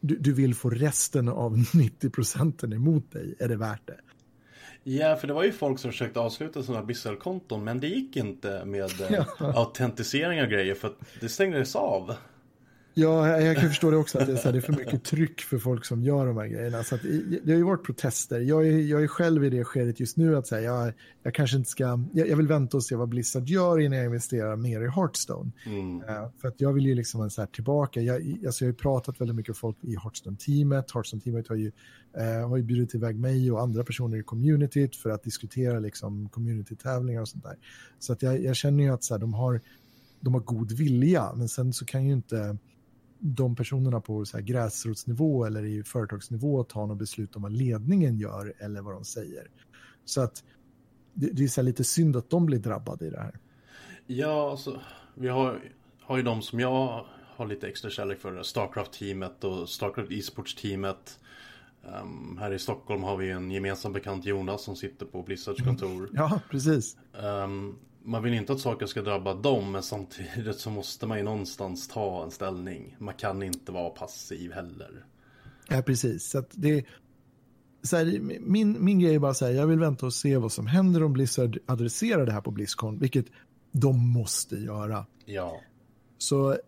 du, 0.00 0.16
du 0.16 0.32
vill 0.32 0.54
få 0.54 0.70
resten 0.70 1.28
av 1.28 1.58
90 1.74 2.10
procenten 2.10 2.72
emot 2.72 3.12
dig, 3.12 3.34
är 3.38 3.48
det 3.48 3.56
värt 3.56 3.86
det? 3.86 4.00
Ja, 4.84 5.16
för 5.16 5.26
det 5.26 5.34
var 5.34 5.44
ju 5.44 5.52
folk 5.52 5.78
som 5.78 5.90
försökte 5.90 6.20
avsluta 6.20 6.62
sina 6.62 6.82
Bissell-konton, 6.82 7.64
men 7.64 7.80
det 7.80 7.86
gick 7.86 8.16
inte 8.16 8.64
med 8.64 8.90
ja. 9.10 9.26
autentisering 9.38 10.42
och 10.42 10.48
grejer, 10.48 10.74
för 10.74 10.88
att 10.88 10.98
det 11.20 11.28
stängdes 11.28 11.76
av. 11.76 12.14
Ja, 12.94 13.40
jag 13.40 13.56
kan 13.56 13.68
förstå 13.68 13.90
det 13.90 13.96
också, 13.96 14.18
att 14.18 14.26
det 14.26 14.32
är, 14.32 14.36
så 14.36 14.42
här, 14.42 14.52
det 14.52 14.58
är 14.58 14.60
för 14.60 14.72
mycket 14.72 15.04
tryck 15.04 15.40
för 15.40 15.58
folk 15.58 15.84
som 15.84 16.02
gör 16.02 16.26
de 16.26 16.36
här 16.36 16.46
grejerna. 16.46 16.84
Så 16.84 16.94
att, 16.94 17.02
det 17.42 17.52
har 17.52 17.58
ju 17.58 17.64
varit 17.64 17.82
protester. 17.82 18.40
Jag 18.40 18.66
är, 18.66 18.78
jag 18.78 19.02
är 19.02 19.06
själv 19.06 19.44
i 19.44 19.50
det 19.50 19.64
skedet 19.64 20.00
just 20.00 20.16
nu 20.16 20.36
att 20.36 20.46
säga, 20.46 20.62
jag, 20.62 20.92
jag 21.22 21.34
kanske 21.34 21.56
inte 21.56 21.70
ska, 21.70 21.84
jag, 22.12 22.28
jag, 22.28 22.36
vill 22.36 22.46
vänta 22.46 22.76
och 22.76 22.84
se 22.84 22.94
vad 22.96 23.08
Blizzard 23.08 23.48
gör 23.48 23.78
innan 23.78 23.98
jag 23.98 24.06
investerar 24.06 24.56
mer 24.56 24.80
i 24.80 24.88
Hearthstone. 24.88 25.50
Mm. 25.66 25.96
Uh, 25.96 26.28
för 26.40 26.48
att 26.48 26.60
jag 26.60 26.72
vill 26.72 26.86
ju 26.86 26.94
liksom 26.94 27.30
så 27.30 27.42
här 27.42 27.46
tillbaka. 27.46 28.00
Jag, 28.00 28.38
alltså 28.46 28.64
jag 28.64 28.68
har 28.68 28.72
ju 28.72 28.78
pratat 28.78 29.20
väldigt 29.20 29.36
mycket 29.36 29.50
med 29.50 29.56
folk 29.56 29.76
i 29.80 29.96
Hearthstone-teamet. 29.96 30.90
Hearthstone-teamet 30.90 31.48
har 31.48 31.56
ju, 31.56 31.72
uh, 32.18 32.48
har 32.48 32.56
ju 32.56 32.62
bjudit 32.62 32.94
iväg 32.94 33.18
mig 33.18 33.52
och 33.52 33.60
andra 33.60 33.84
personer 33.84 34.18
i 34.18 34.22
communityt 34.22 34.96
för 34.96 35.10
att 35.10 35.22
diskutera 35.22 35.78
liksom 35.78 36.28
community-tävlingar 36.28 37.20
och 37.20 37.28
sånt 37.28 37.44
där. 37.44 37.56
Så 37.98 38.12
att 38.12 38.22
jag, 38.22 38.42
jag 38.42 38.56
känner 38.56 38.84
ju 38.84 38.90
att 38.90 39.04
så 39.04 39.14
här, 39.14 39.18
de, 39.18 39.34
har, 39.34 39.60
de 40.20 40.34
har 40.34 40.40
god 40.40 40.72
vilja, 40.72 41.32
men 41.36 41.48
sen 41.48 41.72
så 41.72 41.84
kan 41.84 42.06
ju 42.06 42.12
inte 42.12 42.56
de 43.24 43.56
personerna 43.56 44.00
på 44.00 44.24
så 44.24 44.36
här 44.36 44.44
gräsrotsnivå 44.44 45.44
eller 45.44 45.64
i 45.64 45.82
företagsnivå 45.82 46.64
ta 46.64 46.86
något 46.86 46.98
beslut 46.98 47.36
om 47.36 47.42
vad 47.42 47.52
ledningen 47.52 48.18
gör 48.18 48.54
eller 48.58 48.82
vad 48.82 48.94
de 48.94 49.04
säger. 49.04 49.50
Så 50.04 50.20
att 50.20 50.44
det, 51.14 51.26
det 51.26 51.44
är 51.44 51.48
så 51.48 51.62
lite 51.62 51.84
synd 51.84 52.16
att 52.16 52.30
de 52.30 52.46
blir 52.46 52.58
drabbade 52.58 53.06
i 53.06 53.10
det 53.10 53.20
här. 53.20 53.38
Ja, 54.06 54.50
alltså, 54.50 54.80
vi 55.14 55.28
har, 55.28 55.72
har 56.00 56.16
ju 56.16 56.22
de 56.22 56.42
som 56.42 56.60
jag 56.60 57.06
har 57.36 57.46
lite 57.46 57.68
extra 57.68 57.90
kärlek 57.90 58.20
för, 58.20 58.42
Starcraft-teamet 58.42 59.44
och 59.44 59.68
Starcraft 59.68 60.12
e-sports-teamet. 60.12 61.18
Um, 62.02 62.38
här 62.40 62.52
i 62.52 62.58
Stockholm 62.58 63.02
har 63.02 63.16
vi 63.16 63.30
en 63.30 63.50
gemensam 63.50 63.92
bekant 63.92 64.24
Jonas 64.24 64.62
som 64.62 64.76
sitter 64.76 65.06
på 65.06 65.22
Blizzards 65.22 65.62
kontor. 65.62 65.96
Mm. 65.96 66.10
Ja, 66.14 66.40
precis. 66.50 66.96
Um, 67.12 67.78
man 68.04 68.22
vill 68.22 68.34
inte 68.34 68.52
att 68.52 68.60
saker 68.60 68.86
ska 68.86 69.02
drabba 69.02 69.34
dem, 69.34 69.72
men 69.72 69.82
samtidigt 69.82 70.58
så 70.58 70.70
måste 70.70 71.06
man 71.06 71.18
ju 71.18 71.24
någonstans 71.24 71.88
ta 71.88 72.24
en 72.24 72.30
ställning. 72.30 72.96
Man 72.98 73.14
kan 73.14 73.42
inte 73.42 73.72
vara 73.72 73.90
passiv 73.90 74.52
heller. 74.52 75.04
Ja, 75.68 75.82
precis. 75.82 76.30
Så 76.30 76.44
det, 76.50 76.84
så 77.82 77.96
här, 77.96 78.20
min, 78.40 78.84
min 78.84 79.00
grej 79.00 79.14
är 79.14 79.18
bara 79.18 79.34
så 79.34 79.46
här, 79.46 79.52
jag 79.52 79.66
vill 79.66 79.78
vänta 79.78 80.06
och 80.06 80.14
se 80.14 80.36
vad 80.36 80.52
som 80.52 80.66
händer 80.66 81.02
om 81.02 81.12
Blizzard 81.12 81.58
adresserar 81.66 82.26
det 82.26 82.32
här 82.32 82.40
på 82.40 82.50
Blizzcon, 82.50 82.98
vilket 82.98 83.26
de 83.72 84.12
måste 84.12 84.56
göra. 84.56 85.06
Ja. 85.24 85.60
Så 86.18 86.58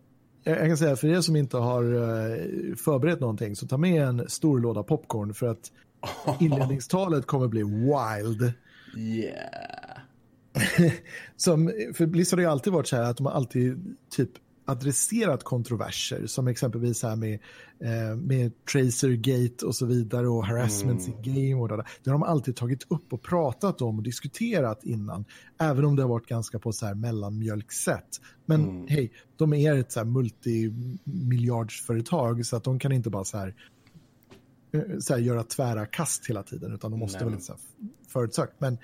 jag, 0.43 0.57
jag 0.57 0.67
kan 0.67 0.77
säga, 0.77 0.95
för 0.95 1.07
er 1.07 1.21
som 1.21 1.35
inte 1.35 1.57
har 1.57 1.83
uh, 1.83 2.75
förberett 2.75 3.19
någonting, 3.19 3.55
så 3.55 3.67
ta 3.67 3.77
med 3.77 4.03
en 4.03 4.29
stor 4.29 4.59
låda 4.59 4.83
popcorn, 4.83 5.33
för 5.33 5.47
att 5.47 5.71
inledningstalet 6.39 7.25
kommer 7.25 7.47
bli 7.47 7.63
wild. 7.63 8.53
Yeah. 8.97 9.84
som, 11.35 11.73
för 11.93 12.05
Blizzard 12.05 12.39
har 12.39 12.43
ju 12.43 12.51
alltid 12.51 12.73
varit 12.73 12.87
så 12.87 12.95
här 12.95 13.03
att 13.03 13.17
de 13.17 13.25
har 13.25 13.33
alltid 13.33 13.95
typ 14.09 14.31
adresserat 14.65 15.43
kontroverser 15.43 16.27
som 16.27 16.47
exempelvis 16.47 17.03
här 17.03 17.15
med, 17.15 17.39
eh, 17.79 18.15
med 18.15 18.51
Tracergate 18.71 19.65
och 19.65 19.75
så 19.75 19.85
vidare 19.85 20.27
och 20.27 20.45
harassments 20.45 21.07
mm. 21.07 21.19
i 21.19 21.23
game 21.23 21.55
och 21.61 21.67
det 21.67 21.75
där. 21.75 21.87
Det 22.03 22.09
har 22.09 22.19
de 22.19 22.23
alltid 22.23 22.55
tagit 22.55 22.83
upp 22.87 23.13
och 23.13 23.21
pratat 23.21 23.81
om 23.81 23.97
och 23.97 24.03
diskuterat 24.03 24.83
innan. 24.83 25.25
Även 25.59 25.85
om 25.85 25.95
det 25.95 26.01
har 26.01 26.09
varit 26.09 26.27
ganska 26.27 26.59
på 26.59 26.71
så 26.71 26.85
här 26.85 26.95
mellanmjölksätt. 26.95 28.21
Men 28.45 28.63
mm. 28.63 28.87
hej, 28.87 29.11
de 29.35 29.53
är 29.53 29.75
ett 29.75 29.91
så 29.91 29.99
här 29.99 30.05
multimiljardsföretag 30.05 32.45
så 32.45 32.55
att 32.55 32.63
de 32.63 32.79
kan 32.79 32.91
inte 32.91 33.09
bara 33.09 33.23
så 33.23 33.37
här, 33.37 33.55
så 34.99 35.13
här 35.13 35.21
göra 35.21 35.43
tvära 35.43 35.85
kast 35.85 36.29
hela 36.29 36.43
tiden 36.43 36.73
utan 36.73 36.91
de 36.91 36.99
måste 36.99 37.17
Nej. 37.17 37.25
vara 37.25 37.33
lite 37.33 37.45
så 37.45 37.53
här 37.53 37.61
förutsagt. 38.07 38.53
Men 38.57 38.77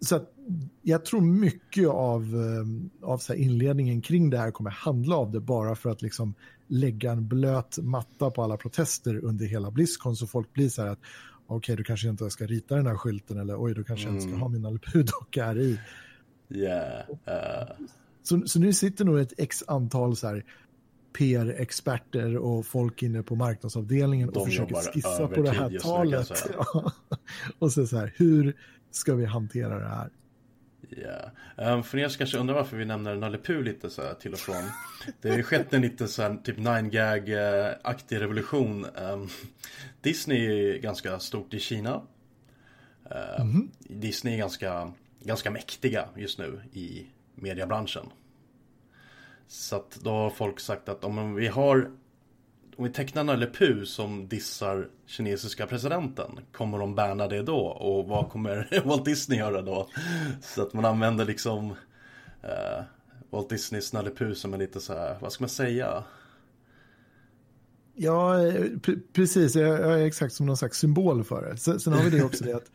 så 0.00 0.16
att 0.16 0.31
jag 0.82 1.04
tror 1.04 1.20
mycket 1.20 1.88
av, 1.88 2.34
av 3.02 3.18
så 3.18 3.34
inledningen 3.34 4.02
kring 4.02 4.30
det 4.30 4.38
här 4.38 4.50
kommer 4.50 4.70
handla 4.70 5.16
av 5.16 5.30
det 5.30 5.40
bara 5.40 5.74
för 5.74 5.90
att 5.90 6.02
liksom 6.02 6.34
lägga 6.66 7.12
en 7.12 7.28
blöt 7.28 7.78
matta 7.78 8.30
på 8.30 8.42
alla 8.42 8.56
protester 8.56 9.24
under 9.24 9.46
hela 9.46 9.70
Blizzcon 9.70 10.16
så 10.16 10.26
folk 10.26 10.52
blir 10.52 10.68
så 10.68 10.82
här 10.82 10.88
att 10.88 10.98
okej, 11.46 11.56
okay, 11.56 11.76
du 11.76 11.84
kanske 11.84 12.08
inte 12.08 12.30
ska 12.30 12.46
rita 12.46 12.76
den 12.76 12.86
här 12.86 12.96
skylten 12.96 13.38
eller 13.38 13.64
oj, 13.64 13.74
du 13.74 13.84
kanske 13.84 14.08
mm. 14.08 14.20
inte 14.20 14.30
ska 14.30 14.40
ha 14.40 14.48
min 14.48 14.66
alpudocka 14.66 15.44
här 15.44 15.58
i. 15.58 15.78
Yeah. 16.50 17.10
Uh. 17.10 17.86
Så, 18.22 18.42
så 18.46 18.58
nu 18.58 18.72
sitter 18.72 19.04
nog 19.04 19.18
ett 19.18 19.32
x 19.38 19.64
antal 19.66 20.16
så 20.16 20.26
här 20.26 20.44
PR-experter 21.18 22.36
och 22.36 22.66
folk 22.66 23.02
inne 23.02 23.22
på 23.22 23.36
marknadsavdelningen 23.36 24.30
De 24.32 24.40
och 24.40 24.46
försöker 24.46 24.74
skissa 24.74 25.28
på 25.28 25.42
det 25.42 25.50
här 25.50 25.78
talet. 25.78 26.44
Ja. 26.56 26.92
och 27.58 27.72
så, 27.72 27.86
så 27.86 27.96
här, 27.96 28.14
hur 28.16 28.56
ska 28.90 29.14
vi 29.14 29.24
hantera 29.24 29.78
det 29.78 29.88
här? 29.88 30.10
Ja, 30.88 31.30
um, 31.56 31.82
för 31.82 31.98
er 31.98 32.08
som 32.08 32.18
kanske 32.18 32.38
undrar 32.38 32.54
varför 32.54 32.76
vi 32.76 32.84
nämner 32.84 33.14
Nalle 33.14 33.38
Puh 33.38 33.62
lite 33.62 33.90
så 33.90 34.02
här 34.02 34.14
till 34.14 34.32
och 34.32 34.38
från. 34.38 34.62
Det 35.20 35.28
har 35.28 35.36
ju 35.36 35.42
skett 35.42 35.72
en 35.72 35.82
lite 35.82 36.08
så 36.08 36.22
här, 36.22 36.36
typ 36.44 36.58
9gag-aktig 36.58 38.20
revolution. 38.20 38.86
Um, 38.96 39.28
Disney 40.00 40.70
är 40.74 40.78
ganska 40.78 41.18
stort 41.18 41.54
i 41.54 41.60
Kina. 41.60 42.02
Uh, 43.10 43.40
mm. 43.40 43.70
Disney 43.78 44.34
är 44.34 44.38
ganska, 44.38 44.92
ganska 45.20 45.50
mäktiga 45.50 46.08
just 46.16 46.38
nu 46.38 46.60
i 46.72 47.06
mediebranschen. 47.34 48.06
Så 49.46 49.76
att 49.76 49.90
då 50.02 50.10
har 50.10 50.30
folk 50.30 50.60
sagt 50.60 50.88
att 50.88 51.04
om 51.04 51.34
vi 51.34 51.48
har 51.48 51.90
om 52.76 52.84
vi 52.84 52.90
tecknar 52.90 53.24
Nalle 53.24 53.46
Puh 53.46 53.84
som 53.84 54.28
dissar 54.28 54.88
kinesiska 55.06 55.66
presidenten, 55.66 56.40
kommer 56.52 56.78
de 56.78 56.94
banna 56.94 57.28
det 57.28 57.42
då? 57.42 57.58
Och 57.66 58.08
vad 58.08 58.30
kommer 58.30 58.82
Walt 58.84 59.04
Disney 59.04 59.38
göra 59.38 59.62
då? 59.62 59.88
Så 60.40 60.62
att 60.62 60.72
man 60.72 60.84
använder 60.84 61.24
liksom 61.24 61.70
uh, 61.70 62.84
Walt 63.30 63.48
Disneys 63.48 63.92
Nalle 63.92 64.10
Puh 64.10 64.32
som 64.32 64.54
en 64.54 64.60
lite 64.60 64.80
så 64.80 64.92
här, 64.92 65.16
vad 65.20 65.32
ska 65.32 65.42
man 65.42 65.48
säga? 65.48 66.04
Ja, 67.94 68.34
precis. 69.12 69.56
Jag 69.56 70.00
är 70.00 70.06
exakt 70.06 70.34
som 70.34 70.46
någon 70.46 70.56
slags 70.56 70.78
symbol 70.78 71.24
för 71.24 71.42
det. 71.42 71.80
Sen 71.80 71.92
har 71.92 72.04
vi 72.04 72.10
det 72.10 72.24
också 72.24 72.44
det 72.44 72.52
att 72.52 72.70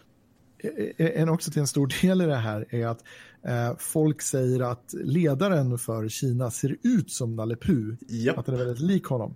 en 0.97 1.29
också 1.29 1.51
till 1.51 1.59
en 1.59 1.67
stor 1.67 2.01
del 2.01 2.21
i 2.21 2.25
det 2.25 2.35
här 2.35 2.65
är 2.69 2.87
att 2.87 3.03
eh, 3.43 3.77
folk 3.77 4.21
säger 4.21 4.71
att 4.71 4.93
ledaren 4.93 5.77
för 5.77 6.09
Kina 6.09 6.51
ser 6.51 6.77
ut 6.83 7.11
som 7.11 7.35
Nalle 7.35 7.55
Puh. 7.55 7.95
Yep. 8.09 8.37
Att 8.37 8.45
den 8.45 8.55
är 8.55 8.59
väldigt 8.59 8.79
lik 8.79 9.05
honom. 9.05 9.35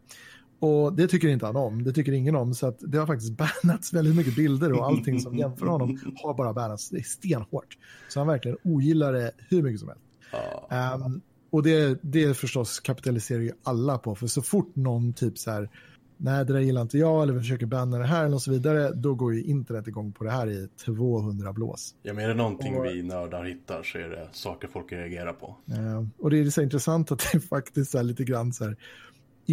Och 0.62 0.93
det 0.93 1.07
tycker 1.07 1.28
inte 1.28 1.45
han 1.45 1.55
om, 1.55 1.84
det 1.84 1.93
tycker 1.93 2.12
ingen 2.12 2.36
om. 2.36 2.53
Så 2.53 2.68
att 2.68 2.78
det 2.80 2.97
har 2.97 3.07
faktiskt 3.07 3.32
bannats 3.64 3.93
väldigt 3.93 4.16
mycket 4.16 4.36
bilder 4.36 4.74
och 4.74 4.86
allting 4.86 5.20
som 5.20 5.38
jämför 5.38 5.66
honom 5.66 5.99
har 6.24 6.34
bara 6.34 6.53
bannats. 6.53 6.89
Det 6.89 6.97
är 6.97 7.03
stenhårt. 7.03 7.78
Så 8.09 8.20
han 8.20 8.28
verkligen 8.28 8.57
ogillar 8.64 9.14
det 9.14 9.32
hur 9.49 9.64
mycket 9.64 9.80
som 9.80 9.89
helst. 9.89 10.03
Oh. 10.34 11.05
Um, 11.05 11.22
och 11.49 11.64
det, 11.64 11.99
det 12.01 12.34
förstås 12.38 12.80
kapitaliserar 12.80 13.39
ju 13.39 13.51
alla 13.64 13.97
på, 13.97 14.16
för 14.16 14.28
så 14.28 14.41
fort 14.41 14.76
någon 14.76 15.14
typ 15.14 15.38
så 15.38 15.51
här, 15.51 15.70
nej 16.18 16.45
det 16.45 16.53
där 16.53 16.59
gillar 16.59 16.82
inte 16.82 16.97
jag 16.97 17.24
eller 17.24 17.34
vi 17.34 17.39
försöker 17.39 17.66
banna 17.66 17.97
det 17.97 18.05
här 18.05 18.34
och 18.34 18.41
så 18.41 18.51
vidare, 18.51 18.91
då 18.91 19.16
går 19.16 19.34
ju 19.34 19.43
internet 19.43 19.88
igång 19.88 20.12
på 20.12 20.24
det 20.24 20.32
här 20.32 20.49
i 20.49 20.68
200 20.86 21.53
blås. 21.53 21.95
Ja 22.03 22.14
men 22.14 22.24
är 22.24 22.28
det 22.28 22.34
någonting 22.34 22.76
och, 22.76 22.86
vi 22.86 23.03
nördar 23.03 23.43
hittar 23.43 23.84
så 23.84 23.97
är 23.97 24.09
det 24.09 24.28
saker 24.32 24.68
folk 24.68 24.91
reagerar 24.91 25.34
på. 25.34 25.55
Uh, 25.70 26.07
och 26.20 26.30
det 26.30 26.39
är 26.39 26.49
så 26.49 26.62
intressant 26.62 27.12
att 27.12 27.30
det 27.32 27.39
faktiskt 27.39 27.95
är 27.95 28.03
lite 28.03 28.24
grann 28.24 28.53
så 28.53 28.64
här, 28.64 28.78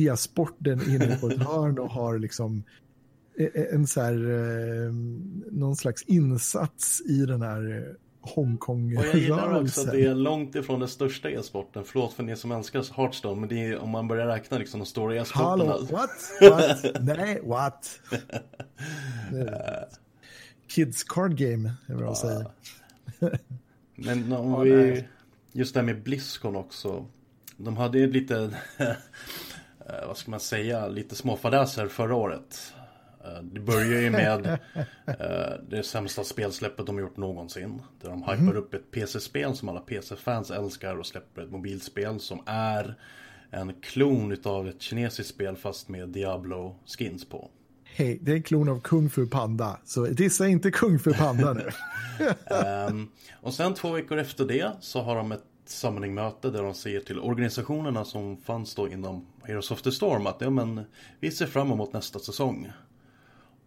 e-sporten 0.06 0.80
inne 0.88 1.16
på 1.16 1.28
ett 1.28 1.42
hörn 1.42 1.78
och 1.78 1.90
har 1.90 2.18
liksom 2.18 2.62
e, 3.38 3.50
e, 3.54 3.66
en 3.72 3.86
så 3.86 4.00
här, 4.00 4.14
eh, 4.14 4.92
någon 5.50 5.76
slags 5.76 6.02
insats 6.02 7.02
i 7.06 7.26
den 7.26 7.42
här 7.42 7.94
Hongkong-rörelsen. 8.20 9.08
Och 9.10 9.14
jag 9.14 9.22
gillar 9.22 9.62
också 9.62 9.80
att 9.80 9.90
det 9.90 10.04
är 10.04 10.14
långt 10.14 10.54
ifrån 10.54 10.80
den 10.80 10.88
största 10.88 11.30
e-sporten. 11.30 11.84
Förlåt 11.86 12.12
för 12.12 12.22
ni 12.22 12.36
som 12.36 12.52
älskar 12.52 12.96
Hearthstone, 12.96 13.40
men 13.40 13.48
det 13.48 13.64
är 13.64 13.78
om 13.78 13.90
man 13.90 14.08
börjar 14.08 14.26
räkna 14.26 14.58
liksom 14.58 14.80
de 14.80 14.86
stora 14.86 15.16
e-sporterna. 15.16 15.48
Hallå, 15.48 15.86
what? 15.90 16.10
what? 16.40 17.04
Nej, 17.04 17.40
what? 17.44 18.00
Kids 20.68 21.04
card 21.04 21.36
game, 21.36 21.72
är 21.86 21.94
vad 21.94 22.04
jag 22.04 22.16
säger. 22.16 22.46
men 23.94 24.32
om 24.32 24.62
vi, 24.62 25.04
just 25.52 25.74
det 25.74 25.80
här 25.80 25.86
med 25.86 26.02
Blizzcon 26.02 26.56
också. 26.56 27.06
De 27.56 27.76
hade 27.76 27.98
ju 27.98 28.12
lite 28.12 28.50
eh, 28.76 28.86
vad 30.06 30.16
ska 30.16 30.30
man 30.30 30.40
säga, 30.40 30.88
lite 30.88 31.14
småfadäser 31.14 31.88
förra 31.88 32.14
året. 32.14 32.74
Eh, 33.24 33.42
det 33.42 33.60
börjar 33.60 34.00
ju 34.00 34.10
med 34.10 34.46
eh, 35.06 35.16
det 35.68 35.82
sämsta 35.82 36.24
spelsläppet 36.24 36.86
de 36.86 36.98
gjort 36.98 37.16
någonsin. 37.16 37.82
Där 38.02 38.08
de 38.10 38.22
hypar 38.22 38.34
mm. 38.34 38.56
upp 38.56 38.74
ett 38.74 38.90
PC-spel 38.90 39.54
som 39.54 39.68
alla 39.68 39.80
PC-fans 39.80 40.50
älskar 40.50 40.96
och 40.96 41.06
släpper 41.06 41.42
ett 41.42 41.50
mobilspel 41.50 42.20
som 42.20 42.42
är 42.46 42.94
en 43.50 43.74
klon 43.80 44.32
utav 44.32 44.68
ett 44.68 44.82
kinesiskt 44.82 45.34
spel 45.34 45.56
fast 45.56 45.88
med 45.88 46.08
Diablo-skins 46.08 47.28
på. 47.28 47.50
Hej, 47.84 48.18
det 48.22 48.32
är 48.32 48.36
en 48.36 48.42
klon 48.42 48.68
av 48.68 48.80
Kung 48.80 49.10
Fu 49.10 49.26
Panda, 49.26 49.80
så 49.84 50.06
dissa 50.06 50.48
inte 50.48 50.70
Kung 50.70 50.98
Fu 50.98 51.12
Panda 51.14 51.52
nu. 51.52 51.70
um, 52.90 53.10
och 53.40 53.54
sen 53.54 53.74
två 53.74 53.92
veckor 53.92 54.18
efter 54.18 54.44
det 54.44 54.72
så 54.80 55.02
har 55.02 55.16
de 55.16 55.32
ett 55.32 55.44
summoning-möte 55.66 56.50
där 56.50 56.62
de 56.62 56.74
säger 56.74 57.00
till 57.00 57.18
organisationerna 57.18 58.04
som 58.04 58.36
fanns 58.36 58.74
då 58.74 58.88
inom 58.88 59.26
Heroes 59.48 59.70
of 59.70 59.82
the 59.82 59.92
Storm 59.92 60.26
att 60.26 60.40
ja, 60.40 60.50
men, 60.50 60.80
vi 61.20 61.30
ser 61.30 61.46
fram 61.46 61.72
emot 61.72 61.92
nästa 61.92 62.18
säsong. 62.18 62.72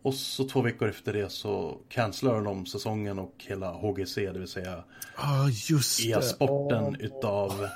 Och 0.01 0.13
så 0.13 0.43
två 0.47 0.61
veckor 0.61 0.89
efter 0.89 1.13
det 1.13 1.31
så 1.31 1.77
cancelar 1.89 2.41
de 2.41 2.65
säsongen 2.65 3.19
och 3.19 3.35
hela 3.37 3.71
HGC, 3.71 4.15
det 4.15 4.39
vill 4.39 4.47
säga 4.47 4.83
ah, 5.15 5.47
e-sporten 5.47 6.83
oh. 6.83 7.01
utav 7.01 7.67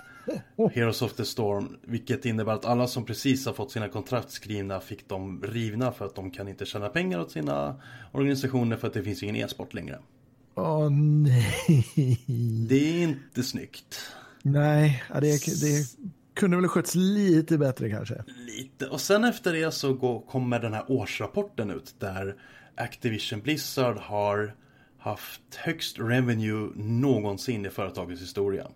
Heroes 0.73 1.01
of 1.01 1.13
the 1.13 1.25
Storm. 1.25 1.77
Vilket 1.81 2.25
innebär 2.25 2.53
att 2.53 2.65
alla 2.65 2.87
som 2.87 3.05
precis 3.05 3.45
har 3.45 3.53
fått 3.53 3.71
sina 3.71 3.89
kontrakt 3.89 4.31
skrivna 4.31 4.79
fick 4.79 5.09
dem 5.09 5.43
rivna 5.43 5.91
för 5.91 6.05
att 6.05 6.15
de 6.15 6.31
kan 6.31 6.47
inte 6.47 6.65
tjäna 6.65 6.89
pengar 6.89 7.19
åt 7.19 7.31
sina 7.31 7.81
organisationer 8.11 8.77
för 8.77 8.87
att 8.87 8.93
det 8.93 9.03
finns 9.03 9.23
ingen 9.23 9.35
e-sport 9.35 9.73
längre. 9.73 9.99
Åh 10.55 10.65
oh, 10.65 10.89
nej. 10.89 11.87
Det 12.69 12.75
är 12.75 13.03
inte 13.03 13.43
snyggt. 13.43 14.15
Nej, 14.41 15.03
det, 15.13 15.45
det 15.61 15.85
kunde 16.35 16.57
väl 16.57 16.67
skötts 16.67 16.95
lite 16.95 17.57
bättre 17.57 17.89
kanske. 17.89 18.23
Lite, 18.47 18.87
och 18.87 19.01
sen 19.01 19.23
efter 19.23 19.53
det 19.53 19.71
så 19.71 19.93
går, 19.93 20.21
kommer 20.21 20.59
den 20.59 20.73
här 20.73 20.83
årsrapporten 20.87 21.71
ut 21.71 21.95
där 21.99 22.35
Activision 22.75 23.41
Blizzard 23.41 23.97
har 23.97 24.55
haft 24.97 25.55
högst 25.55 25.99
revenue 25.99 26.69
någonsin 26.75 27.65
i 27.65 27.69
företagets 27.69 28.21
historia. 28.21 28.67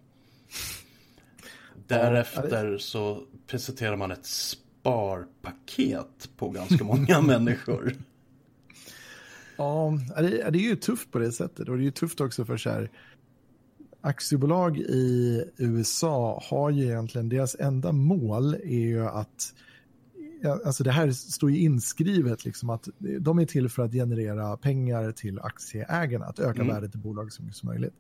Därefter 1.88 2.78
så 2.78 3.24
presenterar 3.48 3.96
man 3.96 4.12
ett 4.12 4.26
sparpaket 4.26 6.30
på 6.38 6.50
ganska 6.50 6.84
många 6.84 7.22
människor. 7.28 7.94
Ja, 9.58 10.00
det, 10.18 10.42
är 10.42 10.56
ju 10.56 10.76
tufft 10.76 11.12
på 11.12 11.20
det 11.20 11.32
sättet 11.32 11.70
och 11.70 11.78
det 11.78 11.82
är 11.82 11.86
ju 11.86 11.92
tufft 11.92 12.22
också 12.22 12.46
för 12.46 12.58
så 12.58 12.70
här 12.70 12.92
aktiebolag 14.02 14.78
i 14.78 15.44
USA 15.58 16.44
har 16.50 16.70
ju 16.70 16.86
egentligen, 16.86 17.30
deras 17.30 17.56
enda 17.60 17.92
mål 17.92 18.54
är 18.54 18.80
ju 18.80 19.08
att 19.08 19.54
Alltså 20.66 20.84
det 20.84 20.92
här 20.92 21.12
står 21.12 21.52
ju 21.52 21.58
inskrivet 21.58 22.46
liksom 22.46 22.70
att 22.70 22.88
de 23.20 23.40
är 23.40 23.46
till 23.46 23.70
för 23.70 23.84
att 23.84 23.92
generera 23.92 24.58
pengar 24.58 25.12
till 25.12 25.40
aktieägarna, 25.40 26.26
att 26.26 26.40
öka 26.40 26.62
mm. 26.62 26.68
värdet 26.74 26.96
i 26.96 26.98
bolaget 26.98 27.34
så 27.34 27.44
mycket 27.44 27.58
som 27.58 27.70
möjligt. 27.70 27.94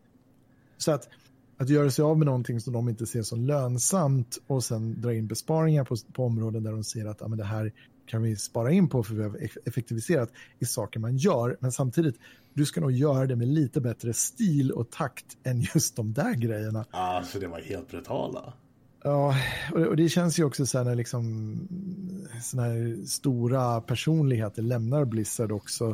Så 0.77 0.91
att, 0.91 1.09
att 1.57 1.69
göra 1.69 1.91
sig 1.91 2.03
av 2.03 2.17
med 2.17 2.25
någonting 2.25 2.59
som 2.59 2.73
de 2.73 2.89
inte 2.89 3.05
ser 3.05 3.21
som 3.21 3.45
lönsamt 3.45 4.37
och 4.47 4.63
sen 4.63 5.01
dra 5.01 5.13
in 5.13 5.27
besparingar 5.27 5.83
på, 5.83 5.95
på 6.13 6.25
områden 6.25 6.63
där 6.63 6.71
de 6.71 6.83
ser 6.83 7.05
att 7.05 7.17
ja, 7.21 7.27
men 7.27 7.37
det 7.37 7.45
här 7.45 7.73
kan 8.05 8.21
vi 8.21 8.35
spara 8.35 8.71
in 8.71 8.89
på 8.89 9.03
för 9.03 9.15
vi 9.15 9.23
har 9.23 9.37
effektiviserat 9.65 10.31
i 10.59 10.65
saker 10.65 10.99
man 10.99 11.17
gör. 11.17 11.57
Men 11.59 11.71
samtidigt, 11.71 12.15
du 12.59 12.65
ska 12.65 12.81
nog 12.81 12.91
göra 12.91 13.25
det 13.25 13.35
med 13.35 13.47
lite 13.47 13.81
bättre 13.81 14.13
stil 14.13 14.71
och 14.71 14.91
takt 14.91 15.25
än 15.43 15.61
just 15.73 15.95
de 15.95 16.13
där 16.13 16.33
grejerna. 16.33 16.85
Alltså 16.91 17.39
det 17.39 17.47
var 17.47 17.59
helt 17.59 17.87
brutala. 17.87 18.53
Ja, 19.03 19.35
och 19.73 19.95
det 19.95 20.09
känns 20.09 20.39
ju 20.39 20.43
också 20.43 20.65
så 20.65 20.77
här 20.77 20.85
när 20.85 20.95
liksom 20.95 21.57
såna 22.43 22.63
här 22.63 23.05
stora 23.05 23.81
personligheter 23.81 24.61
lämnar 24.61 25.05
Blizzard 25.05 25.51
också. 25.51 25.85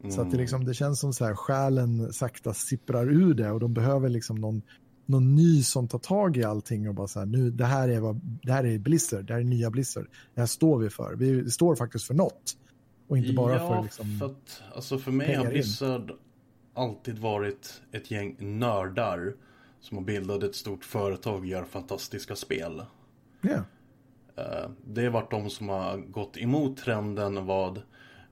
Mm. 0.00 0.12
Så 0.12 0.20
att 0.20 0.30
det, 0.30 0.36
mm. 0.36 0.40
liksom, 0.40 0.64
det 0.64 0.74
känns 0.74 1.00
som 1.00 1.12
så 1.12 1.24
här 1.24 1.34
själen 1.34 2.12
sakta 2.12 2.54
sipprar 2.54 3.12
ur 3.12 3.34
det 3.34 3.50
och 3.50 3.60
de 3.60 3.74
behöver 3.74 4.08
liksom 4.08 4.36
någon 4.36 4.62
någon 5.08 5.34
ny 5.34 5.62
som 5.62 5.88
tar 5.88 5.98
tag 5.98 6.36
i 6.36 6.44
allting 6.44 6.88
och 6.88 6.94
bara 6.94 7.06
så 7.06 7.18
här, 7.18 7.26
nu, 7.26 7.50
det 7.50 7.64
här 7.64 7.88
är, 7.88 8.00
vad, 8.00 8.20
det 8.42 8.52
här 8.52 8.66
är 8.66 8.78
Blizzard, 8.78 9.24
det 9.24 9.32
här 9.32 9.40
är 9.40 9.44
nya 9.44 9.70
Blizzard, 9.70 10.06
det 10.34 10.40
här 10.40 10.46
står 10.46 10.78
vi 10.78 10.90
för, 10.90 11.14
vi 11.14 11.50
står 11.50 11.76
faktiskt 11.76 12.04
för 12.04 12.14
något. 12.14 12.56
Och 13.08 13.18
inte 13.18 13.32
bara 13.32 13.56
ja, 13.56 13.68
för 13.68 13.82
liksom 13.82 14.18
för 14.18 14.26
att, 14.26 14.62
alltså 14.74 14.98
för 14.98 15.12
mig 15.12 15.34
har 15.34 15.46
Blizzard 15.46 16.10
in. 16.10 16.16
alltid 16.74 17.18
varit 17.18 17.82
ett 17.92 18.10
gäng 18.10 18.36
nördar 18.38 19.34
som 19.80 19.96
har 19.96 20.04
bildat 20.04 20.42
ett 20.42 20.54
stort 20.54 20.84
företag 20.84 21.38
och 21.38 21.46
gör 21.46 21.64
fantastiska 21.64 22.36
spel. 22.36 22.82
Yeah. 23.42 23.62
Det 24.84 25.04
har 25.04 25.10
varit 25.10 25.30
de 25.30 25.50
som 25.50 25.68
har 25.68 25.96
gått 25.96 26.36
emot 26.36 26.76
trenden 26.76 27.46
vad 27.46 27.82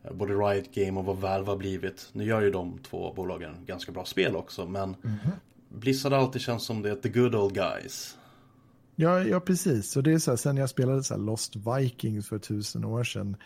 eh, 0.02 0.12
både 0.12 0.34
Riot 0.34 0.74
Game 0.74 1.00
och 1.00 1.06
vad 1.06 1.16
Valve 1.16 1.50
har 1.50 1.56
blivit. 1.56 2.08
Nu 2.12 2.24
gör 2.24 2.42
ju 2.42 2.50
de 2.50 2.78
två 2.78 3.12
bolagen 3.12 3.54
ganska 3.66 3.92
bra 3.92 4.04
spel 4.04 4.36
också 4.36 4.66
men 4.66 4.82
mm 4.82 4.96
-hmm. 5.02 5.30
Blizzard 5.68 6.12
har 6.12 6.18
alltid 6.20 6.42
känts 6.42 6.64
som 6.64 6.82
det 6.82 6.96
the 6.96 7.08
good 7.08 7.34
old 7.34 7.54
guys. 7.54 8.18
Ja, 8.96 9.22
ja 9.22 9.40
precis. 9.40 9.96
Och 9.96 10.02
det 10.02 10.12
är 10.12 10.18
så 10.18 10.30
här, 10.30 10.36
sen 10.36 10.56
jag 10.56 10.70
spelade 10.70 11.04
så 11.04 11.16
Lost 11.16 11.56
Vikings 11.56 12.28
för 12.28 12.38
tusen 12.38 12.84
år 12.84 13.04
sedan. 13.04 13.36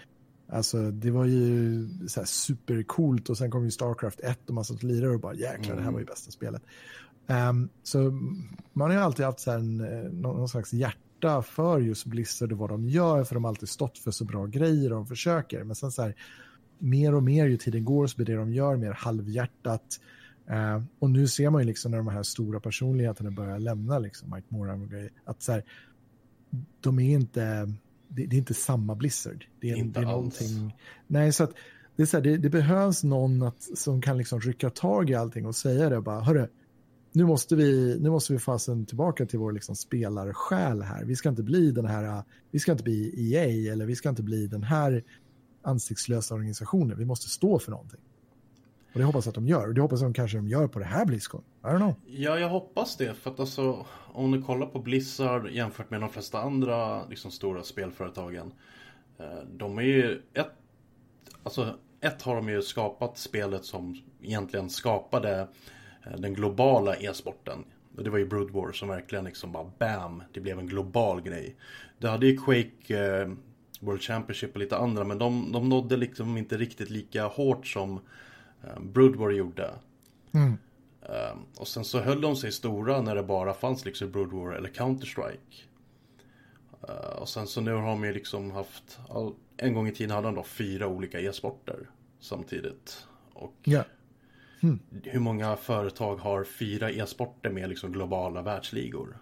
Alltså 0.49 0.91
det 0.91 1.11
var 1.11 1.25
ju 1.25 1.89
så 2.09 2.25
supercoolt 2.25 3.31
och 3.31 3.39
sen 3.39 3.51
kom 3.51 3.65
ju 3.65 3.71
Starcraft 3.71 4.21
1 4.21 4.39
och 4.49 4.55
massa 4.55 4.75
lirare 4.81 5.15
och 5.15 5.21
bara 5.21 5.35
jäklar 5.35 5.77
det 5.77 5.83
här 5.83 5.91
var 5.91 5.99
ju 5.99 6.03
mm. 6.03 6.13
bästa 6.13 6.31
spelet. 6.31 6.63
Um, 7.27 7.69
så 7.83 7.99
man 8.73 8.91
har 8.91 8.93
ju 8.93 9.03
alltid 9.03 9.25
haft 9.25 9.41
så 9.41 9.51
här 9.51 9.59
en, 9.59 9.81
eh, 9.81 10.13
någon 10.13 10.49
slags 10.49 10.73
hjärta 10.73 11.43
för 11.43 11.81
just 11.81 12.07
Blizzard 12.07 12.53
och 12.53 12.59
vad 12.59 12.71
de 12.71 12.89
gör 12.89 13.25
för 13.25 13.35
de 13.35 13.45
har 13.45 13.49
alltid 13.49 13.69
stått 13.69 13.99
för 13.99 14.11
så 14.11 14.25
bra 14.25 14.47
grejer 14.47 14.93
och 14.93 14.97
de 14.97 15.07
försöker. 15.07 15.65
Men 15.65 15.77
sen 15.77 15.93
så 15.93 16.03
här 16.03 16.15
mer 16.79 17.15
och 17.15 17.23
mer 17.23 17.47
ju 17.47 17.57
tiden 17.57 17.85
går 17.85 18.07
så 18.07 18.17
blir 18.17 18.27
det 18.27 18.37
de 18.37 18.53
gör 18.53 18.77
mer 18.77 18.93
halvhjärtat 18.93 20.01
Uh, 20.51 20.83
och 20.99 21.11
nu 21.11 21.29
ser 21.29 21.51
man 21.51 21.61
ju 21.61 21.67
liksom 21.67 21.91
när 21.91 21.99
de 21.99 22.09
här 22.09 22.23
stora 22.23 22.61
personligheterna 22.61 23.31
börjar 23.31 23.59
lämna, 23.59 23.99
liksom 23.99 24.31
Mike 24.35 24.47
Moran 24.49 24.83
och 24.83 24.89
grejer, 24.89 25.11
att 25.25 25.43
så 25.43 25.53
här, 25.53 25.65
de 26.81 26.99
är 26.99 27.15
inte, 27.15 27.73
det, 28.09 28.27
det, 28.27 28.37
är 28.37 28.39
inte 28.39 28.55
samma 28.55 28.95
Blizzard. 28.95 29.45
Det 29.61 29.71
är, 29.71 29.77
inte 29.77 30.01
det 30.01 30.07
är 30.07 30.11
alls. 30.11 30.41
nej 31.07 31.33
så 31.33 31.45
att 31.45 31.55
det, 31.97 32.03
är 32.03 32.07
så 32.07 32.17
här, 32.17 32.25
det, 32.25 32.37
det, 32.37 32.51
behövs 32.51 33.05
någon 33.05 33.43
att, 33.43 33.63
som 33.63 34.03
kan 34.03 34.19
liksom 34.19 34.41
rycka 34.41 34.71
tag 34.71 35.11
i 35.11 35.15
allting 35.15 35.47
och 35.47 35.57
säga 35.57 35.89
det 35.89 36.01
bara, 36.01 36.21
hörru, 36.21 36.49
nu 37.13 37.25
måste 37.25 37.57
vi, 37.57 37.99
nu 38.01 38.11
måste 38.11 38.33
vi 38.33 38.39
fasen 38.39 38.87
tillbaka 38.87 39.27
till 39.27 39.39
vår 39.39 39.53
liksom 39.53 39.77
spelarsjäl 39.77 40.83
här. 40.83 41.05
Vi 41.05 41.17
ska 41.17 41.29
inte 41.29 41.43
bli 41.43 41.71
den 41.71 41.87
här, 41.87 42.23
vi 42.51 42.59
ska 42.59 42.73
inte 42.73 42.85
bli 42.85 43.33
EA 43.33 43.73
eller 43.73 43.87
vi 43.87 43.97
ska 43.97 44.09
inte 44.09 44.23
bli 44.23 44.47
den 44.47 44.63
här 44.63 45.05
ansiktslösa 45.63 46.35
organisationen. 46.35 46.99
Vi 46.99 47.05
måste 47.05 47.29
stå 47.29 47.59
för 47.59 47.71
någonting. 47.71 48.01
Och 48.93 48.99
det 48.99 49.05
hoppas 49.05 49.27
jag 49.27 49.31
att 49.31 49.35
de 49.35 49.49
gör. 49.49 49.69
Och 49.69 49.75
det 49.75 49.81
hoppas 49.81 50.01
jag 50.01 50.09
att 50.09 50.15
de 50.15 50.21
kanske 50.21 50.39
de 50.39 50.49
gör 50.49 50.67
på 50.67 50.79
det 50.79 50.85
här 50.85 51.05
Blizzcon. 51.05 51.43
I 51.63 51.67
don't 51.67 51.77
know. 51.77 51.95
Ja, 52.07 52.39
jag 52.39 52.49
hoppas 52.49 52.97
det. 52.97 53.15
För 53.15 53.31
att 53.31 53.41
alltså, 53.41 53.87
om 54.13 54.31
du 54.31 54.43
kollar 54.43 54.67
på 54.67 54.79
Blizzard 54.79 55.51
jämfört 55.51 55.91
med 55.91 56.01
de 56.01 56.11
flesta 56.11 56.41
andra 56.41 57.07
liksom, 57.07 57.31
stora 57.31 57.63
spelföretagen. 57.63 58.53
Eh, 59.19 59.45
de 59.57 59.79
är 59.79 59.83
ju 59.83 60.23
ett, 60.35 60.53
alltså 61.43 61.75
ett 62.01 62.23
har 62.23 62.37
de 62.37 62.49
ju 62.49 62.63
skapat 62.63 63.19
spelet 63.19 63.65
som 63.65 64.03
egentligen 64.23 64.71
skapade 64.71 65.49
eh, 66.07 66.17
den 66.19 66.35
globala 66.35 66.97
e-sporten. 66.97 67.65
Det 68.05 68.11
var 68.11 68.19
ju 68.19 68.27
Brood 68.27 68.51
War 68.51 68.73
som 68.73 68.89
verkligen 68.89 69.25
liksom 69.25 69.53
bara 69.53 69.71
BAM! 69.79 70.23
Det 70.33 70.41
blev 70.41 70.59
en 70.59 70.67
global 70.67 71.21
grej. 71.21 71.57
Det 71.99 72.09
hade 72.09 72.27
ju 72.27 72.37
Quake 72.37 73.21
eh, 73.21 73.29
World 73.81 74.03
Championship 74.03 74.53
och 74.53 74.61
lite 74.61 74.77
andra 74.77 75.05
men 75.05 75.19
de, 75.19 75.53
de 75.53 75.69
nådde 75.69 75.97
liksom 75.97 76.37
inte 76.37 76.57
riktigt 76.57 76.91
lika 76.91 77.27
hårt 77.27 77.67
som 77.67 78.01
Brood 78.81 79.17
War 79.17 79.31
gjorde. 79.31 79.75
Mm. 80.33 80.59
Um, 81.01 81.47
och 81.57 81.69
sen 81.69 81.85
så 81.85 82.01
höll 82.01 82.21
de 82.21 82.37
sig 82.37 82.53
stora 82.53 83.03
när 83.03 83.15
det 83.15 83.23
bara 83.23 83.55
fanns 83.55 83.85
liksom 83.85 84.11
Brood 84.11 84.33
War 84.33 84.53
eller 84.53 84.69
Counter-Strike. 84.69 85.65
Uh, 86.89 87.21
och 87.21 87.29
sen 87.29 87.47
så 87.47 87.61
nu 87.61 87.73
har 87.73 87.87
de 87.87 88.05
ju 88.05 88.13
liksom 88.13 88.51
haft, 88.51 88.99
all, 89.09 89.35
en 89.57 89.75
gång 89.75 89.89
i 89.89 89.93
tiden 89.93 90.11
hade 90.11 90.29
de 90.29 90.35
då 90.35 90.43
fyra 90.43 90.87
olika 90.87 91.21
e-sporter 91.21 91.91
samtidigt. 92.21 93.07
Och 93.33 93.55
yeah. 93.65 93.85
mm. 94.61 94.79
hur 95.03 95.21
många 95.21 95.57
företag 95.57 96.17
har 96.17 96.45
fyra 96.45 96.91
e-sporter 96.91 97.51
med 97.51 97.69
liksom 97.69 97.93
globala 97.93 98.43
världsligor? 98.43 99.19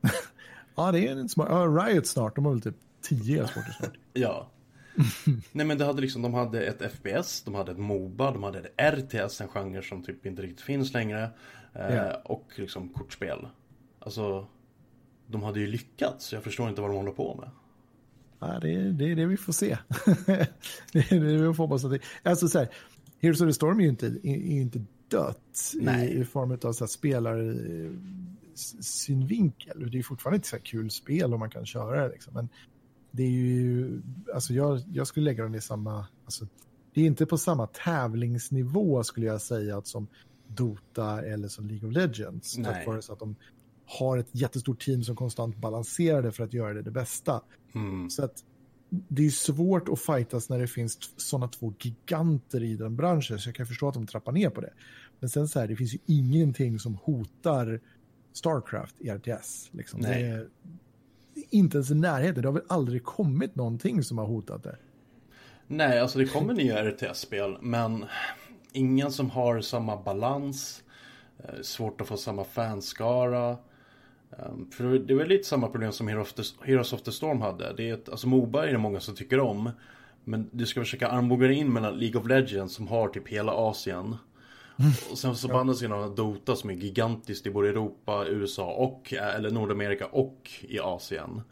ja, 0.74 0.92
det 0.92 1.08
är 1.08 1.12
en 1.12 1.28
smart. 1.28 1.48
Ja, 1.50 1.66
Riot 1.66 2.06
snart, 2.06 2.34
de 2.34 2.44
har 2.44 2.52
väl 2.52 2.62
typ 2.62 2.76
tio 3.00 3.44
e-sporter 3.44 3.72
snart. 3.72 3.94
ja. 4.12 4.50
Nej 5.52 5.66
men 5.66 5.78
det 5.78 5.84
hade 5.84 6.00
liksom, 6.00 6.22
de 6.22 6.34
hade 6.34 6.62
ett 6.62 6.92
FPS, 6.92 7.42
de 7.42 7.54
hade 7.54 7.72
ett 7.72 7.78
Moba, 7.78 8.32
de 8.32 8.42
hade 8.42 8.58
ett 8.58 8.94
RTS, 8.94 9.40
en 9.40 9.48
genre 9.48 9.82
som 9.82 10.02
typ 10.02 10.26
inte 10.26 10.42
riktigt 10.42 10.60
finns 10.60 10.92
längre. 10.92 11.30
Eh, 11.74 11.80
yeah. 11.80 12.16
Och 12.24 12.52
liksom 12.56 12.88
kortspel. 12.88 13.48
Alltså, 13.98 14.46
de 15.26 15.42
hade 15.42 15.60
ju 15.60 15.66
lyckats, 15.66 16.32
jag 16.32 16.42
förstår 16.42 16.68
inte 16.68 16.80
vad 16.80 16.90
de 16.90 16.96
håller 16.96 17.12
på 17.12 17.34
med. 17.34 17.50
Ja, 18.38 18.58
det, 18.60 18.74
är, 18.74 18.84
det 18.84 19.10
är 19.10 19.16
det 19.16 19.26
vi 19.26 19.36
får 19.36 19.52
se. 19.52 19.78
det 20.92 21.12
är 21.12 21.20
det 21.20 21.36
vi 21.36 21.54
får 21.54 21.62
hoppas 21.62 21.84
att 21.84 21.90
det 21.90 22.00
Alltså 22.22 22.48
så 22.48 22.58
här, 22.58 22.68
Heroes 23.18 23.40
of 23.40 23.48
the 23.48 23.52
Storm 23.52 23.78
är 23.78 23.82
ju 23.82 23.88
inte, 23.88 24.06
är, 24.06 24.36
inte 24.36 24.84
dött 25.08 25.74
i, 25.74 26.20
i, 26.20 26.24
form 26.24 26.58
av 26.62 26.72
så 26.72 26.84
här 26.84 26.88
spelar 26.88 27.54
synvinkel. 28.82 29.90
Det 29.90 29.98
är 29.98 30.02
fortfarande 30.02 30.36
inte 30.36 30.48
så 30.48 30.58
kul 30.58 30.90
spel 30.90 31.32
och 31.32 31.38
man 31.38 31.50
kan 31.50 31.66
köra 31.66 32.02
det 32.02 32.08
liksom. 32.08 32.34
Men 32.34 32.48
det 33.18 33.24
är 33.24 33.30
ju, 33.30 34.02
alltså 34.34 34.54
jag, 34.54 34.82
jag 34.92 35.06
skulle 35.06 35.24
lägga 35.24 35.42
dem 35.42 35.54
i 35.54 35.60
samma, 35.60 36.06
alltså, 36.24 36.46
det 36.94 37.00
är 37.00 37.06
inte 37.06 37.26
på 37.26 37.38
samma 37.38 37.66
tävlingsnivå 37.66 39.04
skulle 39.04 39.26
jag 39.26 39.40
säga 39.40 39.78
att 39.78 39.86
som 39.86 40.06
Dota 40.46 41.22
eller 41.22 41.48
som 41.48 41.68
League 41.68 41.88
of 41.88 41.94
Legends. 41.94 42.58
Nej. 42.58 42.84
För 42.84 43.00
så 43.00 43.12
att 43.12 43.18
de 43.18 43.36
har 43.86 44.18
ett 44.18 44.28
jättestort 44.32 44.84
team 44.84 45.04
som 45.04 45.16
konstant 45.16 45.56
balanserar 45.56 46.22
det 46.22 46.32
för 46.32 46.44
att 46.44 46.52
göra 46.52 46.74
det 46.74 46.82
det 46.82 46.90
bästa. 46.90 47.42
Mm. 47.74 48.10
Så 48.10 48.24
att 48.24 48.44
det 48.90 49.26
är 49.26 49.30
svårt 49.30 49.88
att 49.88 50.00
fightas 50.00 50.48
när 50.48 50.58
det 50.58 50.66
finns 50.66 50.98
sådana 51.16 51.48
två 51.48 51.74
giganter 51.80 52.62
i 52.62 52.76
den 52.76 52.96
branschen, 52.96 53.38
så 53.38 53.48
jag 53.48 53.56
kan 53.56 53.66
förstå 53.66 53.88
att 53.88 53.94
de 53.94 54.06
trappar 54.06 54.32
ner 54.32 54.50
på 54.50 54.60
det. 54.60 54.72
Men 55.20 55.30
sen 55.30 55.48
så 55.48 55.60
här, 55.60 55.68
det 55.68 55.76
finns 55.76 55.94
ju 55.94 55.98
ingenting 56.06 56.78
som 56.78 56.94
hotar 56.94 57.80
Starcraft 58.32 58.94
i 58.98 59.10
RTS. 59.10 59.68
Liksom. 59.72 60.00
Det 60.00 60.48
inte 61.50 61.76
ens 61.76 61.90
i 61.90 61.94
närheten. 61.94 62.42
Det 62.42 62.48
har 62.48 62.52
väl 62.52 62.62
aldrig 62.68 63.04
kommit 63.04 63.56
någonting 63.56 64.02
som 64.02 64.18
har 64.18 64.26
hotat 64.26 64.62
det. 64.62 64.76
Nej, 65.66 66.00
alltså 66.00 66.18
det 66.18 66.26
kommer 66.26 66.54
nya 66.54 66.90
RTS-spel, 66.90 67.56
men 67.60 68.04
ingen 68.72 69.12
som 69.12 69.30
har 69.30 69.60
samma 69.60 70.02
balans. 70.02 70.82
Eh, 71.38 71.60
svårt 71.62 72.00
att 72.00 72.08
få 72.08 72.16
samma 72.16 72.44
fanskara. 72.44 73.56
Ehm, 74.38 74.70
för 74.70 74.84
det 74.98 75.12
är 75.12 75.18
väl 75.18 75.28
lite 75.28 75.48
samma 75.48 75.68
problem 75.68 75.92
som 75.92 76.08
Heroes 76.62 76.92
of 76.92 77.02
the 77.02 77.12
Storm 77.12 77.40
hade. 77.40 77.72
Det 77.76 77.90
är 77.90 77.94
ett, 77.94 78.08
alltså 78.08 78.28
Moba 78.28 78.66
är 78.66 78.72
det 78.72 78.78
många 78.78 79.00
som 79.00 79.14
tycker 79.14 79.40
om. 79.40 79.70
Men 80.24 80.50
du 80.52 80.66
ska 80.66 80.80
försöka 80.80 81.08
armbåga 81.08 81.52
in 81.52 81.72
mellan 81.72 81.98
League 81.98 82.20
of 82.20 82.28
Legends 82.28 82.74
som 82.74 82.88
har 82.88 83.08
typ 83.08 83.28
hela 83.28 83.52
Asien. 83.52 84.16
Och 85.10 85.18
sen 85.18 85.36
så 85.36 85.56
andra 85.56 85.74
sidan 85.74 86.00
har 86.02 86.16
Dota 86.16 86.56
som 86.56 86.70
är 86.70 86.74
gigantiskt 86.74 87.46
i 87.46 87.50
både 87.50 87.68
Europa, 87.68 88.24
USA 88.28 88.72
och, 88.72 89.12
eller 89.12 89.50
Nordamerika 89.50 90.06
och 90.06 90.50
i 90.60 90.78
Asien. 90.78 91.42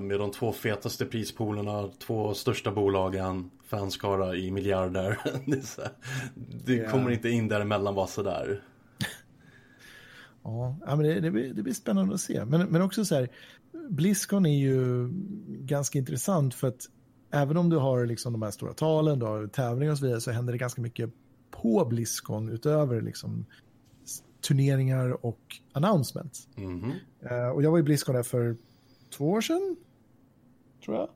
Med 0.00 0.20
de 0.20 0.30
två 0.30 0.52
fetaste 0.52 1.06
prispoolerna, 1.06 1.88
två 1.98 2.34
största 2.34 2.70
bolagen, 2.70 3.50
fanskara 3.64 4.36
i 4.36 4.50
miljarder. 4.50 5.18
det, 5.46 5.76
här, 5.78 5.90
det 6.64 6.72
yeah. 6.72 6.90
kommer 6.90 7.10
inte 7.10 7.28
in 7.28 7.48
däremellan 7.48 7.94
bara 7.94 8.06
sådär. 8.06 8.62
Ja, 10.42 10.76
men 10.86 10.98
det, 10.98 11.20
det, 11.20 11.30
blir, 11.30 11.54
det 11.54 11.62
blir 11.62 11.74
spännande 11.74 12.14
att 12.14 12.20
se. 12.20 12.44
Men, 12.44 12.66
men 12.66 12.82
också 12.82 13.04
så 13.04 13.14
här, 13.14 13.28
Blizzcon 13.88 14.46
är 14.46 14.58
ju 14.58 15.08
ganska 15.48 15.98
intressant 15.98 16.54
för 16.54 16.68
att 16.68 16.86
även 17.30 17.56
om 17.56 17.70
du 17.70 17.76
har 17.76 18.06
liksom 18.06 18.32
de 18.32 18.42
här 18.42 18.50
stora 18.50 18.72
talen, 18.72 19.18
du 19.18 19.26
har 19.26 19.46
tävlingar 19.46 19.92
och 19.92 19.98
så 19.98 20.04
vidare, 20.04 20.20
så 20.20 20.30
händer 20.30 20.52
det 20.52 20.58
ganska 20.58 20.82
mycket 20.82 21.10
på 21.50 21.84
Blizzcon 21.84 22.48
utöver 22.48 23.00
liksom 23.00 23.46
turneringar 24.40 25.26
och 25.26 25.40
announcements. 25.72 26.48
Mm 26.56 26.80
-hmm. 26.80 27.46
uh, 27.46 27.48
och 27.48 27.62
jag 27.62 27.70
var 27.70 27.78
i 27.78 27.82
Blizzcon 27.82 28.14
där 28.14 28.22
för 28.22 28.56
två 29.16 29.30
år 29.30 29.40
sedan, 29.40 29.76
tror 30.84 30.96
jag. 30.96 31.08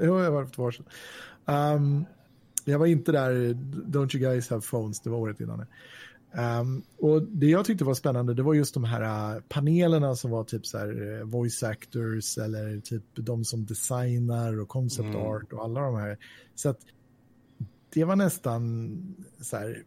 jo, 0.00 0.20
jag 0.20 0.30
var 0.30 0.44
för 0.44 0.52
två 0.52 0.62
år 0.62 0.70
sedan. 0.70 0.86
Um, 1.44 2.04
jag 2.64 2.78
var 2.78 2.86
inte 2.86 3.12
där, 3.12 3.30
Don't 3.86 4.16
you 4.16 4.30
guys 4.30 4.50
have 4.50 4.62
phones, 4.62 5.00
det 5.00 5.10
var 5.10 5.18
året 5.18 5.40
innan. 5.40 5.66
Um, 6.60 6.82
och 6.98 7.22
det 7.22 7.46
jag 7.46 7.64
tyckte 7.64 7.84
var 7.84 7.94
spännande 7.94 8.34
det 8.34 8.42
var 8.42 8.54
just 8.54 8.74
de 8.74 8.84
här 8.84 9.34
uh, 9.36 9.40
panelerna 9.48 10.16
som 10.16 10.30
var 10.30 10.44
typ 10.44 10.66
så 10.66 10.78
här 10.78 11.02
uh, 11.02 11.24
voice 11.24 11.62
actors 11.62 12.38
eller 12.38 12.80
typ 12.80 13.02
de 13.14 13.44
som 13.44 13.66
designar 13.66 14.60
och 14.60 14.68
concept 14.68 15.08
mm. 15.08 15.20
art 15.20 15.52
och 15.52 15.64
alla 15.64 15.80
de 15.80 15.94
här. 15.94 16.18
Så 16.54 16.68
att 16.68 16.80
det 17.94 18.04
var 18.04 18.16
nästan 18.16 19.16
så 19.40 19.56
här, 19.56 19.84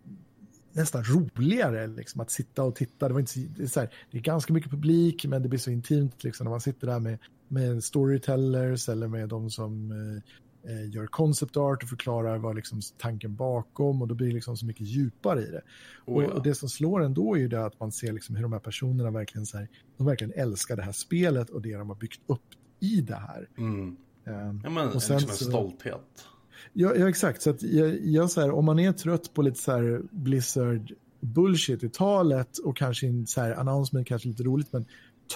nästan 0.72 1.04
roligare 1.04 1.88
liksom, 1.88 2.22
att 2.22 2.32
sitta 2.32 2.64
och 2.64 2.76
titta. 2.76 3.08
Det, 3.08 3.14
var 3.14 3.20
inte 3.20 3.32
så, 3.32 3.40
det, 3.40 3.64
är 3.64 3.68
så 3.68 3.80
här, 3.80 3.90
det 4.12 4.18
är 4.18 4.22
ganska 4.22 4.54
mycket 4.54 4.72
publik 4.72 5.26
men 5.26 5.42
det 5.44 5.50
blir 5.50 5.60
så 5.60 5.72
intimt 5.72 6.24
liksom, 6.24 6.46
när 6.46 6.52
man 6.52 6.62
sitter 6.62 6.88
där 6.88 7.00
med, 7.00 7.20
med 7.48 7.84
storytellers 7.84 8.90
eller 8.90 9.08
med 9.08 9.30
de 9.30 9.50
som 9.50 9.92
eh, 9.92 10.90
gör 10.90 11.08
concept 11.08 11.58
art 11.58 11.84
och 11.84 11.90
förklarar 11.90 12.38
vad 12.38 12.56
liksom 12.56 12.82
tanken 12.98 13.36
bakom 13.36 14.02
och 14.02 14.08
då 14.08 14.16
blir 14.16 14.28
det 14.28 14.34
liksom 14.34 14.58
så 14.58 14.66
mycket 14.66 14.88
djupare 14.88 15.42
i 15.42 15.52
det. 15.52 15.62
Oh, 16.06 16.24
ja. 16.24 16.30
och, 16.30 16.38
och, 16.38 16.44
det 16.44 16.56
som 16.56 16.70
slår 16.70 17.04
ändå 17.04 17.36
är 17.36 17.40
ju 17.40 17.48
det 17.48 17.66
att 17.66 17.80
man 17.80 17.92
ser 17.92 18.14
liksom 18.14 18.36
hur 18.36 18.44
de 18.44 18.54
här 18.54 18.60
personerna 18.60 19.12
verkligen, 19.12 19.46
så 19.46 19.58
här, 19.58 19.68
de 19.98 20.08
verkligen 20.08 20.34
älskar 20.34 20.76
det 20.76 20.84
här 20.84 20.92
spelet 20.92 21.50
och 21.50 21.62
det 21.62 21.78
de 21.78 21.90
har 21.90 21.96
byggt 21.96 22.22
upp 22.28 22.42
i 22.80 23.02
det 23.02 23.16
här. 23.16 23.50
Mm. 23.58 23.98
Um, 24.24 24.62
ja, 24.64 24.70
men, 24.70 24.88
och 24.88 25.04
sen 25.04 25.18
liksom 25.18 25.32
en 25.32 25.38
så- 25.38 25.46
stolthet. 25.46 26.26
Ja, 26.74 26.96
ja 26.96 27.10
exakt. 27.10 27.42
Så 27.42 27.50
att 27.50 27.64
jag, 27.64 28.06
jag 28.06 28.32
så 28.32 28.42
här, 28.42 28.52
om 28.52 28.66
man 28.66 28.80
är 28.80 28.92
trött 28.92 29.34
på 29.34 29.42
lite 29.42 29.60
så 29.60 29.72
här 29.72 30.02
Blizzard 30.12 30.92
bullshit 31.20 31.84
i 31.84 31.90
talet 31.90 32.58
och 32.58 32.78
kanske 32.78 33.08
en 33.08 33.28
så 33.28 33.42
här 33.42 33.52
announcement 33.56 34.08
kanske 34.08 34.28
lite 34.28 34.44
roligt, 34.44 34.74
men 34.74 34.86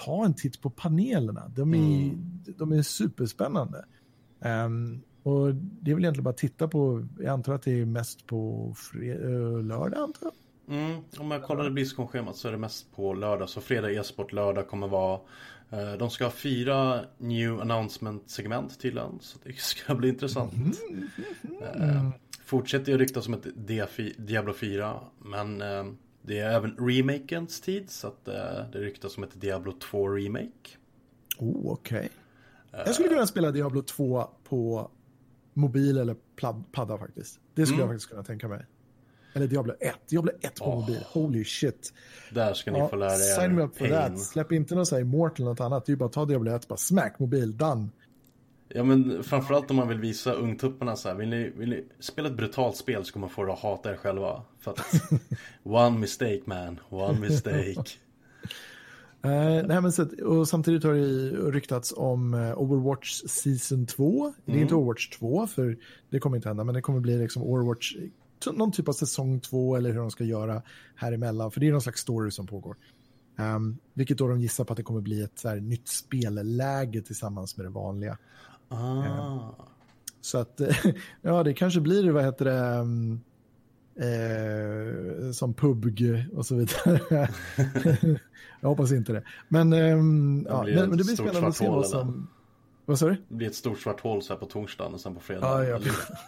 ta 0.06 0.26
en 0.26 0.34
titt 0.34 0.62
på 0.62 0.70
panelerna. 0.70 1.52
De 1.56 1.74
är, 1.74 2.12
de 2.58 2.72
är 2.72 2.82
superspännande. 2.82 3.86
Ehm, 4.42 5.02
och 5.24 5.56
det 5.56 5.92
är 5.92 5.96
väl 5.96 6.04
egentligen 6.04 6.24
bara 6.24 6.30
att 6.30 6.38
titta 6.38 6.68
på, 6.68 7.08
jag 7.20 7.28
antar 7.28 7.54
att 7.54 7.64
det 7.64 7.80
är 7.80 7.86
mest 7.86 8.28
på 8.28 8.74
fre- 8.78 9.58
eh, 9.58 9.64
lördag 9.64 10.00
antar 10.00 10.20
jag. 10.22 10.34
Mm, 10.78 11.02
om 11.18 11.32
jag 11.32 11.44
kollade 11.44 11.70
Blizzcon-schemat 11.70 12.36
så 12.36 12.48
är 12.48 12.52
det 12.52 12.58
mest 12.58 12.96
på 12.96 13.14
lördag. 13.14 13.50
Så 13.50 13.62
fredag 13.62 13.92
e-sport, 13.92 14.32
lördag 14.34 14.68
kommer 14.68 14.88
vara... 14.88 15.20
Eh, 15.72 15.94
de 15.94 16.10
ska 16.10 16.24
ha 16.24 16.32
fyra 16.32 17.06
new 17.18 17.62
announcement-segment 17.62 18.80
till 18.80 18.96
den. 18.96 19.20
Så 19.22 19.38
det 19.44 19.56
ska 19.60 19.96
bli 19.96 20.10
intressant. 20.10 20.82
Eh, 21.76 22.10
fortsätter 22.46 22.92
ju 22.92 22.98
ryktas 22.98 23.26
som 23.26 23.34
ett 23.34 23.48
Diablo 24.18 24.54
4. 24.54 25.00
Men 25.20 25.62
eh, 25.62 25.86
det 26.22 26.40
är 26.40 26.52
även 26.52 26.76
remakens 26.78 27.62
tid. 27.62 27.90
Så 27.90 28.08
att 28.08 28.26
det 28.26 28.80
ryktas 28.80 29.14
som 29.14 29.24
ett 29.24 29.42
Diablo 29.42 29.72
2 29.72 30.10
remake. 30.10 30.78
Oh, 31.38 31.72
okej. 31.72 32.10
Jag 32.72 32.94
skulle 32.94 33.10
kunna 33.10 33.28
spela 33.28 33.52
Diablo 33.52 33.82
2 33.82 34.30
på 34.44 34.92
mobil 35.54 35.98
eller 35.98 36.16
padda 36.72 36.98
faktiskt. 36.98 37.40
Det 37.54 37.66
skulle 37.66 37.82
jag 37.82 37.90
faktiskt 37.90 38.10
kunna 38.10 38.24
tänka 38.24 38.48
mig. 38.48 38.66
Eller 39.34 39.48
Diablo 39.48 39.74
1. 39.80 39.96
Diablo 40.08 40.32
1 40.42 40.60
på 40.60 40.66
Åh. 40.66 40.80
mobil. 40.80 41.04
Holy 41.08 41.46
shit. 41.46 41.94
Där 42.32 42.54
ska 42.54 42.72
ni 42.72 42.88
få 42.90 42.96
lära 42.96 43.14
er 43.14 43.42
sign 43.42 43.56
me 43.56 43.62
up 43.62 43.78
for 43.78 43.88
that. 43.88 44.20
Släpp 44.20 44.52
inte 44.52 44.76
någon 44.76 44.86
så 44.86 44.96
här 44.96 45.02
Immortal 45.02 45.44
eller 45.44 45.52
något 45.52 45.60
annat. 45.60 45.86
Det 45.86 45.90
är 45.90 45.94
ju 45.94 45.98
bara 45.98 46.06
att 46.06 46.14
ta 46.14 46.26
Diablo 46.26 46.52
1, 46.52 46.68
bara 46.68 46.78
smack 46.78 47.20
mobil, 47.20 47.58
done. 47.58 47.90
Ja 48.74 48.84
men 48.84 49.24
framförallt 49.24 49.70
om 49.72 49.76
man 49.76 49.88
vill 49.88 50.00
visa 50.00 50.34
ungtupparna 50.34 50.96
så 50.96 51.10
här, 51.10 51.16
vill 51.16 51.30
ni, 51.30 51.50
vill 51.50 51.70
ni 51.70 51.86
spela 52.00 52.30
ett 52.30 52.36
brutalt 52.36 52.78
spel 52.78 53.06
så 53.06 53.14
kommer 53.14 53.28
man 53.28 53.34
få 53.34 53.44
det 53.44 53.54
att 53.54 53.60
hata 53.60 53.92
er 53.92 53.96
själva. 53.96 54.44
För 54.60 54.72
att, 54.72 54.80
one 55.64 56.00
mistake 56.00 56.42
man, 56.46 56.80
one 56.90 57.20
mistake. 57.20 57.84
Eh, 59.24 59.68
nej, 59.68 59.82
men 59.82 59.92
så, 59.92 60.26
och 60.26 60.48
samtidigt 60.48 60.84
har 60.84 60.94
det 60.94 61.30
ryktats 61.52 61.94
om 61.98 62.34
eh, 62.34 62.62
Overwatch 62.62 63.22
Season 63.28 63.86
2. 63.86 64.34
Det 64.46 64.52
är 64.52 64.58
inte 64.58 64.76
Overwatch 64.76 65.10
2, 65.10 65.48
för 65.48 65.78
det 66.10 66.20
kommer 66.20 66.36
inte 66.38 66.50
hända, 66.50 66.64
men 66.64 66.76
det 66.76 66.82
kommer 66.82 67.00
bli 67.00 67.18
liksom 67.18 67.44
Overwatch, 67.44 67.96
någon 68.46 68.72
typ 68.72 68.88
av 68.88 68.94
säsong 68.94 69.40
2 69.40 69.76
eller 69.76 69.92
hur 69.92 70.00
de 70.00 70.12
ska 70.12 70.24
göra 70.24 70.62
här 70.96 71.12
emellan, 71.12 71.52
för 71.52 71.60
det 71.60 71.68
är 71.68 71.72
någon 71.72 71.82
slags 71.82 72.02
story 72.02 72.32
som 72.32 72.48
pågår. 72.48 72.76
Um, 73.38 73.78
vilket 73.94 74.18
då 74.18 74.28
de 74.28 74.42
gissar 74.42 74.64
på 74.64 74.74
att 74.74 74.78
det 74.78 74.84
kommer 74.84 75.02
bli 75.02 75.22
ett 75.22 75.40
så 75.40 75.50
här, 75.50 75.56
nytt 75.56 75.88
spelläge 75.88 77.02
tillsammans 77.02 77.58
med 77.58 77.66
det 77.66 77.70
vanliga. 77.70 78.18
Ah. 78.70 79.38
Så 80.22 80.38
att, 80.38 80.62
eh, 80.62 80.76
ja, 81.22 81.44
det 81.44 81.54
kanske 81.54 81.82
blir, 81.82 82.12
vad 82.12 82.24
heter 82.24 82.46
det, 82.46 82.80
um, 82.80 83.22
eh, 83.96 85.32
som 85.32 85.54
PubG 85.54 86.26
och 86.36 86.46
så 86.46 86.56
vidare. 86.56 87.30
jag 88.62 88.70
hoppas 88.70 88.92
inte 88.92 89.14
det. 89.14 89.24
Men, 89.48 89.74
ehm, 89.74 90.46
ja, 90.50 90.64
blir 90.64 90.76
men, 90.76 90.90
men 90.90 90.98
det 90.98 91.04
blir 91.04 91.16
spännande 91.16 91.48
att 91.48 91.56
se 91.56 91.68
vad 91.70 91.88
som... 91.88 92.28
Vad 92.92 93.00
sa 93.00 93.06
du? 93.10 93.16
Det 93.30 93.36
blir 93.36 93.48
ett 93.48 93.56
stort 93.56 93.80
svart 93.80 94.00
hål 94.02 94.22
så 94.22 94.34
här 94.34 94.40
på 94.40 94.46
torsdagen 94.46 94.94
och 94.94 95.00
sen 95.02 95.16
på 95.16 95.20
fredag. 95.22 95.66
Ja, 95.68 95.80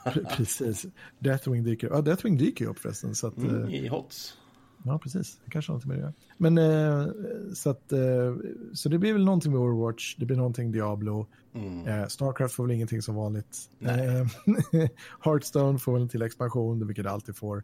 ja, 0.05 0.11
precis. 0.37 0.85
Deathwing 1.19 1.63
dyker 1.63 1.87
ja, 1.89 2.01
Deathwing 2.01 2.37
dyker 2.37 2.65
ju 2.65 2.71
upp 2.71 2.79
förresten. 2.79 3.15
Så, 3.15 3.27
att, 3.27 3.37
Mm, 3.37 3.63
eh, 3.63 3.73
I 3.75 3.87
HOTS. 3.87 4.37
ja, 4.83 4.99
precis. 4.99 5.37
Det 5.45 5.51
kanske 5.51 5.71
har 5.71 5.79
någonting 5.79 6.03
med 6.03 6.13
det. 6.13 6.13
Men 6.37 6.57
eh, 6.57 7.07
så 7.53 7.69
att, 7.69 7.91
eh, 7.91 7.99
så 8.73 8.89
det 8.89 8.97
blir 8.97 9.13
väl 9.13 9.25
någonting 9.25 9.51
med 9.51 9.61
Overwatch, 9.61 10.15
det 10.15 10.25
blir 10.25 10.37
någonting 10.37 10.71
Diablo. 10.71 11.27
Mm. 11.55 11.87
Eh, 11.87 12.07
Starcraft 12.07 12.55
får 12.55 12.63
väl 12.63 12.71
ingenting 12.75 13.01
som 13.01 13.15
vanligt. 13.15 13.57
Nej. 13.79 14.07
Eh, 14.07 14.27
Hearthstone 15.21 15.79
får 15.79 15.93
väl 15.93 16.01
en 16.01 16.09
till 16.09 16.21
expansion, 16.21 16.87
vilket 16.87 17.03
det 17.03 17.11
alltid 17.11 17.35
får. 17.35 17.63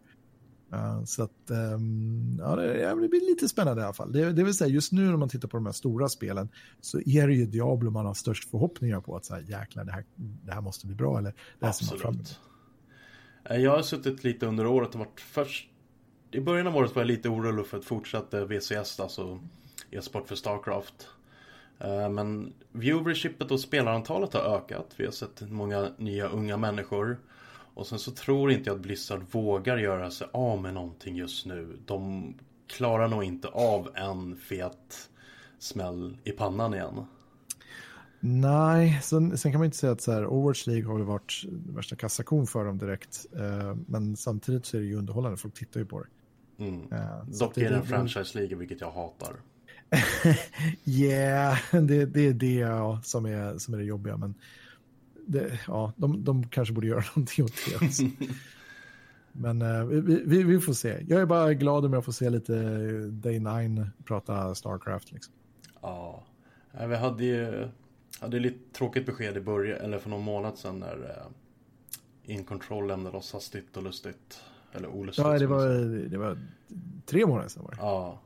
Eh, 0.73 1.03
så 1.03 1.23
att, 1.23 1.49
ehm, 1.49 2.37
ja, 2.41 2.55
det, 2.55 3.01
det 3.01 3.07
blir 3.07 3.29
lite 3.29 3.49
spännande 3.49 3.81
i 3.81 3.85
alla 3.85 3.93
fall. 3.93 4.11
Det, 4.11 4.31
det 4.31 4.43
vill 4.43 4.53
säga, 4.53 4.69
just 4.69 4.91
nu 4.91 5.01
när 5.01 5.17
man 5.17 5.29
tittar 5.29 5.47
på 5.47 5.57
de 5.57 5.65
här 5.65 5.73
stora 5.73 6.09
spelen 6.09 6.49
så 6.81 6.99
är 6.99 7.27
det 7.27 7.33
ju 7.33 7.45
Diablo 7.45 7.91
man 7.91 8.05
har 8.05 8.13
störst 8.13 8.49
förhoppningar 8.49 9.01
på 9.01 9.15
att 9.15 9.25
så 9.25 9.33
här, 9.33 9.41
jäklar, 9.41 9.83
det 9.83 9.91
här, 9.91 10.05
det 10.15 10.51
här 10.51 10.61
måste 10.61 10.85
bli 10.85 10.95
bra. 10.95 11.17
Eller 11.17 11.33
det 11.59 11.65
här 11.65 11.73
ser 11.73 11.85
man 11.85 11.99
fram 11.99 12.13
emot. 12.13 12.21
Absolut. 12.21 12.39
Eh, 13.43 13.63
jag 13.63 13.71
har 13.71 13.81
suttit 13.81 14.23
lite 14.23 14.45
under 14.45 14.65
året 14.65 14.93
och 14.93 14.99
varit 14.99 15.21
först... 15.21 15.69
I 16.31 16.39
början 16.39 16.67
av 16.67 16.77
året 16.77 16.95
var 16.95 17.01
jag 17.01 17.07
lite 17.07 17.29
orolig 17.29 17.65
för 17.65 17.77
att 17.77 17.85
fortsätta 17.85 18.45
VCS, 18.45 18.99
alltså 18.99 19.39
e-sport 19.91 20.27
för 20.27 20.35
Starcraft. 20.35 21.07
Eh, 21.79 22.09
men 22.09 22.53
viewershipet 22.71 23.51
och 23.51 23.59
spelarantalet 23.59 24.33
har 24.33 24.41
ökat. 24.41 24.93
Vi 24.95 25.05
har 25.05 25.11
sett 25.11 25.41
många 25.41 25.89
nya 25.97 26.27
unga 26.27 26.57
människor. 26.57 27.17
Och 27.79 27.87
sen 27.87 27.99
så 27.99 28.11
tror 28.11 28.51
inte 28.51 28.69
jag 28.69 28.75
att 28.75 28.81
Blizzard 28.81 29.21
vågar 29.31 29.77
göra 29.77 30.11
sig 30.11 30.27
av 30.33 30.61
med 30.61 30.73
någonting 30.73 31.15
just 31.15 31.45
nu. 31.45 31.77
De 31.85 32.33
klarar 32.67 33.07
nog 33.07 33.23
inte 33.23 33.47
av 33.47 33.89
en 33.95 34.35
fet 34.35 35.09
smäll 35.59 36.17
i 36.23 36.31
pannan 36.31 36.73
igen. 36.73 37.05
Nej, 38.19 38.99
sen, 39.03 39.37
sen 39.37 39.51
kan 39.51 39.59
man 39.59 39.65
inte 39.65 39.77
säga 39.77 39.91
att 39.91 40.01
så 40.01 40.11
här, 40.11 40.25
Overwatch 40.25 40.67
League 40.67 40.85
har 40.87 40.95
väl 40.95 41.05
varit 41.05 41.43
värsta 41.75 41.95
kassakon 41.95 42.47
för 42.47 42.65
dem 42.65 42.77
direkt. 42.77 43.25
Eh, 43.35 43.75
men 43.87 44.15
samtidigt 44.17 44.65
så 44.65 44.77
är 44.77 44.81
det 44.81 44.87
ju 44.87 44.95
underhållande, 44.95 45.37
folk 45.37 45.53
tittar 45.53 45.79
ju 45.79 45.85
på 45.85 45.99
det. 46.03 46.07
Mm. 46.65 46.93
Eh, 46.93 47.23
Dock 47.39 47.57
är 47.57 47.69
det 47.69 47.75
en 47.75 47.81
det- 47.81 47.87
franchise-liga 47.87 48.57
vilket 48.57 48.81
jag 48.81 48.91
hatar. 48.91 49.35
Yeah, 50.85 51.57
det, 51.71 52.05
det 52.05 52.27
är 52.27 52.33
det 52.33 52.53
ja, 52.53 53.01
som, 53.03 53.25
är, 53.25 53.57
som 53.57 53.73
är 53.73 53.77
det 53.77 53.83
jobbiga. 53.83 54.17
Men 54.17 54.35
det, 55.31 55.59
ja, 55.67 55.93
de, 55.95 56.23
de 56.23 56.47
kanske 56.47 56.73
borde 56.73 56.87
göra 56.87 57.03
någonting 57.15 57.45
åt 57.45 57.53
det 57.67 57.85
också. 57.85 58.03
Men 59.31 59.61
eh, 59.61 59.85
vi, 59.85 60.23
vi, 60.25 60.43
vi 60.43 60.59
får 60.59 60.73
se. 60.73 61.05
Jag 61.07 61.21
är 61.21 61.25
bara 61.25 61.53
glad 61.53 61.85
om 61.85 61.93
jag 61.93 62.05
får 62.05 62.11
se 62.11 62.29
lite 62.29 62.53
Day 63.07 63.39
9 63.39 63.89
prata 64.05 64.55
Starcraft. 64.55 65.11
Liksom. 65.11 65.33
Ja, 65.81 66.23
vi 66.87 66.95
hade 66.95 67.25
ju 67.25 67.69
hade 68.19 68.39
lite 68.39 68.73
tråkigt 68.73 69.05
besked 69.05 69.37
i 69.37 69.41
början, 69.41 69.79
eller 69.79 69.99
för 69.99 70.09
någon 70.09 70.23
månad 70.23 70.57
sedan 70.57 70.79
när 70.79 70.95
eh, 70.95 72.33
In 72.33 72.43
Control 72.43 72.87
lämnade 72.87 73.17
oss 73.17 73.33
hastigt 73.33 73.77
och 73.77 73.83
lustigt. 73.83 74.43
Eller 74.73 74.87
olustigt. 74.87 75.27
Ja, 75.27 75.39
det 75.39 75.47
var, 75.47 75.69
det 76.09 76.17
var 76.17 76.37
tre 77.05 77.25
månader 77.25 77.49
sedan 77.49 77.63
var 77.63 77.71
det. 77.71 77.77
Ja. 77.79 78.19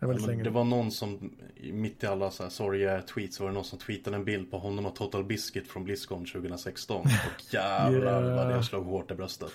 Det 0.00 0.06
var 0.06 0.12
Ja, 0.12 0.16
lite 0.18 0.30
längre. 0.30 0.44
det 0.44 0.50
var 0.50 0.64
någon 0.64 0.90
som, 0.90 1.30
mitt 1.72 2.02
i 2.02 2.06
alla 2.06 2.30
så 2.30 2.42
här 2.42 2.50
sorgliga 2.50 3.02
tweets, 3.02 3.40
var 3.40 3.46
det 3.48 3.52
någon 3.54 3.64
som 3.64 3.78
tweetade 3.78 4.16
en 4.16 4.24
bild 4.24 4.50
på 4.50 4.58
honom 4.58 4.86
och 4.86 4.94
Total 4.96 5.24
Biscuit 5.24 5.68
från 5.68 5.84
Blizzcon 5.84 6.24
2016. 6.26 7.00
Och 7.00 7.54
jävlar 7.54 8.22
Yeah. 8.24 8.36
vad 8.36 8.54
det 8.56 8.62
slog 8.64 8.84
hårt 8.86 9.10
i 9.10 9.14
bröstet. 9.14 9.52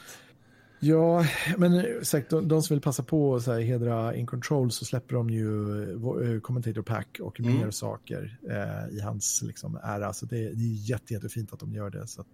Ja, 0.79 1.25
men 1.57 1.73
eh, 1.73 1.83
sagt, 2.03 2.29
de, 2.29 2.47
de 2.47 2.61
som 2.61 2.75
vill 2.75 2.81
passa 2.81 3.03
på 3.03 3.35
att 3.35 3.43
så 3.43 3.51
här, 3.53 3.61
hedra 3.61 4.15
In 4.15 4.25
Control 4.25 4.71
så 4.71 4.85
släpper 4.85 5.15
de 5.15 5.29
ju 5.29 5.47
uh, 5.49 6.39
Commentator 6.39 6.81
Pack 6.81 7.17
och 7.21 7.39
Mm. 7.39 7.57
mer 7.57 7.71
saker 7.71 8.37
eh, 8.49 8.97
i 8.97 8.99
hans 9.01 9.41
liksom, 9.41 9.79
ära. 9.83 10.13
Så 10.13 10.25
det, 10.25 10.35
det 10.37 10.63
är 10.63 10.89
jätte, 10.89 11.13
jättefint 11.13 11.53
att 11.53 11.59
de 11.59 11.73
gör 11.73 11.89
det. 11.89 12.07
Så 12.07 12.21
att, 12.21 12.27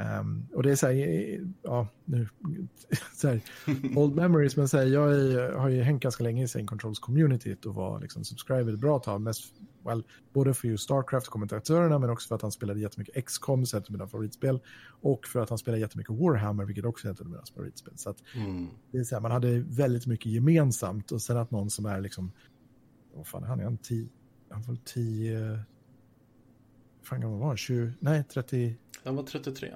ehm, 0.00 0.46
och 0.54 0.62
det 0.62 0.70
är 0.70 0.76
så 0.76 0.86
här, 0.86 1.46
ja, 1.62 1.88
nu, 2.04 2.28
så 3.14 3.28
här, 3.28 3.40
old 3.96 4.14
memories, 4.14 4.56
men 4.56 4.68
så 4.68 4.78
här, 4.78 4.84
jag 4.86 5.14
är, 5.14 5.52
har 5.52 5.68
ju 5.68 5.82
hängt 5.82 6.02
ganska 6.02 6.24
länge 6.24 6.44
i 6.44 6.48
så 6.48 6.58
här 6.58 6.60
In 6.60 6.66
Controls 6.66 6.98
communityt 6.98 7.66
och 7.66 7.74
var 7.74 8.00
liksom 8.00 8.24
subscriber 8.24 8.72
ett 8.72 8.78
bra 8.80 8.98
tag. 8.98 9.20
Mest, 9.20 9.54
well, 9.84 10.04
både 10.32 10.54
för 10.54 10.68
just 10.68 10.90
Starcraft-kommentatörerna 10.90 11.98
men 11.98 12.10
också 12.10 12.28
för 12.28 12.34
att 12.34 12.42
han 12.42 12.52
spelade 12.52 12.80
jättemycket 12.80 13.24
XCOM, 13.26 13.66
så 13.66 13.76
ett 13.78 13.84
av 13.86 13.92
mina 13.92 14.06
favoritspel. 14.06 14.60
Och 15.00 15.26
för 15.26 15.40
att 15.40 15.48
han 15.48 15.58
spelade 15.58 15.80
jättemycket 15.80 16.14
Warhammer, 16.14 16.64
vilket 16.64 16.84
också 16.84 17.08
är 17.08 17.12
ett 17.12 17.20
av 17.20 17.26
mina 17.26 17.42
favoritspel. 17.54 17.92
Så 17.96 18.10
att, 18.10 18.16
Mm. 18.34 18.66
det 18.90 18.98
är 18.98 19.04
så 19.04 19.14
här, 19.14 19.22
man 19.22 19.30
hade 19.30 19.58
väldigt 19.58 20.06
mycket 20.06 20.32
gemensamt 20.32 21.12
och 21.12 21.22
sen 21.22 21.36
att 21.36 21.50
någon 21.50 21.70
som 21.70 21.86
är 21.86 22.00
liksom, 22.00 22.32
vad 23.14 23.26
fan 23.26 23.42
är 23.42 23.46
han, 23.46 23.60
är 23.60 23.64
han 23.64 23.78
tio, 23.78 24.08
han 24.50 24.62
var 24.62 24.76
tio, 24.84 25.60
fan 27.02 27.20
gammal 27.20 27.38
var 27.38 27.46
han, 27.46 27.56
20, 27.56 27.92
nej 28.00 28.24
30, 28.24 28.76
Den 29.04 29.16
var 29.16 29.22
33. 29.22 29.74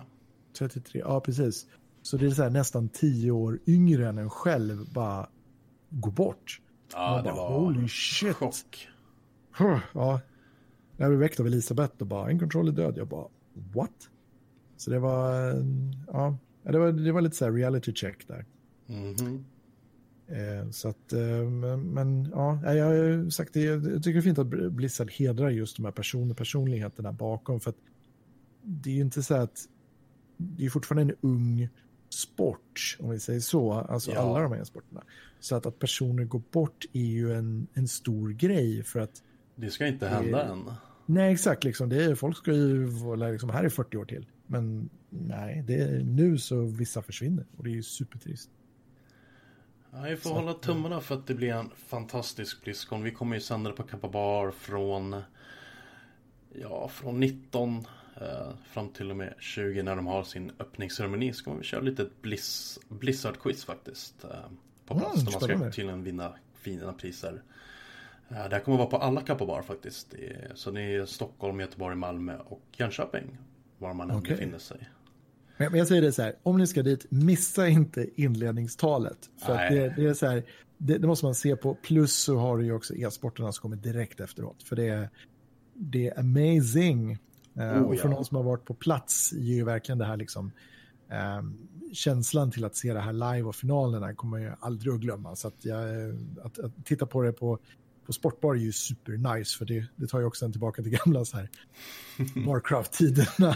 33, 0.59 1.00
ja 1.00 1.20
precis. 1.20 1.66
Så 2.02 2.16
det 2.16 2.26
är 2.26 2.30
så 2.30 2.42
här 2.42 2.50
nästan 2.50 2.88
tio 2.88 3.30
år 3.30 3.59
yngre 3.66 4.09
än 4.09 4.18
en 4.18 4.30
själv 4.30 4.92
bara 4.92 5.28
går 5.90 6.11
bort. 6.12 6.61
Ja, 6.92 7.11
Man 7.11 7.24
det 7.24 7.30
bara, 7.30 7.50
var 7.50 7.59
holy 7.61 7.88
shit. 7.88 8.36
chock. 8.36 8.88
Ja, 9.94 10.20
jag 10.96 11.09
blev 11.11 11.20
väckt 11.20 11.40
av 11.40 11.46
Elisabeth 11.46 11.94
och 11.98 12.07
bara, 12.07 12.30
en 12.30 12.38
kontroll 12.38 12.68
är 12.68 12.72
död. 12.72 12.94
Jag 12.96 13.09
bara, 13.09 13.28
what? 13.74 14.11
Så 14.76 14.90
det 14.90 14.98
var, 14.98 15.32
ja, 16.07 16.38
det 16.62 16.78
var, 16.78 16.92
det 16.92 17.12
var 17.12 17.20
lite 17.20 17.36
så 17.36 17.44
här 17.44 17.52
reality 17.52 17.92
check 17.94 18.28
där. 18.28 18.44
Mhm. 18.86 19.44
Eh, 20.26 20.70
så 20.70 20.88
att, 20.88 21.12
eh, 21.12 21.48
men, 21.78 22.28
ja, 22.32 22.74
jag 22.74 22.84
har 22.86 23.30
sagt 23.30 23.52
det, 23.55 23.61
jag 23.62 23.82
tycker 23.84 24.12
det 24.12 24.18
är 24.18 24.22
fint 24.22 24.38
att 24.38 24.72
Blizzard 24.72 25.11
hedrar 25.11 25.50
just 25.50 25.76
de 25.76 25.84
här 25.84 25.92
person, 25.92 26.34
personligheterna 26.34 27.12
bakom. 27.12 27.61
För 27.61 27.70
att 27.70 27.76
det 28.62 28.90
är 28.90 28.94
ju 28.94 29.00
inte 29.00 29.22
så 29.22 29.34
att, 29.34 29.68
det 30.37 30.64
är 30.66 30.70
fortfarande 30.70 31.12
en 31.12 31.18
ung 31.30 31.68
sport, 32.09 32.97
om 33.01 33.11
vi 33.11 33.20
säger 33.20 33.41
så, 33.41 33.72
alltså 33.72 34.11
Ja. 34.12 34.18
alla 34.20 34.41
de 34.41 34.53
här 34.53 34.64
sporterna. 34.64 35.03
Så 35.41 35.57
att, 35.57 35.66
att 35.66 35.78
personer 35.78 36.24
går 36.24 36.43
bort 36.51 36.85
är 36.93 37.01
ju 37.05 37.35
en, 37.35 37.66
en 37.74 37.89
stor 37.89 38.30
grej 38.30 38.82
för 38.82 39.01
att 39.01 39.22
Det 39.57 39.70
ska 39.70 39.87
inte 39.87 40.09
hända 40.09 40.45
än. 40.45 40.70
Nej, 41.07 41.32
exakt. 41.32 41.64
Liksom. 41.64 41.89
Det 41.89 42.05
är, 42.05 42.14
folk 42.14 42.37
ska 42.37 42.53
ju 42.53 42.85
vara 42.85 43.28
liksom, 43.30 43.51
här 43.51 43.64
är 43.64 43.68
40 43.68 43.97
år 43.97 44.05
till. 44.05 44.26
Men 44.47 44.91
nej, 45.11 45.64
det 45.66 45.74
är 45.74 46.01
nu 46.05 46.39
så 46.39 46.61
vissa 46.61 47.03
försvinner. 47.03 47.47
Och 47.57 47.64
det 47.64 47.70
är 47.70 47.74
ju 47.74 47.82
supertrist. 47.82 48.51
Ja, 49.93 50.01
vi 50.03 50.16
får 50.16 50.30
Så 50.30 50.35
hålla 50.37 50.51
att- 50.51 50.62
tummarna 50.62 51.01
för 51.01 51.14
att 51.14 51.26
det 51.26 51.35
blir 51.35 51.53
en 51.53 51.70
fantastisk 51.76 52.64
Blizzcon. 52.64 53.03
Vi 53.03 53.11
kommer 53.11 53.35
ju 53.37 53.41
sända 53.41 53.70
det 53.70 53.76
på 53.76 53.82
Kappa 53.82 54.09
Bar 54.09 54.51
från 54.51 55.16
Ja, 56.61 56.89
från 56.89 57.20
19 57.20 57.78
eh, 57.78 57.85
fram 58.64 58.88
till 58.88 59.10
och 59.10 59.16
med 59.16 59.34
20 59.38 59.82
när 59.82 59.96
de 59.96 60.06
har 60.06 60.24
sin 60.24 60.52
öppningsceremoni. 60.58 61.32
Så 61.32 61.44
kommer 61.44 61.58
vi 61.58 61.64
köra 61.64 61.80
lite 61.80 62.08
Blizz, 62.22 62.78
Blizzard-quiz 62.88 63.66
faktiskt. 63.66 64.24
Eh, 64.24 64.30
på 64.86 64.94
plats. 64.94 65.14
Mm, 65.14 65.24
där 65.24 65.32
man 65.32 65.58
ska 65.58 65.70
tydligen 65.70 66.04
vinna 66.04 66.32
fina 66.54 66.92
priser. 66.92 67.42
Eh, 68.28 68.48
det 68.48 68.56
här 68.56 68.60
kommer 68.60 68.78
vara 68.78 68.88
på 68.88 68.96
alla 68.96 69.20
Kappa 69.20 69.46
Bar 69.46 69.62
faktiskt. 69.62 70.10
Det 70.10 70.26
är, 70.26 70.52
så 70.54 70.70
det 70.70 70.82
är 70.82 71.06
Stockholm, 71.06 71.60
Göteborg, 71.60 71.96
Malmö 71.96 72.36
och 72.38 72.62
Jönköping. 72.76 73.38
Var 73.78 73.94
man 73.94 74.10
än 74.10 74.16
Okej. 74.16 74.30
befinner 74.30 74.58
sig. 74.58 74.88
Men 75.56 75.74
jag 75.74 75.88
säger 75.88 76.02
det 76.02 76.12
så 76.12 76.22
här, 76.22 76.34
om 76.42 76.58
ni 76.58 76.66
ska 76.66 76.82
dit, 76.82 77.06
missa 77.08 77.68
inte 77.68 78.06
inledningstalet. 78.14 79.18
För 79.38 79.56
det, 79.56 79.94
det 79.96 80.06
är 80.06 80.14
så 80.14 80.26
här, 80.26 80.42
det, 80.78 80.98
det 80.98 81.06
måste 81.06 81.26
man 81.26 81.34
se 81.34 81.56
på. 81.56 81.74
Plus 81.74 82.14
så 82.14 82.36
har 82.36 82.58
du 82.58 82.64
ju 82.64 82.72
också 82.72 82.94
e-sporterna 82.94 83.52
som 83.52 83.62
kommer 83.62 83.76
direkt 83.76 84.20
efteråt. 84.20 84.62
För 84.62 84.76
det 84.76 84.88
är, 84.88 85.08
det 85.74 86.08
är 86.08 86.20
amazing. 86.20 87.18
Eh, 87.57 87.82
Oh, 87.82 87.82
och 87.82 87.98
för 87.98 88.09
ja. 88.09 88.14
någon 88.14 88.24
som 88.24 88.36
har 88.36 88.44
varit 88.44 88.64
på 88.64 88.74
plats 88.74 89.32
ger 89.32 89.55
ju 89.55 89.64
verkligen 89.64 89.98
det 89.98 90.05
här 90.05 90.16
liksom, 90.16 90.52
ehm, 91.09 91.57
känslan 91.92 92.50
till 92.50 92.64
att 92.64 92.76
se 92.76 92.92
det 92.92 93.00
här 93.00 93.12
live 93.12 93.42
och 93.42 93.57
finalerna 93.57 94.14
kommer 94.14 94.38
jag 94.38 94.57
aldrig 94.61 94.94
att 94.94 95.00
glömma. 95.00 95.36
Så 95.36 95.48
att, 95.48 95.64
jag, 95.64 95.80
att, 96.42 96.59
att 96.59 96.72
titta 96.84 97.07
på 97.07 97.22
det 97.22 97.32
på, 97.32 97.59
på 98.07 98.12
Sportbar 98.12 98.55
är 98.55 98.59
ju 98.59 98.72
supernice 98.72 99.59
för 99.59 99.64
det, 99.64 99.86
det 99.96 100.07
tar 100.07 100.18
ju 100.18 100.24
också 100.24 100.44
en 100.44 100.52
tillbaka 100.52 100.82
till 100.82 100.98
gamla 101.05 101.24
så 101.24 101.36
här 101.36 101.48
Warcraft-tiderna. 102.46 103.55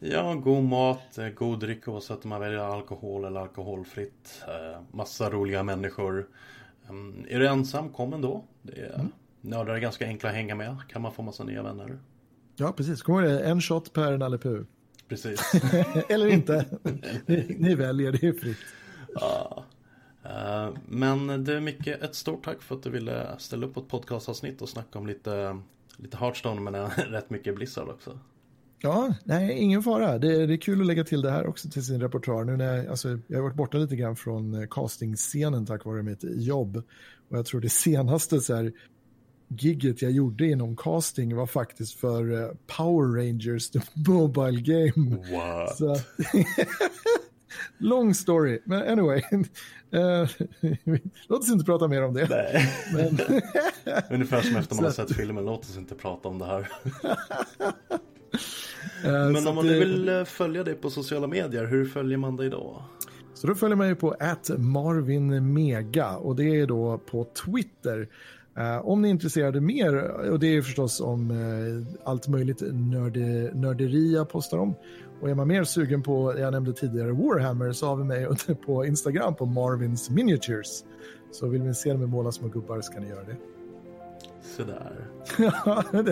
ja, 0.00 0.34
god 0.34 0.64
mat, 0.64 1.18
eh, 1.18 1.28
god 1.28 1.60
dryck 1.60 1.88
oavsett 1.88 2.24
om 2.24 2.30
man 2.30 2.40
väljer 2.40 2.58
alkohol 2.58 3.24
eller 3.24 3.40
alkoholfritt. 3.40 4.42
Eh, 4.48 4.80
massa 4.90 5.30
roliga 5.30 5.62
människor. 5.62 6.28
Um, 6.88 7.26
är 7.28 7.38
du 7.38 7.48
ensam, 7.48 7.88
kom 7.88 8.12
ändå. 8.12 8.44
Det 8.62 8.80
är, 8.80 8.94
mm. 8.94 9.12
Nördar 9.40 9.74
är 9.74 9.78
ganska 9.78 10.06
enkla 10.06 10.28
att 10.28 10.34
hänga 10.34 10.54
med. 10.54 10.76
Kan 10.88 11.02
man 11.02 11.12
få 11.12 11.22
massa 11.22 11.44
nya 11.44 11.62
vänner. 11.62 11.98
Ja, 12.60 12.72
precis. 12.72 13.02
Kom 13.02 13.14
ihåg 13.14 13.24
det, 13.24 13.40
en 13.40 13.60
shot 13.60 13.92
per 13.92 14.18
Nalle. 14.18 14.38
Precis. 15.08 15.40
Eller 16.08 16.26
inte. 16.26 16.64
ni, 17.26 17.56
ni, 17.58 17.74
väljer, 17.74 18.12
det 18.12 18.26
är 18.26 18.32
fritt. 18.32 18.58
Ja. 19.14 19.64
Uh, 20.24 20.76
men 20.88 21.44
du 21.44 21.60
Micke, 21.60 21.86
ett 21.86 22.14
stort 22.14 22.44
tack 22.44 22.62
för 22.62 22.74
att 22.74 22.82
du 22.82 22.90
ville 22.90 23.38
ställa 23.38 23.66
upp 23.66 23.74
på 23.74 23.80
ett 23.80 23.88
podcastavsnitt 23.88 24.62
och 24.62 24.68
snacka 24.68 24.98
om 24.98 25.06
lite, 25.06 25.60
lite 25.96 26.16
Hearthstone 26.16 26.60
men 26.60 26.90
rätt 26.96 27.30
mycket 27.30 27.54
Blizzard 27.54 27.88
också. 27.88 28.18
Ja, 28.80 29.14
nej, 29.24 29.58
ingen 29.58 29.82
fara. 29.82 30.18
Det, 30.18 30.46
det, 30.46 30.54
är 30.54 30.56
kul 30.56 30.80
att 30.80 30.86
lägga 30.86 31.04
till 31.04 31.22
det 31.22 31.30
här 31.30 31.46
också 31.46 31.68
till 31.68 31.84
sin 31.84 32.00
repertoar. 32.00 32.44
Nu 32.44 32.56
när 32.56 32.76
jag, 32.76 32.86
alltså, 32.86 33.18
jag 33.26 33.38
har 33.38 33.42
varit 33.42 33.56
borta 33.56 33.78
lite 33.78 33.96
grann 33.96 34.16
från 34.16 34.54
eh, 34.54 34.68
castingscenen 34.70 35.66
tack 35.66 35.84
vare 35.84 36.02
mitt 36.02 36.24
jobb. 36.24 36.82
Och 37.28 37.38
jag 37.38 37.46
tror 37.46 37.60
det 37.60 37.68
senaste 37.68 38.40
så 38.40 38.54
här, 38.54 38.72
gigget 39.48 40.02
jag 40.02 40.12
gjorde 40.12 40.46
inom 40.46 40.76
casting 40.76 41.36
var 41.36 41.46
faktiskt 41.46 42.00
för 42.00 42.32
uh, 42.32 42.50
Power 42.66 43.16
Rangers, 43.16 43.70
the 43.70 43.80
mobile 44.10 44.60
game. 44.60 45.16
Wow. 45.16 45.66
Så, 45.66 45.96
long 47.78 48.14
story, 48.14 48.60
men 48.64 48.82
anyway. 48.82 49.22
Uh, 49.94 50.28
låt 51.28 51.40
oss 51.40 51.50
inte 51.50 51.64
prata 51.64 51.88
mer 51.88 52.02
om 52.04 52.14
det. 52.14 52.28
Nej. 52.30 52.74
Men... 52.94 53.18
Ungefär 54.10 54.42
som 54.42 54.56
efter 54.56 54.74
man 54.74 54.84
har 54.84 54.92
sett 54.92 55.16
filmen, 55.16 55.44
låt 55.44 55.60
oss 55.60 55.76
inte 55.76 55.94
prata 55.94 56.28
om 56.28 56.38
det 56.38 56.46
här. 56.46 56.60
uh, 59.04 59.32
men 59.32 59.46
om 59.46 59.54
man 59.54 59.66
nu 59.66 59.78
vill 59.78 60.24
följa 60.26 60.64
dig 60.64 60.74
på 60.74 60.90
sociala 60.90 61.26
medier, 61.26 61.66
hur 61.66 61.86
följer 61.86 62.18
man 62.18 62.36
dig 62.36 62.50
då? 62.50 62.84
Så 63.34 63.46
då 63.46 63.54
följer 63.54 63.76
man 63.76 63.88
ju 63.88 63.94
på 63.94 64.16
@marvinmega 64.58 66.16
och 66.16 66.36
det 66.36 66.60
är 66.60 66.66
då 66.66 66.98
på 66.98 67.24
Twitter. 67.24 68.08
Uh, 68.58 68.88
om 68.88 69.02
ni 69.02 69.08
är 69.08 69.10
intresserade 69.10 69.60
mer, 69.60 69.94
och 70.30 70.38
det 70.38 70.56
är 70.56 70.62
förstås 70.62 71.00
om 71.00 71.30
uh, 71.30 71.86
allt 72.04 72.28
möjligt 72.28 72.62
nörde, 72.72 73.50
nörderi 73.54 74.14
jag 74.14 74.28
postar 74.28 74.58
om. 74.58 74.74
Och 75.20 75.30
är 75.30 75.34
man 75.34 75.48
mer 75.48 75.64
sugen 75.64 76.02
på, 76.02 76.38
jag 76.38 76.52
nämnde 76.52 76.72
tidigare, 76.72 77.12
Warhammer 77.12 77.72
så 77.72 77.86
har 77.86 77.96
vi 77.96 78.04
mig 78.04 78.26
på 78.66 78.84
Instagram 78.84 79.34
på 79.34 79.46
Marvins 79.46 80.10
Miniatures. 80.10 80.84
Så 81.30 81.46
vill 81.46 81.62
ni 81.62 81.74
se 81.74 81.96
mig 81.96 82.06
måla 82.06 82.32
små 82.32 82.48
gubbar 82.48 82.80
så 82.80 82.92
kan 82.92 83.02
ni 83.02 83.08
göra 83.08 83.24
det. 83.24 83.36
Sådär. 84.42 84.92
ja, 85.38 85.84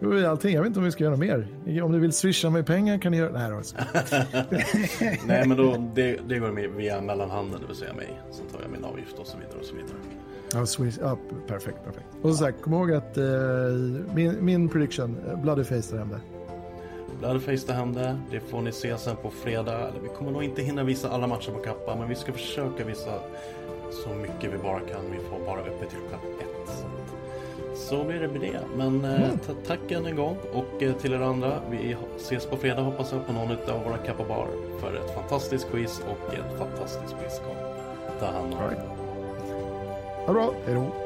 det, 0.00 0.06
var 0.06 0.22
allting. 0.22 0.54
Jag 0.54 0.62
vet 0.62 0.66
inte 0.66 0.78
om 0.78 0.84
vi 0.84 0.90
ska 0.90 1.04
göra 1.04 1.16
mer. 1.16 1.48
Om 1.82 1.92
du 1.92 1.98
vill 1.98 2.12
swisha 2.12 2.50
mig 2.50 2.64
pengar 2.64 2.98
kan 2.98 3.12
ni 3.12 3.18
göra... 3.18 3.32
Nej, 3.32 3.50
då. 3.50 3.62
Nej 5.26 5.48
men 5.48 5.56
då, 5.56 5.90
det, 5.94 6.20
det 6.28 6.38
går 6.38 6.76
via 6.76 7.00
mellanhanden, 7.00 7.60
det 7.60 7.66
vill 7.66 7.76
säga 7.76 7.94
mig. 7.94 8.20
Sen 8.30 8.46
tar 8.46 8.62
jag 8.62 8.70
min 8.70 8.84
avgift 8.84 9.18
och 9.18 9.26
så 9.26 9.38
vidare 9.38 9.58
och 9.58 9.64
så 9.64 9.74
vidare. 9.74 9.96
Ja, 10.52 10.66
Swiss, 10.66 10.98
ja 11.02 11.18
perfekt, 11.46 11.84
perfekt. 11.84 12.06
Och 12.22 12.30
så 12.30 12.36
sagt, 12.36 12.62
kom 12.62 12.74
ihåg 12.74 12.92
att 12.92 13.18
uh, 13.18 13.24
min, 14.14 14.44
min 14.44 14.68
prediction, 14.68 15.16
Bloodyface 15.42 15.90
där 15.90 15.98
hände. 15.98 16.20
Bloodyface 17.18 17.66
där 17.66 17.74
hände, 17.74 18.18
det 18.30 18.40
får 18.40 18.62
ni 18.62 18.72
se 18.72 18.98
sen 18.98 19.16
på 19.16 19.30
fredag. 19.30 19.78
Eller 19.78 20.00
vi 20.02 20.08
kommer 20.08 20.30
nog 20.30 20.44
inte 20.44 20.62
hinna 20.62 20.84
visa 20.84 21.10
alla 21.10 21.26
matcher 21.26 21.50
på 21.50 21.58
Kappa, 21.58 21.96
men 21.96 22.08
vi 22.08 22.14
ska 22.14 22.32
försöka 22.32 22.84
visa 22.84 23.12
så 24.04 24.10
mycket 24.10 24.52
vi 24.54 24.58
bara 24.58 24.80
kan. 24.80 25.00
Vi 25.10 25.18
får 25.18 25.46
bara 25.46 25.60
öppet 25.60 25.90
till 25.90 25.98
klockan 25.98 26.20
ett. 26.40 26.68
Så, 26.68 27.88
så 27.88 28.04
blir 28.04 28.20
det 28.20 28.28
med 28.28 28.40
det. 28.40 28.60
Men 28.76 29.04
uh, 29.04 29.22
mm. 29.22 29.38
tack 29.66 29.90
än 29.90 30.06
en 30.06 30.16
gång 30.16 30.36
och 30.52 31.00
till 31.00 31.12
er 31.12 31.20
andra. 31.20 31.60
Vi 31.70 31.96
ses 32.16 32.46
på 32.46 32.56
fredag 32.56 32.82
hoppas 32.82 33.12
jag 33.12 33.26
på 33.26 33.32
någon 33.32 33.50
av 33.50 33.84
våra 33.84 33.98
Kappa 33.98 34.24
Bar 34.24 34.48
för 34.80 34.94
ett 34.94 35.14
fantastiskt 35.14 35.70
quiz 35.70 36.00
och 36.00 36.34
ett 36.34 36.58
fantastiskt 36.58 37.18
Blizzcon. 37.20 37.56
Ta 38.20 38.26
hand 38.26 38.54
om 38.54 38.60
er. 38.60 38.95
Ha 40.26 40.32
det 40.32 40.38
bra. 40.38 40.52
Hej 40.66 40.74
då. 40.74 41.05